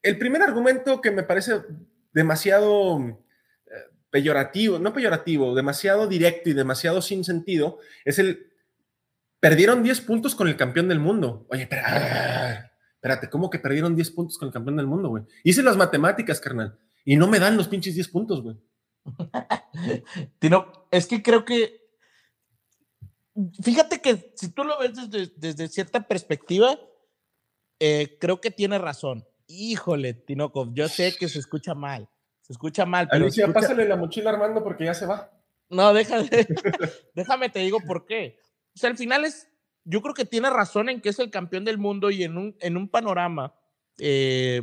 el 0.00 0.18
primer 0.18 0.40
argumento 0.40 1.02
que 1.02 1.10
me 1.10 1.24
parece 1.24 1.60
demasiado 2.14 3.21
peyorativo, 4.12 4.78
no 4.78 4.92
peyorativo, 4.92 5.54
demasiado 5.54 6.06
directo 6.06 6.50
y 6.50 6.52
demasiado 6.52 7.00
sin 7.00 7.24
sentido, 7.24 7.78
es 8.04 8.18
el, 8.18 8.52
perdieron 9.40 9.82
10 9.82 10.02
puntos 10.02 10.34
con 10.34 10.48
el 10.48 10.56
campeón 10.56 10.86
del 10.86 10.98
mundo. 10.98 11.46
Oye, 11.48 11.62
espera, 11.62 12.70
espérate, 12.94 13.30
¿cómo 13.30 13.48
que 13.48 13.58
perdieron 13.58 13.96
10 13.96 14.10
puntos 14.10 14.36
con 14.36 14.48
el 14.48 14.52
campeón 14.52 14.76
del 14.76 14.86
mundo, 14.86 15.08
güey? 15.08 15.24
Hice 15.42 15.62
las 15.62 15.78
matemáticas, 15.78 16.40
carnal, 16.40 16.78
y 17.06 17.16
no 17.16 17.26
me 17.26 17.38
dan 17.38 17.56
los 17.56 17.68
pinches 17.68 17.94
10 17.94 18.08
puntos, 18.08 18.42
güey. 18.42 18.56
Tino, 20.38 20.86
es 20.90 21.06
que 21.06 21.22
creo 21.22 21.46
que, 21.46 21.80
fíjate 23.62 24.02
que 24.02 24.34
si 24.36 24.50
tú 24.50 24.62
lo 24.62 24.78
ves 24.78 24.92
desde, 25.38 25.68
cierta 25.68 26.06
perspectiva, 26.06 26.78
eh, 27.80 28.18
creo 28.20 28.42
que 28.42 28.50
tiene 28.50 28.76
razón. 28.78 29.26
Híjole, 29.46 30.12
Tinokov, 30.12 30.74
yo 30.74 30.86
sé 30.88 31.16
que 31.18 31.30
se 31.30 31.38
escucha 31.38 31.74
mal. 31.74 32.10
Se 32.52 32.56
escucha 32.56 32.84
mal. 32.84 33.08
Pero 33.10 33.24
Alicia, 33.24 33.50
pásale 33.50 33.88
la 33.88 33.96
mochila 33.96 34.28
Armando 34.28 34.62
porque 34.62 34.84
ya 34.84 34.92
se 34.92 35.06
va. 35.06 35.32
No, 35.70 35.94
déjame, 35.94 36.28
déjame 37.14 37.48
te 37.48 37.60
digo 37.60 37.80
por 37.80 38.04
qué. 38.04 38.36
O 38.74 38.78
sea, 38.78 38.90
al 38.90 38.98
final 38.98 39.24
es, 39.24 39.48
yo 39.84 40.02
creo 40.02 40.12
que 40.12 40.26
tiene 40.26 40.50
razón 40.50 40.90
en 40.90 41.00
que 41.00 41.08
es 41.08 41.18
el 41.18 41.30
campeón 41.30 41.64
del 41.64 41.78
mundo 41.78 42.10
y 42.10 42.24
en 42.24 42.36
un, 42.36 42.54
en 42.60 42.76
un 42.76 42.90
panorama, 42.90 43.54
eh, 43.98 44.60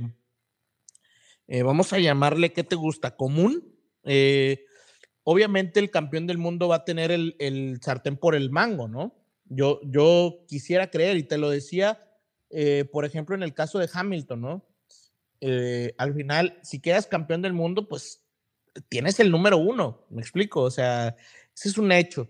eh, 1.47 1.63
vamos 1.63 1.91
a 1.93 1.97
llamarle, 1.97 2.53
¿qué 2.53 2.63
te 2.63 2.75
gusta? 2.75 3.15
Común. 3.15 3.75
Eh, 4.03 4.65
obviamente 5.23 5.79
el 5.79 5.89
campeón 5.89 6.27
del 6.27 6.37
mundo 6.37 6.67
va 6.67 6.75
a 6.75 6.85
tener 6.85 7.09
el, 7.09 7.35
el 7.39 7.79
sartén 7.81 8.15
por 8.15 8.35
el 8.35 8.51
mango, 8.51 8.87
¿no? 8.87 9.15
Yo, 9.45 9.79
yo 9.81 10.45
quisiera 10.47 10.91
creer, 10.91 11.17
y 11.17 11.23
te 11.23 11.39
lo 11.39 11.49
decía, 11.49 12.05
por 12.91 13.03
ejemplo, 13.03 13.35
en 13.35 13.41
el 13.41 13.55
caso 13.55 13.79
de 13.79 13.89
Hamilton, 13.91 14.41
¿no? 14.41 14.68
Eh, 15.41 15.93
al 15.97 16.13
final, 16.13 16.59
si 16.63 16.79
quedas 16.79 17.07
campeón 17.07 17.41
del 17.41 17.53
mundo, 17.53 17.87
pues 17.87 18.23
tienes 18.89 19.19
el 19.19 19.31
número 19.31 19.57
uno, 19.57 20.05
me 20.09 20.21
explico, 20.21 20.61
o 20.61 20.71
sea, 20.71 21.15
ese 21.55 21.69
es 21.69 21.77
un 21.77 21.91
hecho. 21.91 22.29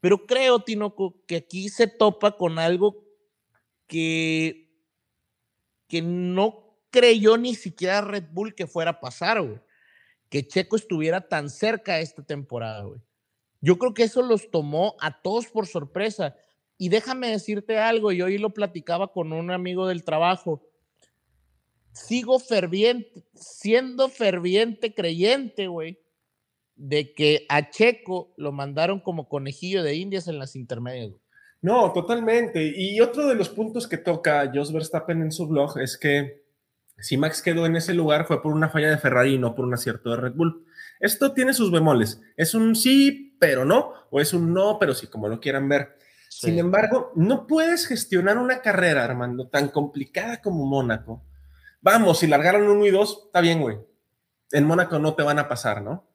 Pero 0.00 0.26
creo, 0.26 0.60
Tinoco, 0.60 1.22
que 1.26 1.36
aquí 1.36 1.68
se 1.68 1.86
topa 1.86 2.36
con 2.36 2.58
algo 2.58 3.04
que, 3.86 4.72
que 5.88 6.00
no 6.00 6.78
creyó 6.90 7.36
ni 7.36 7.54
siquiera 7.54 8.00
Red 8.00 8.24
Bull 8.32 8.54
que 8.54 8.66
fuera 8.66 8.92
a 8.92 9.00
pasar, 9.00 9.42
güey. 9.42 9.60
Que 10.28 10.46
Checo 10.46 10.76
estuviera 10.76 11.28
tan 11.28 11.50
cerca 11.50 12.00
esta 12.00 12.22
temporada, 12.22 12.84
güey. 12.84 13.00
Yo 13.60 13.78
creo 13.78 13.92
que 13.92 14.04
eso 14.04 14.22
los 14.22 14.50
tomó 14.50 14.96
a 15.00 15.20
todos 15.20 15.48
por 15.48 15.66
sorpresa. 15.66 16.34
Y 16.78 16.88
déjame 16.88 17.28
decirte 17.28 17.78
algo, 17.78 18.10
yo 18.10 18.24
hoy 18.24 18.38
lo 18.38 18.54
platicaba 18.54 19.12
con 19.12 19.34
un 19.34 19.50
amigo 19.50 19.86
del 19.86 20.02
trabajo 20.02 20.62
sigo 21.92 22.38
ferviente, 22.38 23.24
siendo 23.34 24.08
ferviente 24.08 24.94
creyente, 24.94 25.68
güey, 25.68 25.98
de 26.76 27.12
que 27.14 27.46
a 27.48 27.70
Checo 27.70 28.32
lo 28.36 28.52
mandaron 28.52 29.00
como 29.00 29.28
conejillo 29.28 29.82
de 29.82 29.96
indias 29.96 30.28
en 30.28 30.38
las 30.38 30.56
intermedias. 30.56 31.12
No, 31.62 31.92
totalmente. 31.92 32.72
Y 32.74 33.00
otro 33.00 33.26
de 33.26 33.34
los 33.34 33.50
puntos 33.50 33.86
que 33.86 33.98
toca 33.98 34.50
Jos 34.52 34.72
Verstappen 34.72 35.20
en 35.20 35.30
su 35.30 35.46
blog 35.46 35.78
es 35.78 35.98
que 35.98 36.44
si 36.98 37.16
Max 37.16 37.42
quedó 37.42 37.66
en 37.66 37.76
ese 37.76 37.94
lugar 37.94 38.26
fue 38.26 38.42
por 38.42 38.52
una 38.52 38.70
falla 38.70 38.90
de 38.90 38.98
Ferrari 38.98 39.34
y 39.34 39.38
no 39.38 39.54
por 39.54 39.66
un 39.66 39.74
acierto 39.74 40.10
de 40.10 40.16
Red 40.16 40.34
Bull. 40.34 40.64
Esto 41.00 41.32
tiene 41.32 41.52
sus 41.52 41.70
bemoles. 41.70 42.20
Es 42.36 42.54
un 42.54 42.76
sí, 42.76 43.36
pero 43.38 43.64
no, 43.64 43.92
o 44.10 44.20
es 44.20 44.32
un 44.32 44.52
no, 44.52 44.78
pero 44.78 44.94
sí, 44.94 45.06
como 45.06 45.28
lo 45.28 45.40
quieran 45.40 45.68
ver. 45.68 45.96
Sin 46.28 46.58
embargo, 46.58 47.12
no 47.16 47.46
puedes 47.46 47.86
gestionar 47.86 48.38
una 48.38 48.62
carrera, 48.62 49.04
Armando, 49.04 49.48
tan 49.48 49.68
complicada 49.68 50.40
como 50.40 50.64
Mónaco, 50.64 51.24
Vamos, 51.80 52.18
si 52.18 52.26
largaron 52.26 52.68
uno 52.68 52.86
y 52.86 52.90
dos, 52.90 53.24
está 53.26 53.40
bien, 53.40 53.60
güey. 53.60 53.78
En 54.52 54.64
Mónaco 54.64 54.98
no 54.98 55.14
te 55.14 55.22
van 55.22 55.38
a 55.38 55.48
pasar, 55.48 55.82
¿no? 55.82 56.08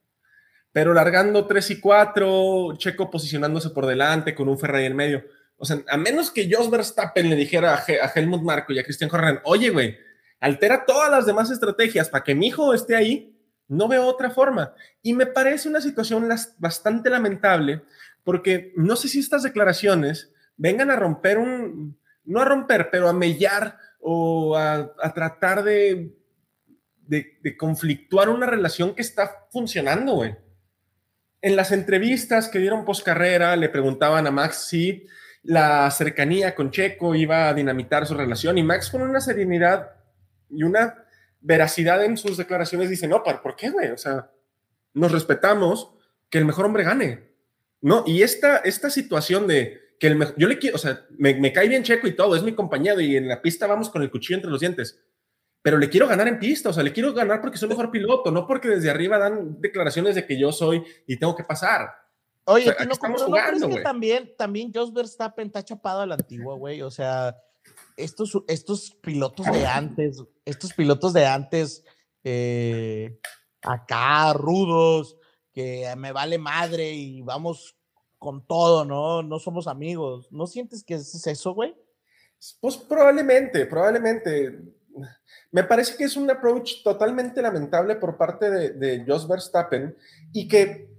Pero 0.71 0.93
largando 0.93 1.47
tres 1.47 1.71
y 1.71 1.79
cuatro, 1.79 2.75
Checo 2.77 3.09
posicionándose 3.09 3.69
por 3.69 3.85
delante 3.85 4.35
con 4.35 4.49
un 4.49 4.59
Ferrari 4.59 4.85
en 4.85 4.95
medio. 4.95 5.25
O 5.57 5.65
sea, 5.65 5.81
a 5.87 5.97
menos 5.97 6.31
que 6.31 6.49
Jos 6.51 6.69
Verstappen 6.69 7.29
le 7.29 7.35
dijera 7.35 7.75
a, 7.75 8.11
Helmut 8.13 8.41
Marco 8.41 8.73
y 8.73 8.79
a 8.79 8.83
Christian 8.83 9.09
Horner, 9.11 9.41
oye, 9.45 9.69
güey, 9.69 9.97
altera 10.41 10.85
todas 10.85 11.09
las 11.09 11.25
demás 11.25 11.49
estrategias 11.49 12.09
para 12.09 12.23
que 12.23 12.35
mi 12.35 12.47
hijo 12.47 12.73
esté 12.73 12.95
ahí, 12.95 13.39
no 13.67 13.87
veo 13.87 14.05
otra 14.05 14.29
forma. 14.29 14.73
Y 15.01 15.13
me 15.13 15.25
parece 15.25 15.69
una 15.69 15.81
situación 15.81 16.27
bastante 16.57 17.09
lamentable 17.09 17.83
porque 18.23 18.73
no 18.75 18.95
sé 18.95 19.07
si 19.07 19.19
estas 19.19 19.43
declaraciones 19.43 20.33
vengan 20.57 20.91
a 20.91 20.95
romper 20.95 21.37
un, 21.37 21.97
no 22.25 22.41
a 22.41 22.45
romper, 22.45 22.89
pero 22.91 23.07
a 23.07 23.13
mellar 23.13 23.77
o 24.07 24.55
a, 24.55 24.93
tratar 25.15 25.63
de, 25.63 26.15
conflictuar 27.57 28.29
una 28.29 28.45
relación 28.45 28.93
que 28.93 29.01
está 29.01 29.47
funcionando, 29.49 30.13
güey. 30.13 30.35
En 31.41 31.55
las 31.55 31.71
entrevistas 31.71 32.47
que 32.47 32.59
dieron 32.59 32.85
post 32.85 33.03
carrera, 33.03 33.55
le 33.55 33.67
preguntaban 33.67 34.27
a 34.27 34.31
Max 34.31 34.67
si 34.69 35.07
la 35.41 35.89
cercanía 35.89 36.53
con 36.53 36.69
Checo 36.69 37.15
iba 37.15 37.49
a 37.49 37.53
dinamitar 37.55 38.05
su 38.05 38.13
relación 38.13 38.59
y 38.59 38.63
Max 38.63 38.91
con 38.91 39.01
una 39.01 39.19
serenidad 39.19 39.91
y 40.51 40.61
una 40.61 41.03
veracidad 41.41 42.03
en 42.03 42.15
sus 42.15 42.37
declaraciones 42.37 42.91
dice, 42.91 43.07
no, 43.07 43.23
¿por 43.23 43.55
qué, 43.55 43.71
güey? 43.71 43.89
O 43.89 43.97
sea, 43.97 44.29
nos 44.93 45.11
respetamos, 45.11 45.95
que 46.29 46.37
el 46.37 46.45
mejor 46.45 46.65
hombre 46.65 46.83
gane, 46.83 47.31
¿no? 47.81 48.03
Y 48.05 48.21
esta, 48.21 48.57
esta 48.57 48.91
situación 48.91 49.47
de, 49.47 49.81
que 49.99 50.07
el 50.07 50.33
yo 50.37 50.47
le 50.47 50.57
quiero, 50.57 50.75
o 50.75 50.79
sea, 50.79 51.05
me, 51.17 51.53
cae 51.53 51.67
bien 51.67 51.83
Checo 51.83 52.07
y 52.07 52.15
todo, 52.15 52.35
es 52.35 52.43
mi 52.43 52.53
compañero 52.53 52.99
y 52.99 53.15
en 53.15 53.27
la 53.27 53.41
pista 53.41 53.67
vamos 53.67 53.89
con 53.89 54.01
el 54.01 54.11
cuchillo 54.11 54.35
entre 54.35 54.51
los 54.51 54.59
dientes, 54.59 54.99
pero 55.61 55.77
le 55.77 55.89
quiero 55.89 56.07
ganar 56.07 56.27
en 56.27 56.39
pista, 56.39 56.69
o 56.69 56.73
sea, 56.73 56.83
le 56.83 56.93
quiero 56.93 57.13
ganar 57.13 57.41
porque 57.41 57.57
soy 57.57 57.69
mejor 57.69 57.91
piloto, 57.91 58.31
no 58.31 58.45
porque 58.45 58.69
desde 58.69 58.89
arriba 58.89 59.17
dan 59.17 59.59
declaraciones 59.59 60.15
de 60.15 60.25
que 60.25 60.37
yo 60.37 60.51
soy 60.51 60.83
y 61.07 61.17
tengo 61.17 61.35
que 61.35 61.43
pasar. 61.43 61.89
Oye, 62.45 62.75
no, 62.85 62.91
estamos 62.91 63.23
jugando, 63.23 63.69
que 63.69 63.81
también, 63.81 64.31
también 64.37 64.71
Jos 64.73 64.93
Verstappen 64.93 65.47
está 65.47 65.63
chapado 65.63 66.01
a 66.01 66.05
la 66.05 66.15
antigua, 66.15 66.55
güey, 66.55 66.81
o 66.83 66.91
sea, 66.91 67.35
estos, 67.97 68.37
estos 68.47 68.91
pilotos 69.01 69.47
de 69.47 69.65
antes, 69.65 70.23
estos 70.43 70.73
pilotos 70.73 71.13
de 71.13 71.25
antes, 71.25 71.83
eh, 72.23 73.19
acá, 73.63 74.33
rudos, 74.33 75.17
que 75.53 75.91
me 75.97 76.11
vale 76.11 76.37
madre 76.37 76.91
y 76.91 77.21
vamos 77.21 77.74
con 78.25 78.43
todo, 78.47 78.85
¿no? 78.85 79.21
No 79.21 79.37
somos 79.37 79.67
amigos. 79.67 80.31
¿No 80.31 80.47
sientes 80.47 80.83
que 80.83 80.95
es 80.95 81.27
eso, 81.27 81.53
güey? 81.53 81.75
Pues 82.59 82.75
probablemente, 82.75 83.67
probablemente. 83.67 84.63
Me 85.51 85.63
parece 85.63 85.95
que 85.95 86.05
es 86.05 86.17
un 86.17 86.27
approach 86.31 86.81
totalmente 86.83 87.39
lamentable 87.39 87.97
por 87.97 88.17
parte 88.17 88.49
de, 88.49 88.71
de 88.71 89.05
Jos 89.05 89.27
Verstappen 89.27 89.95
y 90.33 90.47
que 90.47 90.89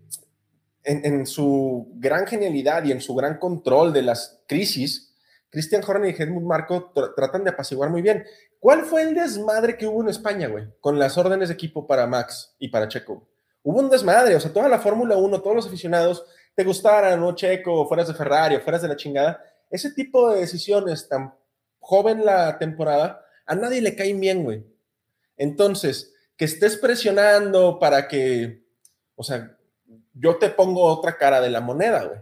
en, 0.85 1.27
su 1.27 1.89
gran 1.97 2.29
genialidad 2.29 2.85
y 2.85 2.93
en 2.93 3.01
su 3.01 3.13
gran 3.17 3.39
control 3.39 3.93
de 3.93 4.03
las 4.03 4.45
crisis, 4.47 5.13
Christian 5.51 5.83
Horner 5.85 6.15
y 6.15 6.23
Helmut 6.23 6.45
Marco 6.45 6.93
tratan 7.17 7.43
de 7.43 7.51
apaciguar 7.51 7.91
muy 7.91 8.03
bien. 8.03 8.25
¿Cuál 8.61 8.85
fue 8.85 9.03
el 9.03 9.17
desmadre 9.17 9.77
que 9.77 9.89
hubo 9.89 10.01
en 10.01 10.11
España, 10.11 10.47
güey? 10.47 10.69
Con 10.81 10.97
las 10.97 11.19
órdenes 11.19 11.49
de 11.49 11.55
equipo 11.55 11.89
para 11.89 12.07
Max 12.07 12.55
y 12.61 12.69
para 12.69 12.87
Checo. 12.87 13.29
Hubo 13.65 13.81
un 13.81 13.91
desmadre, 13.91 14.37
o 14.37 14.41
sea, 14.41 14.53
toda 14.53 14.69
la 14.69 14.79
Fórmula 14.79 15.17
1, 15.17 15.43
todos 15.43 15.57
los 15.57 15.67
aficionados 15.67 16.25
te 16.57 16.65
gustara, 16.65 17.17
¿no? 17.17 17.35
Checo, 17.35 17.87
fueras 17.87 18.09
de 18.09 18.15
Ferrari, 18.15 18.59
fueras 18.59 18.83
de 18.83 18.89
la 18.89 18.97
chingada, 18.97 19.45
ese 19.71 19.93
tipo 19.93 20.31
de 20.31 20.41
decisiones 20.41 21.07
tan 21.07 21.35
joven 21.79 22.25
la 22.25 22.59
temporada, 22.59 23.25
a 23.45 23.55
nadie 23.55 23.83
le 23.83 23.95
caen 23.95 24.19
bien, 24.19 24.43
güey. 24.43 24.65
Entonces, 25.37 26.15
que 26.37 26.47
estés 26.47 26.79
presionando 26.79 27.79
para 27.79 28.09
que, 28.09 28.65
o 29.15 29.23
sea, 29.23 29.57
yo 30.15 30.37
te 30.37 30.49
pongo 30.49 30.83
otra 30.85 31.19
cara 31.19 31.41
de 31.43 31.51
la 31.51 31.61
moneda, 31.61 32.05
güey. 32.05 32.21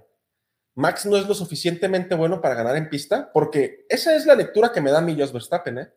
Max 0.75 1.07
no 1.07 1.17
es 1.17 1.29
lo 1.29 1.35
suficientemente 1.35 2.17
bueno 2.17 2.41
para 2.41 2.57
ganar 2.57 2.77
en 2.77 2.91
pista, 2.91 3.31
porque 3.33 3.87
esa 3.89 4.17
es 4.17 4.27
la 4.27 4.35
lectura 4.35 4.73
que 4.73 4.81
me 4.81 4.91
da 4.91 5.01
mi 5.01 5.19
Jos 5.19 5.33
Verstappen, 5.33 5.79
¿eh? 5.79 5.93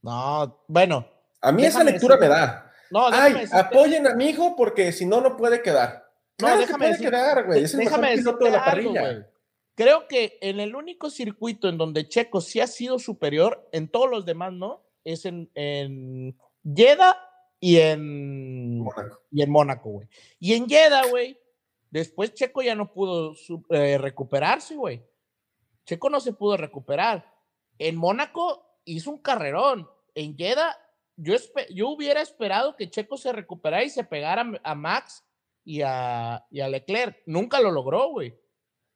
No, 0.00 0.64
bueno. 0.68 1.08
A 1.40 1.50
mí 1.50 1.64
esa 1.64 1.82
lectura 1.82 2.16
me 2.16 2.28
da. 2.28 2.70
No, 2.90 3.08
Ay, 3.08 3.48
apoyen 3.50 4.06
a 4.06 4.14
mi 4.14 4.28
hijo 4.28 4.54
porque 4.54 4.92
si 4.92 5.04
no, 5.04 5.20
no 5.20 5.36
puede 5.36 5.62
quedar. 5.62 6.03
No, 6.40 6.58
déjame 6.58 6.88
puede 6.88 6.98
quedar, 6.98 7.46
güey. 7.46 7.64
Es 7.64 7.74
el 7.74 7.80
déjame 7.80 8.16
mejor 8.16 8.38
de 8.38 8.50
la 8.50 8.64
parrilla. 8.64 9.30
Creo 9.76 10.06
que 10.06 10.38
en 10.40 10.60
el 10.60 10.76
único 10.76 11.10
circuito 11.10 11.68
en 11.68 11.78
donde 11.78 12.08
Checo 12.08 12.40
sí 12.40 12.60
ha 12.60 12.66
sido 12.66 12.98
superior, 12.98 13.68
en 13.72 13.88
todos 13.88 14.08
los 14.08 14.24
demás 14.24 14.52
no, 14.52 14.84
es 15.04 15.24
en, 15.24 15.50
en 15.54 16.38
Jeddah 16.64 17.16
y 17.58 17.78
en 17.78 18.78
Mónaco. 18.78 19.22
Y 19.30 19.42
en 19.42 19.50
Mónaco, 19.50 19.90
güey. 19.90 20.08
Y 20.38 20.54
en 20.54 20.68
Jeddah, 20.68 21.08
güey, 21.08 21.38
después 21.90 22.34
Checo 22.34 22.62
ya 22.62 22.74
no 22.74 22.92
pudo 22.92 23.34
eh, 23.70 23.98
recuperarse, 23.98 24.76
güey. 24.76 25.02
Checo 25.86 26.08
no 26.08 26.20
se 26.20 26.32
pudo 26.32 26.56
recuperar. 26.56 27.32
En 27.78 27.96
Mónaco 27.96 28.80
hizo 28.84 29.10
un 29.10 29.18
carrerón. 29.18 29.88
En 30.14 30.36
Jeddah, 30.36 30.76
yo, 31.16 31.34
yo 31.70 31.88
hubiera 31.88 32.20
esperado 32.20 32.76
que 32.76 32.90
Checo 32.90 33.16
se 33.16 33.32
recuperara 33.32 33.82
y 33.82 33.90
se 33.90 34.04
pegara 34.04 34.60
a 34.62 34.74
Max 34.74 35.24
y 35.64 35.82
a, 35.82 36.44
y 36.50 36.60
a 36.60 36.68
Leclerc. 36.68 37.22
Nunca 37.26 37.60
lo 37.60 37.70
logró, 37.70 38.10
güey. 38.10 38.38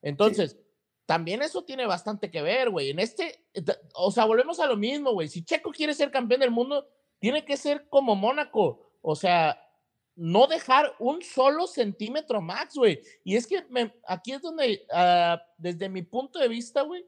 Entonces, 0.03 0.59
también 1.07 1.43
eso 1.43 1.65
tiene 1.65 1.87
bastante 1.87 2.31
que 2.31 2.43
ver, 2.43 2.71
güey. 2.71 2.91
En 2.91 2.99
este, 2.99 3.47
o 3.95 4.11
sea, 4.11 4.27
volvemos 4.27 4.61
a 4.61 4.67
lo 4.67 4.77
mismo, 4.77 5.13
güey. 5.13 5.29
Si 5.29 5.45
Checo 5.45 5.71
quiere 5.71 5.95
ser 5.95 6.11
campeón 6.11 6.41
del 6.41 6.51
mundo, 6.51 6.87
tiene 7.19 7.45
que 7.45 7.57
ser 7.57 7.89
como 7.89 8.15
Mónaco. 8.15 8.93
O 9.01 9.17
sea, 9.17 9.59
no 10.15 10.47
dejar 10.47 10.95
un 10.99 11.23
solo 11.23 11.67
centímetro 11.67 12.41
max, 12.41 12.75
güey. 12.75 13.01
Y 13.25 13.37
es 13.37 13.47
que 13.47 13.65
aquí 14.07 14.33
es 14.33 14.43
donde, 14.43 14.87
ah, 14.93 15.41
desde 15.57 15.89
mi 15.89 16.03
punto 16.03 16.39
de 16.39 16.49
vista, 16.49 16.83
güey, 16.83 17.07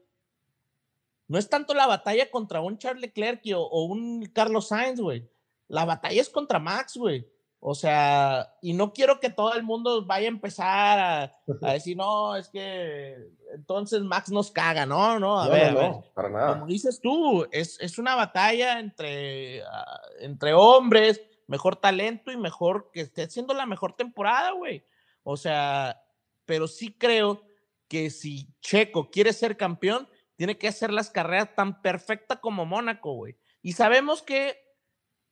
no 1.27 1.37
es 1.37 1.47
tanto 1.47 1.73
la 1.73 1.87
batalla 1.87 2.29
contra 2.31 2.61
un 2.61 2.77
Charles 2.77 3.01
Leclerc 3.01 3.41
o, 3.55 3.59
o 3.59 3.83
un 3.83 4.25
Carlos 4.33 4.69
Sainz, 4.69 4.99
güey. 4.99 5.29
La 5.67 5.85
batalla 5.85 6.19
es 6.19 6.29
contra 6.29 6.59
Max, 6.59 6.97
güey. 6.97 7.25
O 7.63 7.75
sea, 7.75 8.55
y 8.59 8.73
no 8.73 8.91
quiero 8.91 9.19
que 9.19 9.29
todo 9.29 9.53
el 9.53 9.61
mundo 9.61 10.03
vaya 10.03 10.25
a 10.25 10.31
empezar 10.31 10.99
a, 10.99 11.31
decir, 11.73 11.95
no, 11.95 12.35
es 12.35 12.49
que 12.49 13.15
entonces 13.53 14.01
Max 14.01 14.31
nos 14.31 14.49
caga, 14.49 14.87
no, 14.87 15.19
no, 15.19 15.39
a 15.39 15.47
ver, 15.47 15.73
no, 15.73 16.03
para 16.15 16.29
nada. 16.29 16.53
como 16.53 16.65
dices 16.65 16.99
tú, 16.99 17.47
es, 17.51 17.79
es 17.79 17.99
una 17.99 18.15
batalla 18.15 18.79
entre, 18.79 19.61
ah, 19.63 20.01
entre 20.21 20.55
hombres, 20.55 21.21
mejor 21.45 21.75
talento 21.75 22.31
y 22.31 22.37
mejor 22.37 22.89
que 22.91 23.01
esté 23.01 23.23
haciendo 23.23 23.53
la 23.53 23.67
mejor 23.67 23.93
temporada, 23.93 24.53
güey. 24.53 24.83
O 25.21 25.37
sea, 25.37 26.01
pero 26.45 26.67
sí 26.67 26.95
creo 26.97 27.43
que 27.87 28.09
si 28.09 28.47
Checo 28.61 29.11
quiere 29.11 29.33
ser 29.33 29.55
campeón, 29.55 30.09
tiene 30.35 30.57
que 30.57 30.67
hacer 30.67 30.91
las 30.91 31.11
carreras 31.11 31.53
tan 31.53 31.83
perfectas 31.83 32.39
como 32.39 32.65
Mónaco, 32.65 33.13
güey. 33.13 33.37
Y 33.61 33.73
sabemos 33.73 34.23
que 34.23 34.57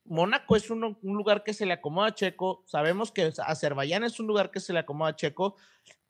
Mónaco 0.10 0.56
es 0.56 0.70
un, 0.72 0.98
lugar 1.04 1.44
que 1.44 1.54
se 1.54 1.66
le 1.66 1.74
acomoda 1.74 2.08
a 2.08 2.16
Checo, 2.16 2.64
sabemos 2.66 3.12
que 3.12 3.32
Azerbaiyán 3.46 4.04
es 4.04 4.20
un 4.20 4.28
lugar 4.28 4.50
que 4.50 4.60
se 4.60 4.74
le 4.74 4.80
acomoda 4.80 5.12
a 5.12 5.16
Checo, 5.16 5.56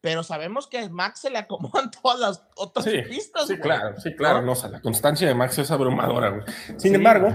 pero 0.00 0.22
sabemos 0.22 0.66
que 0.66 0.78
a 0.78 0.88
Max 0.88 1.20
se 1.20 1.30
le 1.30 1.38
acomodan 1.38 1.90
todas 2.02 2.18
las 2.18 2.44
otras 2.56 2.86
pistas. 3.08 3.46
Sí, 3.46 3.58
claro, 3.58 4.00
sí, 4.00 4.14
claro, 4.16 4.40
no, 4.40 4.54
la 4.68 4.80
constancia 4.80 5.28
de 5.28 5.34
Max 5.34 5.58
es 5.58 5.70
abrumadora, 5.70 6.30
güey. 6.30 6.42
Sin 6.78 6.94
embargo, 6.94 7.30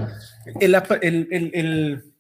el, 0.60 2.14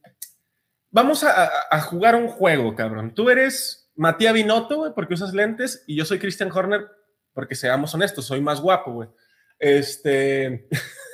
vamos 0.91 1.23
a, 1.23 1.81
jugar 1.81 2.15
un 2.15 2.27
juego, 2.27 2.75
cabrón. 2.75 3.15
Tú 3.15 3.31
eres 3.31 3.91
Matías 3.95 4.33
Binotto, 4.33 4.77
güey, 4.77 4.93
porque 4.93 5.15
usas 5.15 5.33
lentes, 5.33 5.83
y 5.87 5.95
yo 5.95 6.05
soy 6.05 6.19
Christian 6.19 6.51
Horner, 6.51 6.87
porque 7.33 7.55
seamos 7.55 7.95
honestos, 7.95 8.25
soy 8.25 8.41
más 8.41 8.61
guapo, 8.61 8.93
güey. 8.93 9.09
Este. 9.57 10.67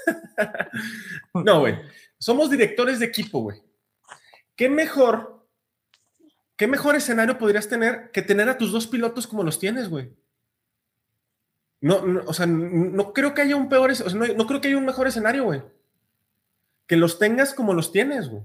no, 1.33 1.61
güey. 1.61 1.79
Somos 2.21 2.51
directores 2.51 2.99
de 2.99 3.07
equipo, 3.07 3.39
güey. 3.39 3.63
¿Qué 4.55 4.69
mejor, 4.69 5.43
qué 6.55 6.67
mejor 6.67 6.95
escenario 6.95 7.39
podrías 7.39 7.67
tener 7.67 8.11
que 8.11 8.21
tener 8.21 8.47
a 8.47 8.59
tus 8.59 8.71
dos 8.71 8.85
pilotos 8.85 9.25
como 9.25 9.41
los 9.41 9.57
tienes, 9.57 9.89
güey? 9.89 10.13
No, 11.79 12.03
o 12.27 12.33
sea, 12.33 12.45
no, 12.45 13.11
creo 13.11 13.33
que 13.33 13.41
haya 13.41 13.55
un 13.55 13.69
peor, 13.69 13.89
o 13.89 13.95
sea, 13.95 14.13
no, 14.13 14.45
creo 14.45 14.61
que 14.61 14.67
haya 14.67 14.77
un 14.77 14.85
mejor 14.85 15.07
escenario, 15.07 15.45
güey. 15.45 15.63
Que 16.85 16.95
los 16.95 17.17
tengas 17.17 17.55
como 17.55 17.73
los 17.73 17.91
tienes, 17.91 18.29
güey. 18.29 18.43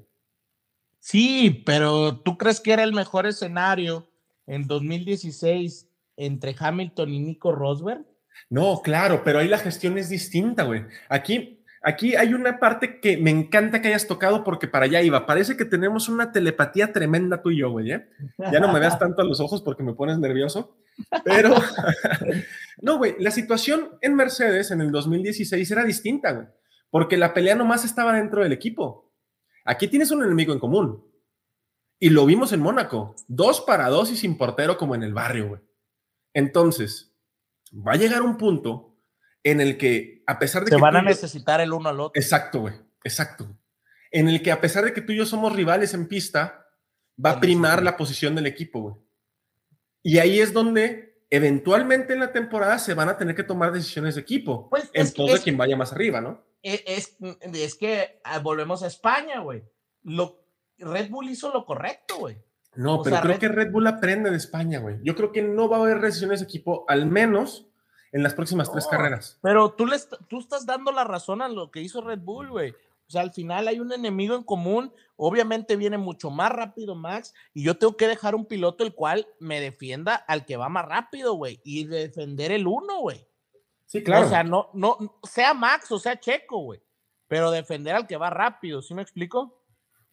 Sí, 0.98 1.62
pero 1.66 2.18
¿tú 2.20 2.38
crees 2.38 2.62
que 2.62 2.72
era 2.72 2.82
el 2.82 2.94
mejor 2.94 3.26
escenario 3.26 4.08
en 4.46 4.66
2016 4.66 5.86
entre 6.16 6.56
Hamilton 6.58 7.12
y 7.12 7.20
Nico 7.20 7.52
Rosberg? 7.52 8.06
No, 8.48 8.80
claro, 8.80 9.22
pero 9.22 9.38
ahí 9.38 9.48
la 9.48 9.58
gestión 9.58 9.98
es 9.98 10.08
distinta, 10.08 10.62
güey. 10.62 10.86
Aquí 11.10 11.55
Aquí 11.88 12.16
hay 12.16 12.34
una 12.34 12.58
parte 12.58 12.98
que 12.98 13.16
me 13.16 13.30
encanta 13.30 13.80
que 13.80 13.86
hayas 13.86 14.08
tocado 14.08 14.42
porque 14.42 14.66
para 14.66 14.86
allá 14.86 15.02
iba. 15.02 15.24
Parece 15.24 15.56
que 15.56 15.64
tenemos 15.64 16.08
una 16.08 16.32
telepatía 16.32 16.92
tremenda 16.92 17.40
tú 17.40 17.52
y 17.52 17.58
yo, 17.58 17.70
güey. 17.70 17.92
¿eh? 17.92 18.08
Ya 18.50 18.58
no 18.58 18.72
me 18.72 18.80
veas 18.80 18.98
tanto 18.98 19.22
a 19.22 19.24
los 19.24 19.38
ojos 19.38 19.62
porque 19.62 19.84
me 19.84 19.94
pones 19.94 20.18
nervioso. 20.18 20.78
Pero, 21.24 21.54
no, 22.82 22.98
güey, 22.98 23.14
la 23.20 23.30
situación 23.30 23.90
en 24.00 24.16
Mercedes 24.16 24.72
en 24.72 24.80
el 24.80 24.90
2016 24.90 25.70
era 25.70 25.84
distinta, 25.84 26.32
güey. 26.32 26.48
Porque 26.90 27.16
la 27.16 27.32
pelea 27.32 27.54
nomás 27.54 27.84
estaba 27.84 28.14
dentro 28.14 28.42
del 28.42 28.50
equipo. 28.50 29.12
Aquí 29.64 29.86
tienes 29.86 30.10
un 30.10 30.24
enemigo 30.24 30.52
en 30.52 30.58
común. 30.58 31.04
Y 32.00 32.10
lo 32.10 32.26
vimos 32.26 32.52
en 32.52 32.62
Mónaco. 32.62 33.14
Dos 33.28 33.60
para 33.60 33.88
dos 33.90 34.10
y 34.10 34.16
sin 34.16 34.36
portero 34.36 34.76
como 34.76 34.96
en 34.96 35.04
el 35.04 35.14
barrio, 35.14 35.50
güey. 35.50 35.60
Entonces, 36.34 37.16
va 37.72 37.92
a 37.92 37.96
llegar 37.96 38.22
un 38.22 38.38
punto 38.38 38.95
en 39.46 39.60
el 39.60 39.78
que, 39.78 40.24
a 40.26 40.40
pesar 40.40 40.64
de 40.64 40.70
Se 40.70 40.76
que. 40.76 40.82
van 40.82 40.96
a 40.96 41.02
necesitar 41.02 41.60
el 41.60 41.72
uno 41.72 41.88
al 41.88 42.00
otro. 42.00 42.20
Exacto, 42.20 42.62
güey. 42.62 42.74
Exacto. 43.04 43.56
En 44.10 44.28
el 44.28 44.42
que, 44.42 44.50
a 44.50 44.60
pesar 44.60 44.84
de 44.84 44.92
que 44.92 45.00
tú 45.00 45.12
y 45.12 45.18
yo 45.18 45.24
somos 45.24 45.54
rivales 45.54 45.94
en 45.94 46.08
pista, 46.08 46.66
va 47.24 47.30
a 47.30 47.40
primar 47.40 47.84
la 47.84 47.96
posición 47.96 48.34
del 48.34 48.46
equipo, 48.46 48.80
güey. 48.80 48.96
Y 50.02 50.18
ahí 50.18 50.40
es 50.40 50.52
donde 50.52 51.22
eventualmente 51.30 52.14
en 52.14 52.20
la 52.20 52.32
temporada 52.32 52.80
se 52.80 52.94
van 52.94 53.08
a 53.08 53.16
tener 53.16 53.36
que 53.36 53.44
tomar 53.44 53.72
decisiones 53.72 54.14
de 54.14 54.20
equipo 54.20 54.68
pues 54.70 54.88
en 54.92 55.12
todo 55.12 55.34
de 55.34 55.40
quien 55.40 55.56
vaya 55.56 55.76
más 55.76 55.92
arriba, 55.92 56.20
¿no? 56.20 56.44
E, 56.62 56.82
es, 56.86 57.16
es, 57.40 57.74
que 57.76 58.20
ah, 58.24 58.40
volvemos 58.40 58.82
a 58.82 58.88
España, 58.88 59.40
güey. 59.40 59.62
Lo, 60.02 60.44
Red 60.78 61.08
Bull 61.10 61.30
hizo 61.30 61.52
lo 61.52 61.64
correcto, 61.64 62.18
güey. 62.18 62.36
No, 62.74 63.02
pero 63.02 63.20
creo 63.20 63.38
que 63.38 63.48
Red 63.48 63.70
Bull 63.70 63.86
aprende 63.86 64.30
de 64.30 64.36
España, 64.36 64.80
güey. 64.80 64.98
Yo 65.02 65.14
creo 65.14 65.30
que 65.30 65.42
no 65.42 65.68
va 65.68 65.76
a 65.76 65.80
haber 65.80 66.00
decisiones 66.00 66.40
de 66.40 66.46
equipo, 66.46 66.84
al 66.88 67.06
menos 67.06 67.68
en 68.12 68.22
las 68.22 68.34
próximas 68.34 68.70
tres 68.70 68.86
carreras. 68.86 69.38
Pero 69.42 69.72
tú, 69.72 69.86
le 69.86 69.96
tú 70.28 70.38
estás 70.38 70.66
dando 70.66 70.92
la 70.92 71.04
razón 71.04 71.42
a 71.42 71.48
lo 71.48 71.70
que 71.70 71.80
hizo 71.80 72.00
Red 72.00 72.20
Bull, 72.20 72.50
güey. 72.50 72.74
O 73.08 73.10
sea, 73.10 73.22
al 73.22 73.32
final 73.32 73.68
hay 73.68 73.78
un 73.78 73.92
enemigo 73.92 74.34
en 74.34 74.42
común. 74.42 74.92
Obviamente 75.16 75.76
viene 75.76 75.96
mucho 75.96 76.30
más 76.30 76.50
rápido 76.50 76.94
Max 76.94 77.32
y 77.54 77.62
yo 77.62 77.76
tengo 77.76 77.96
que 77.96 78.08
dejar 78.08 78.34
un 78.34 78.46
piloto 78.46 78.84
el 78.84 78.94
cual 78.94 79.26
me 79.38 79.60
defienda 79.60 80.16
al 80.16 80.44
que 80.44 80.56
va 80.56 80.68
más 80.68 80.86
rápido, 80.86 81.34
güey, 81.34 81.60
y 81.64 81.84
defender 81.84 82.50
el 82.50 82.66
uno, 82.66 83.00
güey. 83.00 83.26
Sí, 83.86 84.02
claro. 84.02 84.26
O 84.26 84.28
sea, 84.28 84.42
no, 84.42 84.70
no, 84.74 84.98
sea 85.22 85.54
Max 85.54 85.92
o 85.92 85.98
sea 86.00 86.18
Checo, 86.18 86.58
güey, 86.58 86.82
pero 87.28 87.52
defender 87.52 87.94
al 87.94 88.06
que 88.08 88.16
va 88.16 88.30
rápido, 88.30 88.82
¿sí 88.82 88.94
me 88.94 89.02
explico? 89.02 89.62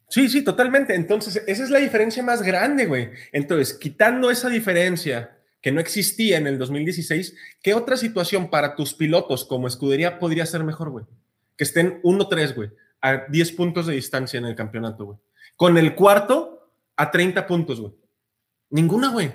Sí, 0.08 0.28
sí, 0.28 0.44
totalmente. 0.44 0.94
Entonces, 0.94 1.42
esa 1.46 1.64
es 1.64 1.70
la 1.70 1.80
diferencia 1.80 2.22
más 2.22 2.42
grande, 2.42 2.86
güey. 2.86 3.10
Entonces, 3.32 3.74
quitando 3.74 4.30
esa 4.30 4.48
diferencia 4.48 5.33
que 5.64 5.72
no 5.72 5.80
existía 5.80 6.36
en 6.36 6.46
el 6.46 6.58
2016, 6.58 7.34
¿qué 7.62 7.72
otra 7.72 7.96
situación 7.96 8.50
para 8.50 8.76
tus 8.76 8.92
pilotos 8.92 9.46
como 9.46 9.66
escudería 9.66 10.18
podría 10.18 10.44
ser 10.44 10.62
mejor, 10.62 10.90
güey? 10.90 11.06
Que 11.56 11.64
estén 11.64 12.02
1-3, 12.02 12.54
güey, 12.54 12.70
a 13.00 13.24
10 13.30 13.52
puntos 13.52 13.86
de 13.86 13.94
distancia 13.94 14.36
en 14.36 14.44
el 14.44 14.54
campeonato, 14.54 15.06
güey. 15.06 15.18
Con 15.56 15.78
el 15.78 15.94
cuarto 15.94 16.70
a 16.96 17.10
30 17.10 17.46
puntos, 17.46 17.80
güey. 17.80 17.94
Ninguna, 18.68 19.08
güey. 19.10 19.32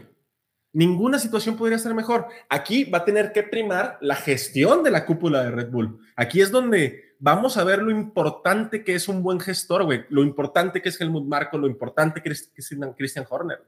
Ninguna 0.71 1.17
situación 1.17 1.57
podría 1.57 1.79
ser 1.79 1.95
mejor. 1.95 2.27
Aquí 2.47 2.83
va 2.83 2.99
a 2.99 3.05
tener 3.05 3.31
que 3.31 3.41
primar 3.41 3.97
la 3.99 4.15
gestión 4.15 4.83
de 4.83 4.91
la 4.91 5.07
cúpula 5.07 5.43
de 5.43 5.49
Red 5.49 5.71
Bull. 5.71 5.99
Aquí 6.15 6.41
es 6.41 6.51
donde 6.51 7.15
vamos 7.17 7.57
a 7.57 7.63
ver 7.63 7.81
lo 7.81 7.89
importante 7.89 8.83
que 8.83 8.93
es 8.93 9.07
un 9.07 9.23
buen 9.23 9.39
gestor, 9.39 9.83
güey. 9.83 10.05
Lo 10.09 10.21
importante 10.21 10.79
que 10.79 10.89
es 10.89 11.01
Helmut 11.01 11.25
Marco, 11.25 11.57
lo 11.57 11.65
importante 11.65 12.21
que 12.21 12.29
es 12.29 12.51
Christian 12.53 13.25
Horner 13.27 13.63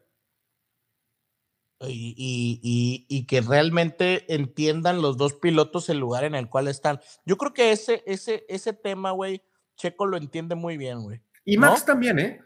y, 1.88 3.26
que 3.28 3.42
realmente 3.42 4.26
entiendan 4.34 5.02
los 5.02 5.18
dos 5.18 5.34
pilotos 5.34 5.90
el 5.90 6.00
lugar 6.00 6.24
en 6.24 6.36
el 6.36 6.50
cual 6.50 6.68
están. 6.68 7.00
Yo 7.26 7.38
creo 7.38 7.54
que 7.54 7.72
ese, 7.72 8.04
ese, 8.06 8.46
ese 8.50 8.74
tema, 8.74 9.12
güey, 9.12 9.42
Checo 9.76 10.06
lo 10.06 10.18
entiende 10.18 10.56
muy 10.56 10.78
bien, 10.78 11.02
güey. 11.02 11.22
Y 11.46 11.58
Max 11.58 11.86
también, 11.86 12.20
¿eh? 12.20 12.42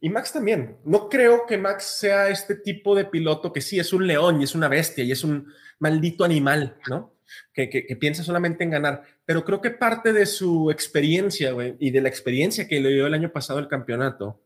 Y 0.00 0.10
Max 0.10 0.32
también. 0.32 0.78
No 0.84 1.08
creo 1.08 1.46
que 1.46 1.58
Max 1.58 1.84
sea 1.98 2.28
este 2.28 2.56
tipo 2.56 2.96
de 2.96 3.04
piloto 3.04 3.52
que 3.52 3.60
sí 3.60 3.78
es 3.78 3.92
un 3.92 4.06
león 4.06 4.40
y 4.40 4.44
es 4.44 4.54
una 4.54 4.68
bestia 4.68 5.04
y 5.04 5.12
es 5.12 5.22
un 5.22 5.46
maldito 5.78 6.24
animal, 6.24 6.76
¿no? 6.88 7.14
Que, 7.54 7.70
que, 7.70 7.96
piensa 7.96 8.24
solamente 8.24 8.64
en 8.64 8.70
ganar. 8.70 9.04
Pero 9.24 9.44
creo 9.44 9.60
que 9.60 9.70
parte 9.70 10.12
de 10.12 10.26
su 10.26 10.70
experiencia, 10.70 11.52
güey, 11.52 11.76
y 11.78 11.90
de 11.92 12.00
la 12.00 12.08
experiencia 12.08 12.66
que 12.66 12.80
le 12.80 12.90
dio 12.90 13.06
el 13.06 13.14
año 13.14 13.32
pasado 13.32 13.58
el 13.58 13.68
campeonato, 13.68 14.42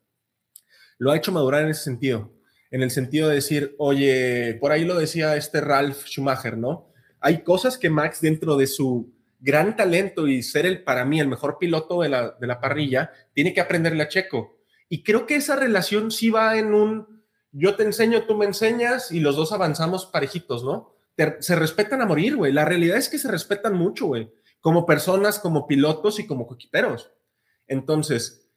lo 0.98 1.10
ha 1.10 1.16
hecho 1.16 1.32
madurar 1.32 1.62
en 1.62 1.70
ese 1.70 1.84
sentido 1.84 2.35
en 2.70 2.82
el 2.82 2.90
sentido 2.90 3.28
de 3.28 3.36
decir, 3.36 3.74
oye, 3.78 4.56
por 4.60 4.72
ahí 4.72 4.84
lo 4.84 4.96
decía 4.96 5.36
este 5.36 5.60
Ralph 5.60 6.04
Schumacher, 6.06 6.56
¿no? 6.56 6.92
Hay 7.20 7.42
cosas 7.42 7.78
que 7.78 7.90
Max 7.90 8.20
dentro 8.20 8.56
de 8.56 8.66
su 8.66 9.12
gran 9.38 9.76
talento 9.76 10.28
y 10.28 10.42
ser 10.42 10.66
el, 10.66 10.82
para 10.82 11.04
mí, 11.04 11.20
el 11.20 11.28
mejor 11.28 11.58
piloto 11.58 12.02
de 12.02 12.08
la, 12.08 12.30
de 12.32 12.46
la 12.46 12.60
parrilla, 12.60 13.10
tiene 13.32 13.54
que 13.54 13.60
aprenderle 13.60 14.02
a 14.02 14.08
Checo. 14.08 14.58
Y 14.88 15.02
creo 15.02 15.26
que 15.26 15.36
esa 15.36 15.56
relación 15.56 16.10
sí 16.10 16.30
va 16.30 16.56
en 16.58 16.74
un, 16.74 17.24
yo 17.52 17.74
te 17.74 17.82
enseño, 17.82 18.24
tú 18.24 18.36
me 18.36 18.46
enseñas 18.46 19.10
y 19.10 19.20
los 19.20 19.36
dos 19.36 19.52
avanzamos 19.52 20.06
parejitos, 20.06 20.64
¿no? 20.64 20.96
se 21.40 21.56
respetan 21.56 22.02
a 22.02 22.06
morir, 22.06 22.36
güey. 22.36 22.52
La 22.52 22.64
realidad 22.64 22.98
es 22.98 23.08
que 23.08 23.18
se 23.18 23.30
respetan 23.30 23.74
mucho, 23.74 24.06
güey. 24.06 24.30
Como 24.60 24.84
personas, 24.84 25.38
como 25.38 25.66
pilotos 25.66 26.18
y 26.18 26.26
como 26.26 26.46
coquiteros. 26.46 27.10
Entonces, 27.66 28.50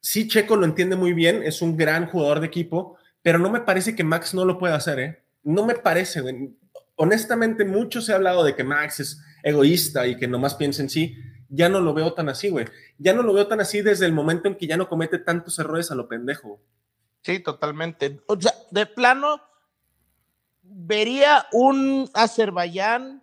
sí, 0.00 0.26
Checo 0.26 0.56
lo 0.56 0.64
entiende 0.64 0.96
muy 0.96 1.12
bien, 1.12 1.42
es 1.42 1.62
un 1.62 1.76
gran 1.76 2.08
jugador 2.08 2.40
de 2.40 2.46
equipo, 2.46 2.97
pero 3.28 3.38
no 3.38 3.50
me 3.50 3.60
parece 3.60 3.94
que 3.94 4.04
Max 4.04 4.32
no 4.32 4.46
lo 4.46 4.56
pueda 4.56 4.76
hacer, 4.76 4.98
¿eh? 5.00 5.22
No 5.42 5.66
me 5.66 5.74
parece, 5.74 6.22
güey. 6.22 6.56
Honestamente, 6.96 7.62
mucho 7.66 8.00
se 8.00 8.14
ha 8.14 8.16
hablado 8.16 8.42
de 8.42 8.56
que 8.56 8.64
Max 8.64 9.00
es 9.00 9.22
egoísta 9.42 10.06
y 10.06 10.16
que 10.16 10.26
nomás 10.26 10.54
piensa 10.54 10.80
en 10.80 10.88
sí. 10.88 11.14
Ya 11.50 11.68
no 11.68 11.80
lo 11.80 11.92
veo 11.92 12.14
tan 12.14 12.30
así, 12.30 12.48
güey. 12.48 12.64
Ya 12.96 13.12
no 13.12 13.22
lo 13.22 13.34
veo 13.34 13.46
tan 13.46 13.60
así 13.60 13.82
desde 13.82 14.06
el 14.06 14.14
momento 14.14 14.48
en 14.48 14.56
que 14.56 14.66
ya 14.66 14.78
no 14.78 14.88
comete 14.88 15.18
tantos 15.18 15.58
errores 15.58 15.90
a 15.90 15.94
lo 15.94 16.08
pendejo. 16.08 16.58
Sí, 17.20 17.40
totalmente. 17.40 18.18
O 18.28 18.40
sea, 18.40 18.54
de 18.70 18.86
plano, 18.86 19.42
vería 20.62 21.48
un 21.52 22.08
Azerbaiyán 22.14 23.22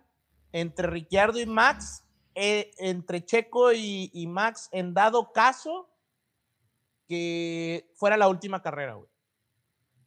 entre 0.52 0.86
Ricciardo 0.86 1.40
y 1.40 1.46
Max, 1.46 2.04
eh, 2.36 2.70
entre 2.78 3.24
Checo 3.24 3.72
y, 3.72 4.24
Max, 4.28 4.68
en 4.70 4.94
dado 4.94 5.32
caso 5.32 5.90
que 7.08 7.90
fuera 7.96 8.16
la 8.16 8.28
última 8.28 8.62
carrera, 8.62 8.94
güey. 8.94 9.15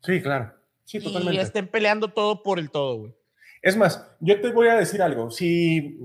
Sí, 0.03 0.21
claro. 0.21 0.53
Sí, 0.85 0.99
totalmente. 0.99 1.35
Y 1.35 1.39
estén 1.39 1.67
peleando 1.67 2.09
todo 2.09 2.41
por 2.43 2.59
el 2.59 2.71
todo, 2.71 2.97
güey. 2.97 3.15
Es 3.61 3.75
más, 3.75 4.05
yo 4.19 4.39
te 4.39 4.51
voy 4.51 4.67
a 4.67 4.75
decir 4.75 5.01
algo. 5.01 5.29
Si 5.31 5.99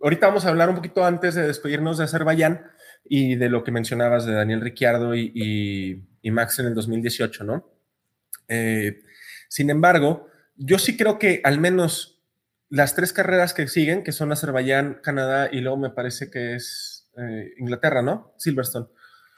ahorita 0.00 0.26
vamos 0.26 0.44
a 0.44 0.48
hablar 0.48 0.68
un 0.68 0.76
poquito 0.76 1.04
antes 1.04 1.34
de 1.34 1.46
despedirnos 1.46 1.98
de 1.98 2.04
Azerbaiyán 2.04 2.66
y 3.04 3.36
de 3.36 3.48
lo 3.48 3.62
que 3.62 3.72
mencionabas 3.72 4.24
de 4.24 4.32
Daniel 4.32 4.60
Ricciardo 4.60 5.14
y, 5.14 6.02
Max 6.24 6.58
en 6.58 6.66
el 6.66 6.74
2018, 6.74 7.44
¿no? 7.44 7.70
Eh, 8.48 9.02
sin 9.48 9.70
embargo, 9.70 10.26
yo 10.56 10.78
sí 10.78 10.96
creo 10.96 11.18
que 11.18 11.40
al 11.44 11.60
menos 11.60 12.22
las 12.70 12.94
tres 12.94 13.12
carreras 13.12 13.54
que 13.54 13.68
siguen, 13.68 14.02
que 14.02 14.12
son 14.12 14.32
Azerbaiyán, 14.32 15.00
Canadá 15.02 15.48
y 15.52 15.60
luego 15.60 15.76
me 15.76 15.90
parece 15.90 16.30
que 16.30 16.54
es 16.54 17.10
eh, 17.16 17.52
Inglaterra, 17.58 18.02
¿no? 18.02 18.34
Silverstone. 18.38 18.88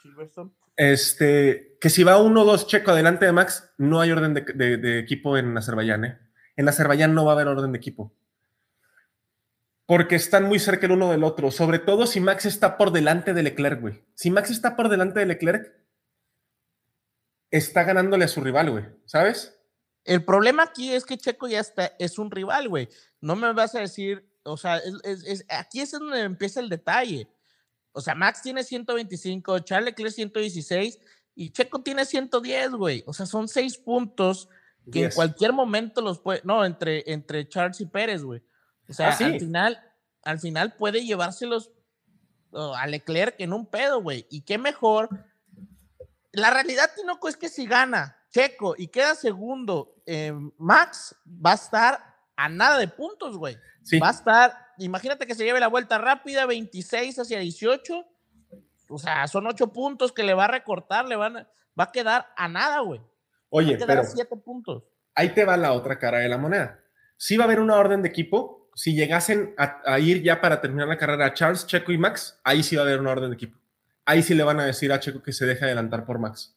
Silverstone. 0.01 0.51
Este, 0.77 1.77
que 1.81 1.89
si 1.89 2.03
va 2.03 2.21
uno 2.21 2.43
o 2.43 2.45
dos 2.45 2.67
checo 2.67 2.91
adelante 2.91 3.25
de 3.25 3.31
Max, 3.31 3.73
no 3.77 3.99
hay 3.99 4.11
orden 4.11 4.33
de, 4.33 4.99
equipo 4.99 5.37
en 5.37 5.57
Azerbaiyán, 5.57 6.05
¿eh? 6.05 6.19
En 6.55 6.69
Azerbaiyán 6.69 7.13
no 7.13 7.25
va 7.25 7.31
a 7.31 7.35
haber 7.35 7.47
orden 7.47 7.71
de 7.71 7.77
equipo. 7.77 8.15
Porque 9.85 10.15
están 10.15 10.43
muy 10.45 10.59
cerca 10.59 10.85
el 10.85 10.91
uno 10.91 11.09
del 11.09 11.23
otro. 11.23 11.49
Sobre 11.49 11.79
todo 11.79 12.05
si 12.05 12.19
Max 12.19 12.45
está 12.45 12.77
por 12.77 12.91
delante 12.91 13.33
de 13.33 13.43
Leclerc, 13.43 13.81
güey. 13.81 14.03
Si 14.15 14.31
Max 14.31 14.49
está 14.49 14.75
por 14.75 14.89
delante 14.89 15.19
de 15.19 15.25
Leclerc, 15.25 15.71
está 17.51 17.83
ganándole 17.83 18.25
a 18.25 18.27
su 18.27 18.41
rival, 18.41 18.71
güey. 18.71 18.85
¿Sabes? 19.05 19.57
El 20.03 20.23
problema 20.23 20.63
aquí 20.63 20.93
es 20.93 21.05
que 21.05 21.17
Checo 21.17 21.47
ya 21.47 21.59
está, 21.59 21.93
es 21.99 22.19
un 22.19 22.31
rival, 22.31 22.69
güey. 22.69 22.89
No 23.21 23.35
me 23.35 23.51
vas 23.53 23.75
a 23.75 23.79
decir, 23.79 24.27
o 24.43 24.57
sea, 24.57 24.81
aquí 25.49 25.81
es 25.81 25.91
donde 25.91 26.21
empieza 26.21 26.59
el 26.59 26.69
detalle. 26.69 27.27
O 27.97 28.01
sea, 28.01 28.13
Max 28.13 28.43
tiene 28.43 28.63
125, 28.63 29.57
Charles 29.61 29.85
Leclerc 29.85 30.13
116 30.13 30.99
y 31.33 31.49
Checo 31.49 31.81
tiene 31.81 32.05
110, 32.05 32.73
güey. 32.73 33.03
O 33.07 33.13
sea, 33.13 33.25
son 33.25 33.47
seis 33.47 33.75
puntos 33.75 34.49
que 34.91 35.05
en 35.05 35.11
cualquier 35.11 35.51
momento 35.51 36.01
los 36.01 36.19
puede, 36.19 36.41
no, 36.43 36.63
entre, 36.63 37.11
entre 37.11 37.49
Charles 37.49 37.81
y 37.81 37.87
Pérez, 37.87 38.21
güey. 38.21 38.43
O 38.87 38.93
sea, 38.93 39.09
ah, 39.09 39.17
al 39.25 39.39
final, 39.39 39.83
al 40.21 40.39
final 40.39 40.75
puede 40.75 41.05
llevárselos 41.05 41.71
a 42.53 42.85
Leclerc 42.85 43.33
en 43.39 43.51
un 43.51 43.65
pedo, 43.65 43.99
güey. 44.03 44.27
Y 44.29 44.41
qué 44.41 44.59
mejor. 44.59 45.09
La 46.33 46.51
realidad, 46.51 46.91
Tinoco, 46.95 47.27
es 47.27 47.35
que 47.35 47.49
si 47.49 47.65
gana 47.65 48.15
Checo 48.29 48.75
y 48.77 48.89
queda 48.89 49.15
segundo, 49.15 49.95
eh, 50.05 50.33
Max 50.59 51.15
va 51.27 51.53
a 51.53 51.55
estar 51.55 52.15
a 52.35 52.47
nada 52.47 52.77
de 52.77 52.89
puntos, 52.89 53.39
güey. 53.39 53.57
Va 53.99 54.09
a 54.09 54.11
estar, 54.11 54.66
imagínate 54.79 55.27
que 55.27 55.35
se 55.35 55.43
lleve 55.43 55.59
la 55.59 55.67
vuelta 55.67 55.97
rápida, 55.97 56.45
26 56.45 57.19
hacia 57.19 57.39
18. 57.39 58.05
O 58.89 58.97
sea, 58.97 59.27
son 59.27 59.47
ocho 59.47 59.73
puntos 59.73 60.11
que 60.11 60.23
le 60.23 60.33
va 60.33 60.45
a 60.45 60.49
recortar, 60.49 61.07
le 61.07 61.15
van 61.15 61.47
va 61.79 61.83
a 61.83 61.91
quedar 61.91 62.27
a 62.35 62.47
nada, 62.47 62.79
güey. 62.79 63.01
Oye, 63.49 63.77
pero 63.77 64.03
siete 64.03 64.35
puntos. 64.37 64.83
Ahí 65.15 65.29
te 65.29 65.45
va 65.45 65.57
la 65.57 65.73
otra 65.73 65.97
cara 65.97 66.19
de 66.19 66.29
la 66.29 66.37
moneda. 66.37 66.79
Si 67.17 67.37
va 67.37 67.43
a 67.43 67.47
haber 67.47 67.59
una 67.59 67.75
orden 67.75 68.01
de 68.01 68.09
equipo. 68.09 68.55
Si 68.75 68.93
llegasen 68.93 69.55
a, 69.57 69.97
ir 69.97 70.21
ya 70.21 70.39
para 70.39 70.61
terminar 70.61 70.87
la 70.87 70.99
carrera 70.99 71.25
a 71.25 71.33
Charles, 71.33 71.65
Checo 71.65 71.91
y 71.91 71.97
Max, 71.97 72.39
ahí 72.43 72.61
sí 72.61 72.75
va 72.75 72.83
a 72.83 72.85
haber 72.85 72.99
una 72.99 73.09
orden 73.09 73.31
de 73.31 73.35
equipo. 73.35 73.57
Ahí 74.05 74.21
sí 74.21 74.35
le 74.35 74.43
van 74.43 74.59
a 74.59 74.65
decir 74.65 74.93
a 74.93 74.99
Checo 74.99 75.23
que 75.23 75.33
se 75.33 75.47
deje 75.47 75.65
adelantar 75.65 76.05
por 76.05 76.19
Max. 76.19 76.55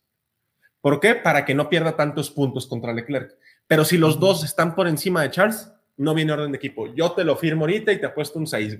¿Por 0.82 1.00
qué? 1.00 1.14
Para 1.14 1.46
que 1.46 1.54
no 1.54 1.70
pierda 1.70 1.96
tantos 1.96 2.30
puntos 2.30 2.66
contra 2.66 2.92
Leclerc. 2.92 3.38
Pero 3.66 3.86
si 3.86 3.96
los 3.96 4.20
dos 4.20 4.44
están 4.44 4.74
por 4.74 4.86
encima 4.86 5.22
de 5.22 5.30
Charles, 5.30 5.72
no 5.96 6.14
viene 6.14 6.32
orden 6.32 6.52
de 6.52 6.58
equipo. 6.58 6.86
Yo 6.94 7.12
te 7.12 7.24
lo 7.24 7.36
firmo 7.36 7.62
ahorita 7.62 7.92
y 7.92 8.00
te 8.00 8.06
apuesto 8.06 8.38
un 8.38 8.46
6. 8.46 8.78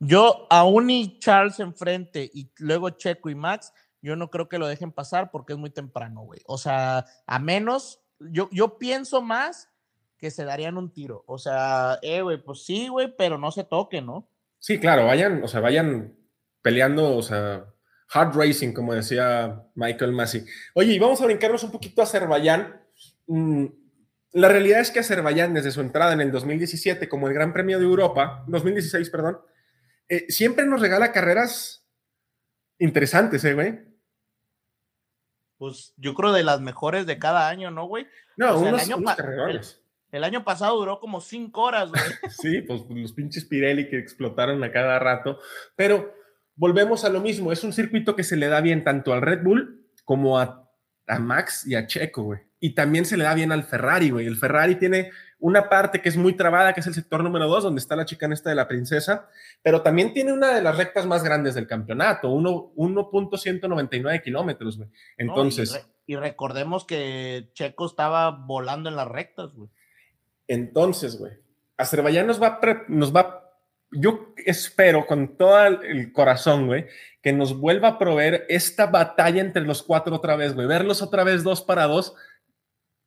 Yo, 0.00 0.46
aún 0.50 0.90
y 0.90 1.18
Charles 1.18 1.60
enfrente 1.60 2.30
y 2.32 2.50
luego 2.58 2.90
Checo 2.90 3.28
y 3.30 3.34
Max, 3.34 3.72
yo 4.02 4.16
no 4.16 4.30
creo 4.30 4.48
que 4.48 4.58
lo 4.58 4.66
dejen 4.66 4.92
pasar 4.92 5.30
porque 5.30 5.52
es 5.52 5.58
muy 5.58 5.70
temprano, 5.70 6.22
güey. 6.22 6.40
O 6.46 6.56
sea, 6.58 7.04
a 7.26 7.38
menos, 7.38 8.00
yo, 8.18 8.48
yo 8.50 8.78
pienso 8.78 9.20
más 9.20 9.68
que 10.16 10.30
se 10.30 10.44
darían 10.44 10.76
un 10.76 10.92
tiro. 10.92 11.24
O 11.26 11.38
sea, 11.38 11.98
eh, 12.02 12.22
güey, 12.22 12.42
pues 12.42 12.64
sí, 12.64 12.88
güey, 12.88 13.14
pero 13.16 13.38
no 13.38 13.50
se 13.50 13.64
toque, 13.64 14.00
¿no? 14.00 14.28
Sí, 14.58 14.78
claro, 14.78 15.06
vayan, 15.06 15.42
o 15.42 15.48
sea, 15.48 15.60
vayan 15.60 16.14
peleando, 16.62 17.16
o 17.16 17.22
sea, 17.22 17.66
hard 18.12 18.36
racing, 18.36 18.72
como 18.72 18.94
decía 18.94 19.64
Michael 19.74 20.12
Massey. 20.12 20.44
Oye, 20.74 20.92
y 20.92 20.98
vamos 20.98 21.20
a 21.20 21.26
brincarnos 21.26 21.62
un 21.64 21.70
poquito 21.70 22.00
a 22.00 22.04
Azerbaiyán. 22.04 22.80
Mm, 23.26 23.66
la 24.32 24.48
realidad 24.48 24.80
es 24.80 24.90
que 24.90 25.00
Azerbaiyán, 25.00 25.54
desde 25.54 25.72
su 25.72 25.80
entrada 25.80 26.12
en 26.12 26.20
el 26.20 26.30
2017 26.30 27.08
como 27.08 27.26
el 27.26 27.34
Gran 27.34 27.52
Premio 27.52 27.78
de 27.78 27.84
Europa, 27.84 28.44
2016, 28.46 29.10
perdón, 29.10 29.40
eh, 30.08 30.26
siempre 30.28 30.66
nos 30.66 30.80
regala 30.80 31.12
carreras 31.12 31.84
interesantes, 32.78 33.44
¿eh, 33.44 33.54
güey? 33.54 33.80
Pues 35.58 35.94
yo 35.96 36.14
creo 36.14 36.32
de 36.32 36.44
las 36.44 36.60
mejores 36.60 37.06
de 37.06 37.18
cada 37.18 37.48
año, 37.48 37.70
¿no, 37.70 37.86
güey? 37.86 38.06
No, 38.36 38.58
unos, 38.58 38.82
el, 38.82 38.92
año 38.92 39.04
el, 40.12 40.24
año 40.24 40.44
pasado 40.44 40.76
duró 40.78 41.00
como 41.00 41.20
cinco 41.20 41.62
horas, 41.62 41.90
güey. 41.90 42.02
sí, 42.30 42.62
pues 42.62 42.82
los 42.88 43.12
pinches 43.12 43.44
Pirelli 43.44 43.88
que 43.88 43.98
explotaron 43.98 44.62
a 44.62 44.72
cada 44.72 44.98
rato. 45.00 45.40
Pero 45.74 46.14
volvemos 46.54 47.04
a 47.04 47.10
lo 47.10 47.20
mismo, 47.20 47.52
es 47.52 47.64
un 47.64 47.72
circuito 47.72 48.14
que 48.14 48.24
se 48.24 48.36
le 48.36 48.46
da 48.46 48.60
bien 48.60 48.84
tanto 48.84 49.12
al 49.12 49.22
Red 49.22 49.42
Bull 49.42 49.90
como 50.04 50.38
a, 50.38 50.70
a 51.08 51.18
Max 51.18 51.66
y 51.66 51.74
a 51.74 51.86
Checo, 51.86 52.22
güey 52.22 52.49
y 52.60 52.74
también 52.74 53.06
se 53.06 53.16
le 53.16 53.24
da 53.24 53.34
bien 53.34 53.50
al 53.52 53.64
Ferrari, 53.64 54.10
güey. 54.10 54.26
El 54.26 54.36
Ferrari 54.36 54.76
tiene 54.76 55.10
una 55.38 55.70
parte 55.70 56.02
que 56.02 56.10
es 56.10 56.16
muy 56.18 56.34
trabada, 56.34 56.74
que 56.74 56.80
es 56.80 56.86
el 56.86 56.94
sector 56.94 57.24
número 57.24 57.48
dos, 57.48 57.64
donde 57.64 57.80
está 57.80 57.96
la 57.96 58.04
chicana 58.04 58.34
esta 58.34 58.50
de 58.50 58.56
la 58.56 58.68
princesa, 58.68 59.28
pero 59.62 59.80
también 59.80 60.12
tiene 60.12 60.34
una 60.34 60.54
de 60.54 60.62
las 60.62 60.76
rectas 60.76 61.06
más 61.06 61.24
grandes 61.24 61.54
del 61.54 61.66
campeonato, 61.66 62.30
1.199 62.30 64.22
kilómetros, 64.22 64.76
güey. 64.76 64.90
Entonces. 65.16 65.88
y, 66.06 66.16
recordemos 66.16 66.84
que 66.84 67.48
Checo 67.54 67.86
estaba 67.86 68.30
volando 68.30 68.90
en 68.90 68.96
las 68.96 69.08
rectas, 69.08 69.54
güey. 69.54 69.70
Entonces, 70.46 71.18
güey, 71.18 71.32
Azerbaiyán 71.78 72.26
nos 72.26 72.42
va, 72.42 72.60
nos 72.88 73.14
va, 73.14 73.54
yo 73.92 74.34
espero 74.36 75.06
con 75.06 75.38
todo 75.38 75.64
el 75.64 76.12
corazón, 76.12 76.66
güey, 76.66 76.86
que 77.22 77.32
nos 77.32 77.58
vuelva 77.58 77.88
a 77.88 77.98
proveer 77.98 78.44
esta 78.48 78.86
batalla 78.86 79.40
entre 79.40 79.62
los 79.62 79.82
cuatro 79.82 80.16
otra 80.16 80.36
vez, 80.36 80.54
güey. 80.54 80.66
Verlos 80.66 81.00
otra 81.00 81.24
vez 81.24 81.42
dos 81.42 81.62
para 81.62 81.86
dos 81.86 82.14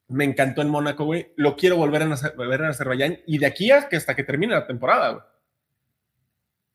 me 0.08 0.24
encantó 0.24 0.62
en 0.62 0.70
Mónaco, 0.70 1.04
güey. 1.04 1.32
Lo 1.36 1.56
quiero 1.56 1.76
volver 1.76 2.02
a 2.02 2.06
ver 2.36 2.60
en 2.60 2.66
Azerbaiyán 2.66 3.20
y 3.26 3.38
de 3.38 3.46
aquí 3.46 3.70
hasta 3.70 4.14
que 4.14 4.24
termine 4.24 4.54
la 4.54 4.66
temporada, 4.66 5.10
güey. 5.10 5.24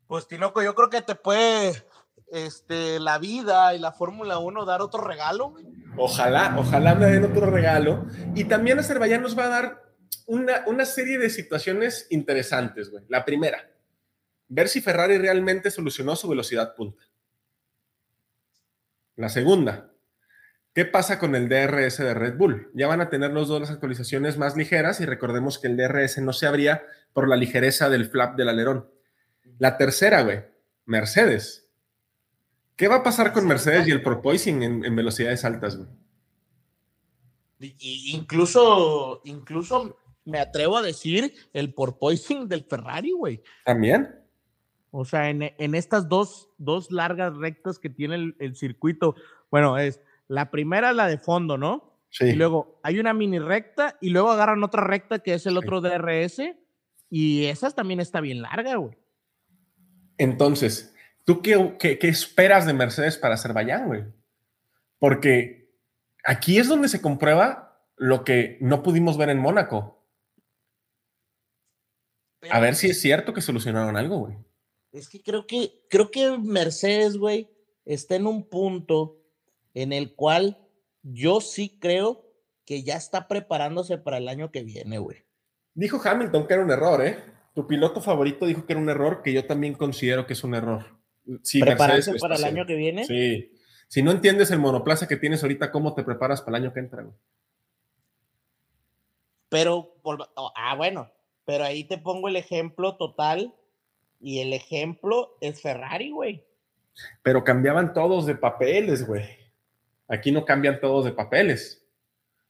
Pues 0.07 0.27
Tinoco, 0.27 0.63
yo 0.63 0.73
creo 0.73 0.89
que 0.89 1.03
te 1.03 1.13
puede 1.13 1.84
este, 2.32 2.99
la 2.99 3.19
vida 3.19 3.75
y 3.75 3.80
la 3.80 3.91
Fórmula 3.91 4.39
1 4.39 4.65
dar 4.65 4.82
otro 4.82 5.03
regalo, 5.03 5.51
güey. 5.51 5.65
Ojalá, 5.97 6.55
ojalá 6.57 6.95
me 6.95 7.07
den 7.07 7.25
otro 7.25 7.49
regalo. 7.49 8.05
Y 8.36 8.45
también 8.45 8.80
Azerbaiyán 8.80 9.21
nos 9.21 9.38
va 9.38 9.45
a 9.45 9.49
dar 9.49 9.93
una, 10.25 10.63
una 10.65 10.86
serie 10.86 11.17
de 11.17 11.30
situaciones 11.30 12.07
interesantes, 12.09 12.89
güey. 12.89 13.03
La 13.07 13.25
primera, 13.25 13.69
ver 14.47 14.67
si 14.67 14.82
Ferrari 14.82 15.17
realmente 15.17 15.71
solucionó 15.71 16.15
su 16.15 16.27
velocidad 16.27 16.73
punta. 16.75 17.03
La 19.15 19.30
segunda, 19.30 19.91
¿Qué 20.80 20.86
pasa 20.86 21.19
con 21.19 21.36
el 21.36 21.49
DRS 21.49 21.97
de 21.97 22.13
Red 22.13 22.38
Bull? 22.38 22.71
Ya 22.73 22.88
van 22.88 23.01
a 23.01 23.09
tener 23.09 23.32
los 23.32 23.49
dos 23.49 23.59
las 23.59 23.69
actualizaciones 23.69 24.38
más 24.38 24.55
ligeras 24.55 25.01
y 25.01 25.05
recordemos 25.05 25.59
que 25.59 25.67
el 25.67 25.75
DRS 25.75 26.19
no 26.19 26.32
se 26.32 26.47
abría 26.47 26.84
por 27.11 27.27
la 27.27 27.36
ligereza 27.36 27.89
del 27.89 28.05
flap 28.05 28.38
del 28.38 28.47
alerón. 28.47 28.89
La 29.57 29.75
tercera, 29.75 30.21
güey, 30.21 30.39
Mercedes. 30.86 31.69
¿Qué 32.77 32.88
va 32.88 32.95
a 32.95 33.03
pasar 33.03 33.34
con 33.34 33.45
Mercedes 33.45 33.89
y 33.89 33.91
el 33.91 34.01
porpoising 34.01 34.63
en, 34.63 34.86
en 34.86 34.95
velocidades 34.95 35.43
altas, 35.43 35.75
güey? 35.75 35.89
Y, 37.59 38.15
incluso, 38.15 39.19
incluso 39.25 39.99
me 40.23 40.39
atrevo 40.39 40.77
a 40.77 40.82
decir 40.82 41.34
el 41.51 41.73
porpoising 41.73 42.47
del 42.47 42.63
Ferrari, 42.63 43.11
güey. 43.11 43.43
También. 43.65 44.15
O 44.91 45.03
sea, 45.03 45.30
en, 45.30 45.41
en 45.43 45.75
estas 45.75 46.07
dos, 46.07 46.47
dos, 46.57 46.89
largas 46.89 47.36
rectas 47.36 47.80
que 47.80 47.89
tiene 47.89 48.15
el, 48.15 48.36
el, 48.39 48.55
circuito, 48.55 49.15
bueno, 49.51 49.77
es 49.77 49.99
la 50.30 50.51
primera 50.51 50.93
la 50.93 51.07
de 51.07 51.17
fondo, 51.17 51.57
¿no? 51.57 51.99
Sí. 52.09 52.25
Y 52.25 52.34
luego 52.34 52.80
hay 52.82 52.99
una 52.99 53.13
mini 53.13 53.39
recta 53.39 53.97
y 53.99 54.11
luego 54.11 54.32
agarran 54.32 54.63
otra 54.63 54.84
recta 54.84 55.19
que 55.19 55.34
es 55.34 55.45
el 55.45 55.57
otro 55.57 55.82
DRS 55.82 56.41
y 57.09 57.45
esa 57.45 57.71
también 57.71 57.99
está 57.99 58.21
bien 58.21 58.41
larga, 58.41 58.75
güey. 58.75 58.97
Entonces, 60.17 60.95
¿tú 61.25 61.41
qué, 61.41 61.75
qué, 61.80 61.99
qué 61.99 62.07
esperas 62.07 62.65
de 62.65 62.73
Mercedes 62.73 63.17
para 63.17 63.36
Azerbaiyán, 63.36 63.88
güey? 63.88 64.03
Porque 64.99 65.73
aquí 66.23 66.57
es 66.57 66.67
donde 66.67 66.89
se 66.89 67.01
comprueba 67.01 67.84
lo 67.95 68.23
que 68.23 68.57
no 68.61 68.84
pudimos 68.84 69.17
ver 69.17 69.30
en 69.30 69.39
Mónaco. 69.39 70.05
A 72.51 72.59
ver 72.59 72.75
si 72.75 72.89
es 72.89 73.01
cierto 73.01 73.34
que 73.34 73.41
solucionaron 73.41 73.97
algo, 73.97 74.19
güey. 74.19 74.38
Es 74.91 75.09
que 75.09 75.21
creo 75.21 75.45
que 75.45 75.86
creo 75.89 76.09
que 76.09 76.38
Mercedes, 76.38 77.17
güey, 77.17 77.49
está 77.86 78.15
en 78.15 78.27
un 78.27 78.47
punto 78.47 79.18
en 79.74 79.93
el 79.93 80.15
cual 80.15 80.57
yo 81.03 81.41
sí 81.41 81.78
creo 81.80 82.26
que 82.65 82.84
ya 82.84 82.95
está 82.95 83.28
preparándose 83.28 83.97
para 83.97 84.17
el 84.17 84.28
año 84.28 84.51
que 84.51 84.63
viene, 84.63 84.99
güey. 84.99 85.26
Dijo 85.74 85.99
Hamilton 86.03 86.47
que 86.47 86.53
era 86.53 86.63
un 86.63 86.72
error, 86.72 87.05
¿eh? 87.05 87.17
Tu 87.55 87.65
piloto 87.65 88.01
favorito 88.01 88.45
dijo 88.45 88.65
que 88.65 88.74
era 88.74 88.82
un 88.82 88.89
error, 88.89 89.22
que 89.24 89.34
yo 89.34 89.45
también 89.45 89.74
considero 89.74 90.28
que 90.28 90.34
es 90.34 90.43
un 90.43 90.55
error. 90.55 90.99
Sí, 91.43 91.59
¿Prepararse 91.59 92.13
para 92.15 92.36
el 92.36 92.43
año 92.43 92.65
que 92.65 92.76
viene? 92.76 93.05
Sí. 93.05 93.53
Si 93.88 94.03
no 94.03 94.11
entiendes 94.11 94.51
el 94.51 94.59
monoplaza 94.59 95.07
que 95.07 95.17
tienes 95.17 95.41
ahorita, 95.41 95.72
¿cómo 95.72 95.95
te 95.95 96.03
preparas 96.03 96.41
para 96.41 96.57
el 96.57 96.63
año 96.63 96.74
que 96.74 96.80
entra? 96.80 97.01
Güey? 97.01 97.15
Pero, 99.49 99.95
ah, 100.55 100.76
bueno, 100.76 101.11
pero 101.43 101.63
ahí 101.63 101.84
te 101.84 101.97
pongo 101.97 102.28
el 102.28 102.36
ejemplo 102.36 102.97
total 102.97 103.55
y 104.20 104.39
el 104.39 104.53
ejemplo 104.53 105.38
es 105.41 105.61
Ferrari, 105.61 106.11
güey. 106.11 106.45
Pero 107.24 107.43
cambiaban 107.43 107.93
todos 107.93 108.28
de 108.28 108.36
papeles, 108.36 109.07
güey. 109.07 109.26
Aquí 110.10 110.32
no 110.32 110.43
cambian 110.43 110.80
todos 110.82 111.05
de 111.05 111.14
papeles. 111.14 111.88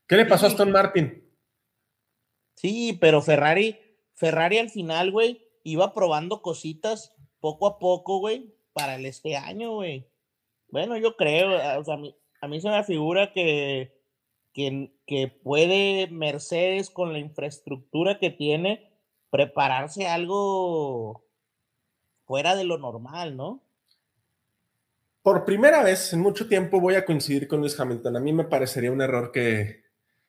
¿Qué 0.07 0.16
le 0.16 0.26
pasó 0.26 0.45
a 0.45 0.49
Aston 0.49 0.72
Martin? 0.72 1.30
Sí, 2.55 2.97
pero 2.99 3.22
Ferrari, 3.22 3.78
Ferrari 4.16 4.57
al 4.57 4.70
final, 4.70 5.12
güey, 5.12 5.45
iba 5.64 5.93
probando 5.93 6.41
cositas 6.41 7.14
poco 7.39 7.68
a 7.68 7.78
poco, 7.78 8.20
güey, 8.20 8.55
para 8.74 8.95
el 8.95 9.05
este 9.05 9.36
año, 9.36 9.76
güey. 9.76 10.10
Bueno, 10.70 10.97
yo 10.97 11.16
creo, 11.16 11.80
o 11.80 11.84
sea, 11.84 11.95
a 11.95 11.97
mí, 11.97 12.16
a 12.41 12.47
mí 12.47 12.62
se 12.62 12.70
me 12.70 12.84
figura 12.84 13.34
que, 13.34 14.01
que, 14.53 14.93
que 15.05 15.28
puede 15.28 16.07
Mercedes 16.07 16.89
con 16.89 17.14
la 17.14 17.20
infraestructura 17.20 18.20
que 18.20 18.30
tiene 18.30 18.89
prepararse 19.30 20.07
algo 20.07 21.26
fuera 22.26 22.55
de 22.55 22.64
lo 22.64 22.78
normal, 22.78 23.36
¿no? 23.36 23.68
Por 25.30 25.45
primera 25.45 25.84
vez 25.84 26.11
en 26.11 26.21
mucho 26.21 26.47
tiempo 26.47 26.82
voy 26.82 26.95
a 26.95 27.05
coincidir 27.05 27.47
con 27.47 27.59
Luis 27.59 27.80
Hamilton. 27.80 28.17
A 28.17 28.19
mí 28.19 28.34
me 28.34 28.45
parecería 28.45 28.91
un 28.91 28.99
error 28.99 29.32
que 29.32 29.84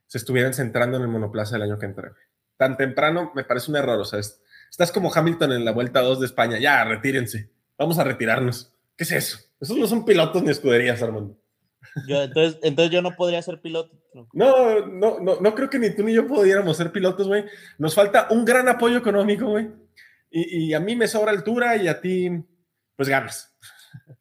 se 0.06 0.18
estuvieran 0.18 0.52
centrando 0.52 0.98
en 0.98 1.04
el 1.04 1.08
monoplaza 1.08 1.56
el 1.56 1.62
año 1.62 1.78
que 1.78 1.86
entra. 1.86 2.12
Tan 2.58 2.76
temprano 2.76 3.32
me 3.34 3.44
parece 3.44 3.70
un 3.70 3.78
error. 3.78 3.98
O 3.98 4.04
sea, 4.04 4.18
es, 4.18 4.42
estás 4.70 4.92
como 4.92 5.10
Hamilton 5.10 5.52
en 5.52 5.64
la 5.64 5.72
vuelta 5.72 6.02
2 6.02 6.20
de 6.20 6.26
España. 6.26 6.58
Ya, 6.58 6.84
retírense. 6.84 7.48
Vamos 7.78 7.98
a 7.98 8.04
retirarnos. 8.04 8.74
¿Qué 8.94 9.04
es 9.04 9.12
eso? 9.12 9.38
Esos 9.58 9.78
no 9.78 9.86
son 9.86 10.04
pilotos 10.04 10.42
ni 10.42 10.50
escuderías, 10.50 11.02
Armando. 11.02 11.34
Yo, 12.06 12.22
entonces, 12.22 12.60
entonces 12.62 12.92
yo 12.92 13.00
no 13.00 13.16
podría 13.16 13.40
ser 13.40 13.62
piloto. 13.62 13.98
No, 14.34 14.86
no, 14.86 15.18
no, 15.18 15.40
no 15.40 15.54
creo 15.54 15.70
que 15.70 15.78
ni 15.78 15.96
tú 15.96 16.04
ni 16.04 16.12
yo 16.12 16.26
pudiéramos 16.26 16.76
ser 16.76 16.92
pilotos, 16.92 17.26
güey. 17.26 17.46
Nos 17.78 17.94
falta 17.94 18.28
un 18.32 18.44
gran 18.44 18.68
apoyo 18.68 18.98
económico, 18.98 19.46
güey. 19.46 19.70
Y, 20.30 20.66
y, 20.66 20.74
a 20.74 20.80
mí 20.80 20.94
me 20.94 21.08
sobra 21.08 21.32
altura 21.32 21.76
y 21.76 21.88
a 21.88 22.02
ti, 22.02 22.28
pues 22.96 23.08
ganas. 23.08 23.56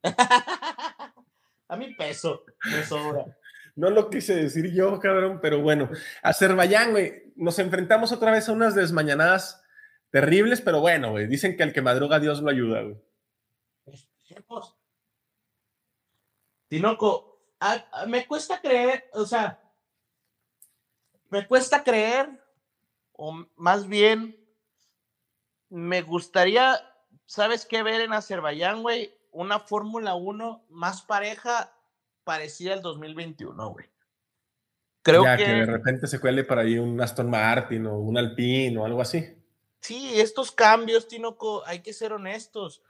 a 1.70 1.76
mí 1.76 1.94
peso, 1.94 2.44
me 2.64 2.84
sobra. 2.84 3.24
No 3.76 3.90
lo 3.90 4.10
quise 4.10 4.34
decir 4.34 4.72
yo, 4.72 4.98
cabrón, 4.98 5.38
pero 5.40 5.60
bueno. 5.60 5.88
Azerbaiyán, 6.20 6.90
güey, 6.90 7.32
nos 7.36 7.60
enfrentamos 7.60 8.10
otra 8.10 8.32
vez 8.32 8.48
a 8.48 8.52
unas 8.52 8.74
desmañanadas 8.74 9.62
terribles, 10.10 10.60
pero 10.60 10.80
bueno, 10.80 11.12
güey. 11.12 11.28
Dicen 11.28 11.56
que 11.56 11.62
al 11.62 11.72
que 11.72 11.80
madruga 11.80 12.18
Dios 12.18 12.42
lo 12.42 12.50
ayuda, 12.50 12.82
güey. 12.82 12.96
Tinoco, 16.66 17.40
a, 17.60 17.84
a, 17.92 18.06
me 18.06 18.26
cuesta 18.26 18.60
creer, 18.60 19.08
o 19.12 19.24
sea, 19.24 19.60
me 21.28 21.46
cuesta 21.46 21.84
creer, 21.84 22.28
o 23.12 23.46
más 23.56 23.86
bien, 23.86 24.36
me 25.68 26.02
gustaría, 26.02 26.80
¿sabes 27.26 27.64
qué 27.64 27.84
ver 27.84 28.00
en 28.00 28.12
Azerbaiyán, 28.12 28.82
güey? 28.82 29.19
Una 29.32 29.60
Fórmula 29.60 30.14
1 30.14 30.66
más 30.70 31.02
pareja, 31.02 31.72
parecida 32.24 32.74
al 32.74 32.82
2021, 32.82 33.70
güey. 33.70 33.86
Creo 35.02 35.24
ya, 35.24 35.36
que... 35.36 35.44
que 35.44 35.50
de 35.50 35.66
repente 35.66 36.06
se 36.06 36.20
cuele 36.20 36.44
para 36.44 36.62
ahí 36.62 36.78
un 36.78 37.00
Aston 37.00 37.30
Martin 37.30 37.86
o 37.86 37.98
un 37.98 38.18
Alpine 38.18 38.76
o 38.78 38.84
algo 38.84 39.00
así. 39.00 39.36
Sí, 39.80 40.20
estos 40.20 40.52
cambios, 40.52 41.08
Tinoco, 41.08 41.64
hay 41.66 41.80
que 41.80 41.92
ser 41.92 42.12
honestos 42.12 42.82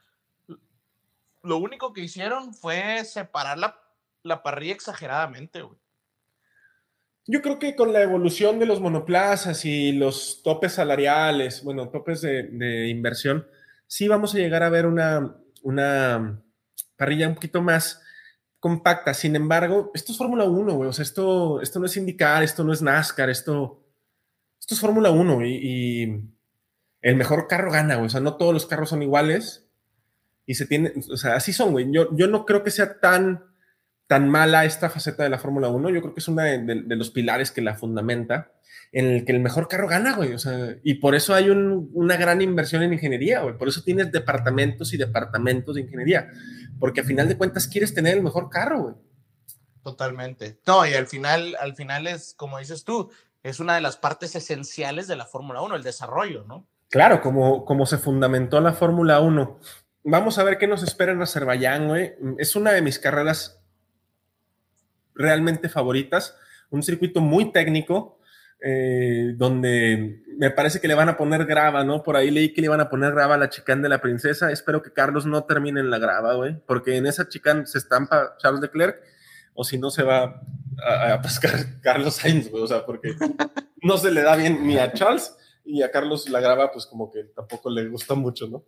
lo 1.42 1.58
único 1.58 1.92
que 1.92 2.02
hicieron 2.02 2.54
fue 2.54 3.04
separar 3.04 3.58
la, 3.58 3.80
la 4.22 4.42
parrilla 4.42 4.74
exageradamente, 4.74 5.62
güey. 5.62 5.78
Yo 7.26 7.42
creo 7.42 7.58
que 7.58 7.76
con 7.76 7.92
la 7.92 8.02
evolución 8.02 8.58
de 8.58 8.66
los 8.66 8.80
monoplazas 8.80 9.64
y 9.64 9.92
los 9.92 10.42
topes 10.42 10.72
salariales, 10.72 11.62
bueno, 11.62 11.88
topes 11.88 12.22
de, 12.22 12.44
de 12.44 12.88
inversión, 12.88 13.46
sí 13.86 14.08
vamos 14.08 14.34
a 14.34 14.38
llegar 14.38 14.62
a 14.62 14.70
ver 14.70 14.86
una, 14.86 15.36
una 15.62 16.42
parrilla 16.96 17.28
un 17.28 17.34
poquito 17.34 17.62
más 17.62 18.02
compacta. 18.60 19.14
Sin 19.14 19.34
embargo, 19.34 19.90
esto 19.94 20.12
es 20.12 20.18
Fórmula 20.18 20.44
1, 20.44 20.74
güey. 20.74 20.88
O 20.88 20.92
sea, 20.92 21.02
esto, 21.02 21.60
esto 21.60 21.80
no 21.80 21.86
es 21.86 21.96
indicar, 21.96 22.42
esto 22.42 22.62
no 22.62 22.72
es 22.72 22.82
NASCAR, 22.82 23.30
esto, 23.30 23.82
esto 24.60 24.74
es 24.74 24.80
Fórmula 24.80 25.10
1 25.10 25.44
y, 25.46 26.30
el 27.02 27.16
mejor 27.16 27.48
carro 27.48 27.72
gana, 27.72 27.94
güey. 27.94 28.06
O 28.06 28.10
sea, 28.10 28.20
no 28.20 28.36
todos 28.36 28.52
los 28.52 28.66
carros 28.66 28.90
son 28.90 29.02
iguales 29.02 29.66
y 30.44 30.54
se 30.54 30.66
tiene, 30.66 30.92
o 31.10 31.16
sea, 31.16 31.34
así 31.34 31.52
son, 31.52 31.72
güey. 31.72 31.90
Yo, 31.90 32.14
yo 32.14 32.26
no 32.26 32.44
creo 32.44 32.62
que 32.62 32.70
sea 32.70 33.00
tan, 33.00 33.49
tan 34.10 34.28
mala 34.28 34.64
esta 34.64 34.90
faceta 34.90 35.22
de 35.22 35.28
la 35.28 35.38
Fórmula 35.38 35.68
1. 35.68 35.88
Yo 35.90 36.00
creo 36.00 36.12
que 36.12 36.18
es 36.18 36.26
uno 36.26 36.42
de, 36.42 36.58
de, 36.58 36.82
de, 36.82 36.96
los 36.96 37.12
pilares 37.12 37.52
que 37.52 37.60
la 37.60 37.76
fundamenta, 37.76 38.50
en 38.90 39.06
el 39.06 39.24
que 39.24 39.30
el 39.30 39.38
mejor 39.38 39.68
carro 39.68 39.86
gana, 39.86 40.16
güey. 40.16 40.32
O 40.32 40.38
sea, 40.40 40.74
y 40.82 40.94
por 40.94 41.14
eso 41.14 41.32
hay 41.32 41.48
un, 41.48 41.92
una 41.94 42.16
gran 42.16 42.42
inversión 42.42 42.82
en 42.82 42.92
ingeniería, 42.92 43.42
güey. 43.42 43.56
Por 43.56 43.68
eso 43.68 43.84
tienes 43.84 44.10
departamentos 44.10 44.92
y 44.92 44.96
departamentos 44.96 45.76
de 45.76 45.82
ingeniería. 45.82 46.28
Porque 46.80 47.02
a 47.02 47.04
final 47.04 47.28
de 47.28 47.38
cuentas 47.38 47.68
quieres 47.68 47.94
tener 47.94 48.16
el 48.16 48.24
mejor 48.24 48.50
carro, 48.50 48.82
güey. 48.82 48.94
Totalmente. 49.84 50.58
No, 50.66 50.84
y 50.84 50.94
al 50.94 51.06
final, 51.06 51.56
al 51.60 51.76
final 51.76 52.08
es, 52.08 52.34
como 52.36 52.58
dices 52.58 52.82
tú, 52.82 53.12
es 53.44 53.60
una 53.60 53.76
de 53.76 53.80
las 53.80 53.96
partes 53.96 54.34
esenciales 54.34 55.06
de 55.06 55.14
la 55.14 55.26
Fórmula 55.26 55.62
1, 55.62 55.76
el 55.76 55.84
desarrollo, 55.84 56.44
¿no? 56.48 56.66
Claro, 56.88 57.20
como, 57.20 57.64
como 57.64 57.86
se 57.86 57.96
fundamentó 57.96 58.60
la 58.60 58.72
Fórmula 58.72 59.20
1 59.20 59.60
vamos 60.02 60.38
a 60.38 60.44
ver 60.44 60.58
qué 60.58 60.66
nos 60.66 60.82
espera 60.82 61.12
en 61.12 61.22
Azerbaiyán, 61.22 61.88
güey. 61.88 62.14
Es 62.38 62.56
una 62.56 62.72
de 62.72 62.82
mis 62.82 62.98
carreras 62.98 63.59
realmente 65.20 65.68
favoritas. 65.68 66.36
Un 66.70 66.82
circuito 66.82 67.20
muy 67.20 67.52
técnico, 67.52 68.18
eh, 68.62 69.34
donde 69.36 70.22
me 70.36 70.50
parece 70.50 70.80
que 70.80 70.88
le 70.88 70.94
van 70.94 71.08
a 71.08 71.16
poner 71.16 71.46
grava, 71.46 71.84
¿no? 71.84 72.02
Por 72.02 72.16
ahí 72.16 72.30
leí 72.30 72.52
que 72.52 72.60
le 72.60 72.66
iban 72.66 72.80
a 72.80 72.88
poner 72.88 73.12
grava 73.12 73.34
a 73.34 73.38
la 73.38 73.50
chicane 73.50 73.82
de 73.82 73.88
la 73.88 74.00
princesa. 74.00 74.50
Espero 74.50 74.82
que 74.82 74.92
Carlos 74.92 75.26
no 75.26 75.44
termine 75.44 75.80
en 75.80 75.90
la 75.90 75.98
grava, 75.98 76.34
güey, 76.34 76.56
porque 76.66 76.96
en 76.96 77.06
esa 77.06 77.28
chicane 77.28 77.66
se 77.66 77.78
estampa 77.78 78.36
Charles 78.38 78.60
Leclerc, 78.60 79.00
o 79.54 79.64
si 79.64 79.78
no 79.78 79.90
se 79.90 80.02
va 80.02 80.42
a, 80.84 81.14
a 81.14 81.22
pescar 81.22 81.52
Carlos 81.82 82.14
Sainz, 82.14 82.50
güey, 82.50 82.62
o 82.62 82.66
sea, 82.66 82.84
porque 82.84 83.14
no 83.82 83.98
se 83.98 84.10
le 84.10 84.22
da 84.22 84.36
bien 84.36 84.66
ni 84.66 84.78
a 84.78 84.92
Charles 84.92 85.36
y 85.64 85.82
a 85.82 85.90
Carlos 85.90 86.28
la 86.28 86.40
grava, 86.40 86.70
pues 86.72 86.86
como 86.86 87.10
que 87.10 87.24
tampoco 87.24 87.70
le 87.70 87.88
gusta 87.88 88.14
mucho, 88.14 88.46
¿no? 88.48 88.64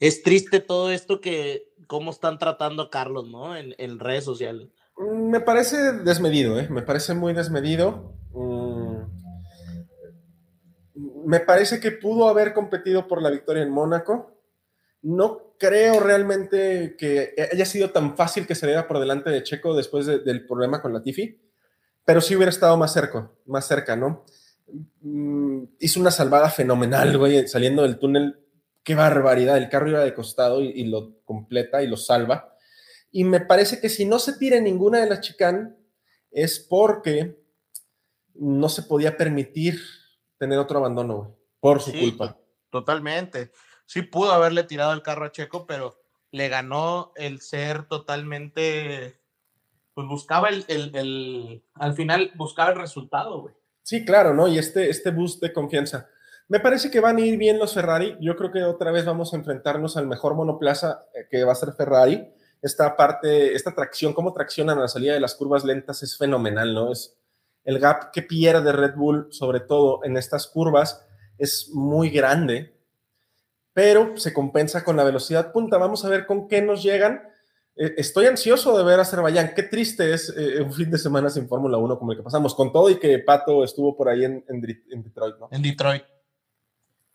es 0.00 0.22
triste 0.22 0.60
todo 0.60 0.90
esto 0.90 1.20
que, 1.20 1.72
cómo 1.86 2.10
están 2.10 2.38
tratando 2.38 2.84
a 2.84 2.90
Carlos, 2.90 3.28
¿no? 3.28 3.56
En, 3.56 3.74
en 3.78 3.98
redes 3.98 4.24
sociales. 4.24 4.68
Me 5.26 5.40
parece 5.40 5.92
desmedido, 5.92 6.58
¿eh? 6.58 6.68
Me 6.70 6.82
parece 6.82 7.14
muy 7.14 7.32
desmedido. 7.32 8.14
Mm. 8.32 8.96
Me 11.26 11.40
parece 11.40 11.80
que 11.80 11.90
pudo 11.90 12.28
haber 12.28 12.54
competido 12.54 13.08
por 13.08 13.20
la 13.20 13.30
victoria 13.30 13.62
en 13.62 13.70
Mónaco. 13.70 14.32
No 15.02 15.54
creo 15.58 16.00
realmente 16.00 16.96
que 16.98 17.34
haya 17.52 17.64
sido 17.64 17.90
tan 17.90 18.16
fácil 18.16 18.46
que 18.46 18.54
se 18.54 18.66
diera 18.66 18.86
por 18.86 18.98
delante 18.98 19.30
de 19.30 19.42
Checo 19.42 19.74
después 19.74 20.06
de, 20.06 20.20
del 20.20 20.46
problema 20.46 20.80
con 20.80 20.92
la 20.92 21.02
Tifi, 21.02 21.40
pero 22.04 22.20
sí 22.20 22.36
hubiera 22.36 22.50
estado 22.50 22.76
más 22.76 22.92
cerca, 22.92 23.30
más 23.46 23.66
cerca, 23.66 23.96
¿no? 23.96 24.24
Mm, 25.00 25.64
hizo 25.80 26.00
una 26.00 26.10
salvada 26.10 26.50
fenomenal, 26.50 27.16
güey, 27.18 27.46
saliendo 27.46 27.82
del 27.82 27.98
túnel 27.98 28.38
qué 28.86 28.94
barbaridad, 28.94 29.58
el 29.58 29.68
carro 29.68 29.88
iba 29.88 30.04
de 30.04 30.14
costado 30.14 30.62
y, 30.62 30.84
lo 30.84 31.18
completa 31.24 31.82
y 31.82 31.88
lo 31.88 31.96
salva. 31.96 32.55
Y 33.18 33.24
me 33.24 33.40
parece 33.40 33.80
que 33.80 33.88
si 33.88 34.04
no 34.04 34.18
se 34.18 34.34
tira 34.34 34.60
ninguna 34.60 35.00
de 35.00 35.08
las 35.08 35.22
chicán 35.22 35.74
es 36.30 36.60
porque 36.60 37.42
no 38.34 38.68
se 38.68 38.82
podía 38.82 39.16
permitir 39.16 39.80
tener 40.36 40.58
otro 40.58 40.78
abandono, 40.80 41.34
por 41.58 41.80
su 41.80 41.92
Sí, 41.92 42.00
culpa. 42.00 42.34
to- 42.34 42.40
Totalmente. 42.68 43.52
Sí 43.86 44.02
pudo 44.02 44.32
haberle 44.32 44.64
tirado 44.64 44.92
el 44.92 45.00
carro 45.00 45.24
a 45.24 45.32
Checo, 45.32 45.64
pero 45.66 45.96
le 46.30 46.50
ganó 46.50 47.12
el 47.16 47.40
ser 47.40 47.88
totalmente. 47.88 49.18
Pues 49.94 50.06
buscaba 50.08 50.50
el, 50.50 50.66
el- 50.68 50.94
el- 50.94 51.64
Al 51.72 51.94
final 51.94 52.32
buscaba 52.34 52.68
el 52.72 52.76
resultado, 52.78 53.40
güey. 53.40 53.54
Sí, 53.82 54.04
claro, 54.04 54.34
¿no? 54.34 54.46
Y 54.46 54.58
este, 54.58 54.90
este 54.90 55.10
boost 55.10 55.40
de 55.42 55.54
confianza. 55.54 56.10
Me 56.48 56.60
parece 56.60 56.90
que 56.90 57.00
van 57.00 57.16
a 57.16 57.20
ir 57.22 57.38
bien 57.38 57.58
los 57.58 57.72
Ferrari. 57.72 58.14
Yo 58.20 58.36
creo 58.36 58.52
que 58.52 58.62
otra 58.62 58.90
vez 58.90 59.06
vamos 59.06 59.32
a 59.32 59.36
enfrentarnos 59.38 59.96
al 59.96 60.06
mejor 60.06 60.34
monoplaza 60.34 61.06
eh, 61.14 61.26
que 61.30 61.44
va 61.44 61.52
a 61.52 61.54
ser 61.54 61.72
Ferrari. 61.72 62.28
Esta 62.62 62.96
parte, 62.96 63.54
esta 63.54 63.74
tracción, 63.74 64.12
cómo 64.12 64.32
traccionan 64.32 64.78
a 64.78 64.82
la 64.82 64.88
salida 64.88 65.14
de 65.14 65.20
las 65.20 65.34
curvas 65.34 65.64
lentas 65.64 66.02
es 66.02 66.16
fenomenal, 66.16 66.74
¿no? 66.74 66.92
Es 66.92 67.16
el 67.64 67.78
gap 67.78 68.12
que 68.12 68.22
pierde 68.22 68.72
Red 68.72 68.94
Bull, 68.94 69.28
sobre 69.30 69.60
todo 69.60 70.04
en 70.04 70.16
estas 70.16 70.46
curvas, 70.46 71.04
es 71.38 71.70
muy 71.72 72.10
grande, 72.10 72.74
pero 73.72 74.16
se 74.16 74.32
compensa 74.32 74.84
con 74.84 74.96
la 74.96 75.04
velocidad 75.04 75.52
punta. 75.52 75.76
Vamos 75.76 76.04
a 76.04 76.08
ver 76.08 76.26
con 76.26 76.48
qué 76.48 76.62
nos 76.62 76.82
llegan. 76.82 77.22
Eh, 77.74 77.94
estoy 77.98 78.26
ansioso 78.26 78.76
de 78.76 78.84
ver 78.84 78.98
a 78.98 79.02
Azerbaiyán. 79.02 79.52
Qué 79.54 79.64
triste 79.64 80.14
es 80.14 80.32
eh, 80.34 80.62
un 80.62 80.72
fin 80.72 80.90
de 80.90 80.96
semana 80.96 81.28
sin 81.28 81.46
Fórmula 81.46 81.76
1 81.76 81.98
como 81.98 82.12
el 82.12 82.18
que 82.18 82.24
pasamos, 82.24 82.54
con 82.54 82.72
todo 82.72 82.88
y 82.88 82.98
que 82.98 83.18
Pato 83.18 83.64
estuvo 83.64 83.96
por 83.96 84.08
ahí 84.08 84.24
en, 84.24 84.44
en 84.48 85.02
Detroit, 85.02 85.36
¿no? 85.38 85.48
En 85.50 85.60
Detroit. 85.60 86.04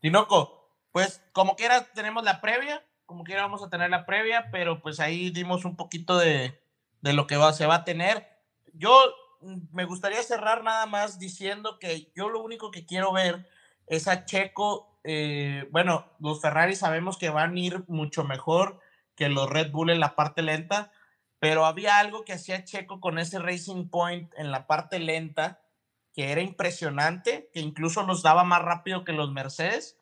Tinoco, 0.02 0.62
pues 0.92 1.22
como 1.32 1.56
quiera 1.56 1.88
tenemos 1.94 2.24
la 2.24 2.42
previa, 2.42 2.84
como 3.12 3.26
quiera 3.26 3.41
vamos 3.41 3.62
a 3.62 3.70
tener 3.70 3.89
la 3.89 4.05
previa, 4.05 4.47
pero 4.51 4.82
pues 4.82 5.01
ahí 5.01 5.32
dimos 5.32 5.66
un 5.66 5.76
poquito 5.76 6.18
de, 6.18 6.57
de 7.01 7.12
lo 7.12 7.28
que 7.28 7.36
va, 7.36 7.51
se 7.51 7.66
va 7.66 7.76
a 7.76 7.84
tener. 7.84 8.26
Yo 8.74 8.97
mm, 9.41 9.57
me 9.74 9.84
gustaría 9.84 10.24
cerrar 10.24 10.64
nada 10.64 10.86
más 10.86 11.20
diciendo 11.20 11.78
que 11.78 12.09
yo 12.16 12.30
lo 12.30 12.41
único 12.41 12.72
que 12.72 12.86
quiero 12.86 13.12
ver 13.12 13.49
es 13.88 14.07
a 14.07 14.24
Checo, 14.24 14.97
eh, 15.03 15.68
bueno, 15.72 16.05
los 16.20 16.39
Ferrari 16.39 16.74
sabemos 16.74 17.18
que 17.18 17.30
van 17.30 17.57
a 17.57 17.59
ir 17.59 17.84
mucho 17.89 18.24
mejor 18.24 18.80
que 19.16 19.28
los 19.28 19.49
Red 19.49 19.72
Bull 19.72 19.89
en 19.89 19.99
la 19.99 20.16
parte 20.16 20.41
lenta, 20.41 20.93
pero 21.39 21.66
había 21.66 21.99
algo 21.99 22.24
que 22.24 22.32
hacía 22.32 22.64
Checo 22.64 23.01
con 23.01 23.20
ese 23.20 23.39
Racing 23.39 23.89
Point 23.89 24.34
en 24.38 24.51
la 24.51 24.68
parte 24.68 24.99
lenta 24.99 25.59
que 26.14 26.32
era 26.32 26.39
impresionante, 26.39 27.49
que 27.53 27.59
incluso 27.59 28.03
los 28.03 28.24
daba 28.24 28.45
más 28.45 28.62
rápido 28.62 29.03
que 29.03 29.12
los 29.12 29.34
Mercedes. 29.34 30.01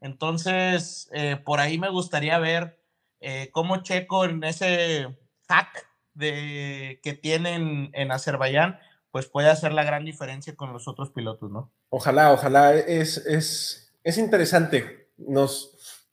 Entonces, 0.00 1.08
eh, 1.12 1.36
por 1.44 1.60
ahí 1.60 1.78
me 1.78 1.90
gustaría 1.90 2.38
ver 2.38 2.80
eh, 3.20 3.50
cómo 3.52 3.82
Checo 3.82 4.24
en 4.24 4.42
ese 4.44 5.16
hack 5.48 5.88
de, 6.14 7.00
que 7.02 7.12
tienen 7.14 7.90
en 7.92 8.10
Azerbaiyán, 8.10 8.78
pues 9.10 9.26
puede 9.26 9.50
hacer 9.50 9.72
la 9.72 9.84
gran 9.84 10.04
diferencia 10.04 10.54
con 10.56 10.72
los 10.72 10.88
otros 10.88 11.10
pilotos, 11.10 11.50
¿no? 11.50 11.72
Ojalá, 11.90 12.32
ojalá, 12.32 12.74
es, 12.74 13.18
es, 13.18 13.92
es 14.04 14.18
interesante. 14.18 15.10
Nos, 15.18 16.06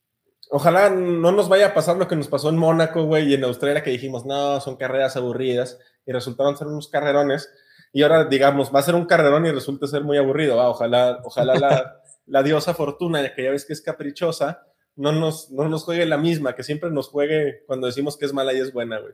ojalá 0.50 0.90
no 0.90 1.32
nos 1.32 1.48
vaya 1.48 1.68
a 1.68 1.74
pasar 1.74 1.98
lo 1.98 2.08
que 2.08 2.16
nos 2.16 2.28
pasó 2.28 2.50
en 2.50 2.58
Mónaco, 2.58 3.06
güey, 3.06 3.30
y 3.30 3.34
en 3.36 3.44
Australia, 3.44 3.84
que 3.84 3.92
dijimos, 3.92 4.26
no, 4.26 4.60
son 4.60 4.76
carreras 4.76 5.16
aburridas, 5.16 5.80
y 6.06 6.12
resultaron 6.12 6.58
ser 6.58 6.68
unos 6.68 6.88
carrerones, 6.88 7.50
y 7.94 8.04
ahora, 8.04 8.26
digamos, 8.26 8.74
va 8.74 8.80
a 8.80 8.84
ser 8.84 8.96
un 8.96 9.06
carrerón 9.06 9.46
y 9.46 9.52
resulta 9.52 9.88
ser 9.88 10.04
muy 10.04 10.18
aburrido. 10.18 10.60
Ah, 10.60 10.70
ojalá, 10.70 11.20
ojalá 11.24 11.56
la, 11.56 12.02
la 12.28 12.44
diosa 12.44 12.74
Fortuna, 12.74 13.34
que 13.34 13.44
ya 13.44 13.52
ves 13.52 13.66
que 13.66 13.74
es 13.74 13.82
caprichosa, 13.82 14.68
no 14.96 15.12
nos, 15.12 15.50
no 15.52 15.68
nos 15.70 15.84
juegue 15.84 16.06
la 16.06 16.18
misma, 16.18 16.56
que 16.56 16.64
siempre 16.64 16.92
nos 16.92 17.10
juegue 17.10 17.64
cuando 17.66 17.88
decimos 17.88 18.18
que 18.18 18.26
es 18.26 18.34
mala 18.34 18.54
y 18.54 18.60
es 18.60 18.74
buena, 18.74 19.00
güey. 19.00 19.14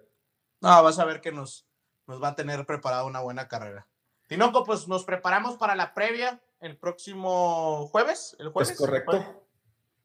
No, 0.62 0.84
vas 0.84 1.00
a 1.00 1.06
ver 1.06 1.22
que 1.22 1.32
nos, 1.32 1.68
nos 2.08 2.22
va 2.22 2.30
a 2.30 2.36
tener 2.36 2.66
preparada 2.66 3.04
una 3.06 3.20
buena 3.22 3.48
carrera. 3.48 3.88
Tinoco, 4.28 4.64
pues 4.64 4.88
nos 4.88 5.04
preparamos 5.04 5.58
para 5.58 5.76
la 5.76 5.94
previa 5.94 6.42
el 6.62 6.78
próximo 6.78 7.88
jueves. 7.88 8.36
El 8.40 8.50
jueves 8.50 8.72
Es 8.72 8.78
correcto. 8.78 9.44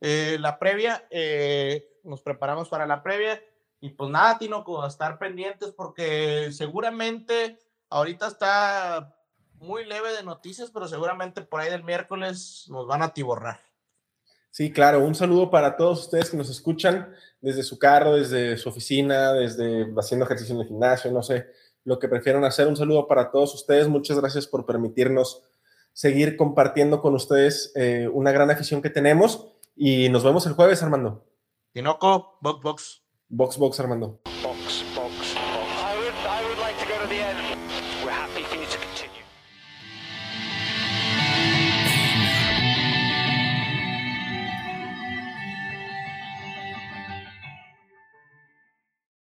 eh, 0.00 0.36
la 0.40 0.58
previa, 0.58 1.06
eh, 1.10 1.88
nos 2.02 2.22
preparamos 2.22 2.68
para 2.68 2.86
la 2.86 3.02
previa 3.02 3.40
y 3.80 3.90
pues 3.90 4.10
nada, 4.10 4.38
Tinoco, 4.38 4.82
a 4.82 4.88
estar 4.88 5.18
pendientes 5.18 5.70
porque 5.70 6.50
seguramente 6.52 7.58
ahorita 7.90 8.26
está 8.26 9.14
muy 9.60 9.84
leve 9.84 10.12
de 10.12 10.22
noticias, 10.22 10.70
pero 10.70 10.88
seguramente 10.88 11.42
por 11.42 11.60
ahí 11.60 11.70
del 11.70 11.84
miércoles 11.84 12.66
nos 12.68 12.86
van 12.86 13.02
a 13.02 13.12
tiborrar. 13.12 13.60
Sí, 14.50 14.72
claro, 14.72 15.00
un 15.00 15.14
saludo 15.14 15.50
para 15.50 15.76
todos 15.76 16.00
ustedes 16.00 16.30
que 16.30 16.36
nos 16.36 16.50
escuchan 16.50 17.14
desde 17.40 17.62
su 17.62 17.78
carro, 17.78 18.16
desde 18.16 18.56
su 18.56 18.68
oficina, 18.68 19.32
desde 19.32 19.92
haciendo 19.96 20.24
ejercicio 20.24 20.54
en 20.54 20.62
el 20.62 20.66
gimnasio, 20.66 21.12
no 21.12 21.22
sé, 21.22 21.46
lo 21.84 21.98
que 21.98 22.08
prefieran 22.08 22.44
hacer. 22.44 22.66
Un 22.66 22.76
saludo 22.76 23.06
para 23.06 23.30
todos 23.30 23.54
ustedes. 23.54 23.88
Muchas 23.88 24.18
gracias 24.18 24.46
por 24.46 24.66
permitirnos 24.66 25.42
seguir 25.92 26.36
compartiendo 26.36 27.00
con 27.00 27.14
ustedes 27.14 27.72
eh, 27.74 28.08
una 28.12 28.32
gran 28.32 28.50
afición 28.50 28.82
que 28.82 28.90
tenemos 28.90 29.48
y 29.76 30.08
nos 30.08 30.24
vemos 30.24 30.46
el 30.46 30.54
jueves, 30.54 30.82
Armando. 30.82 31.24
Tinoco, 31.72 32.38
Box 32.40 32.62
Box. 32.62 33.02
Box 33.28 33.58
Box, 33.58 33.80
Armando. 33.80 34.20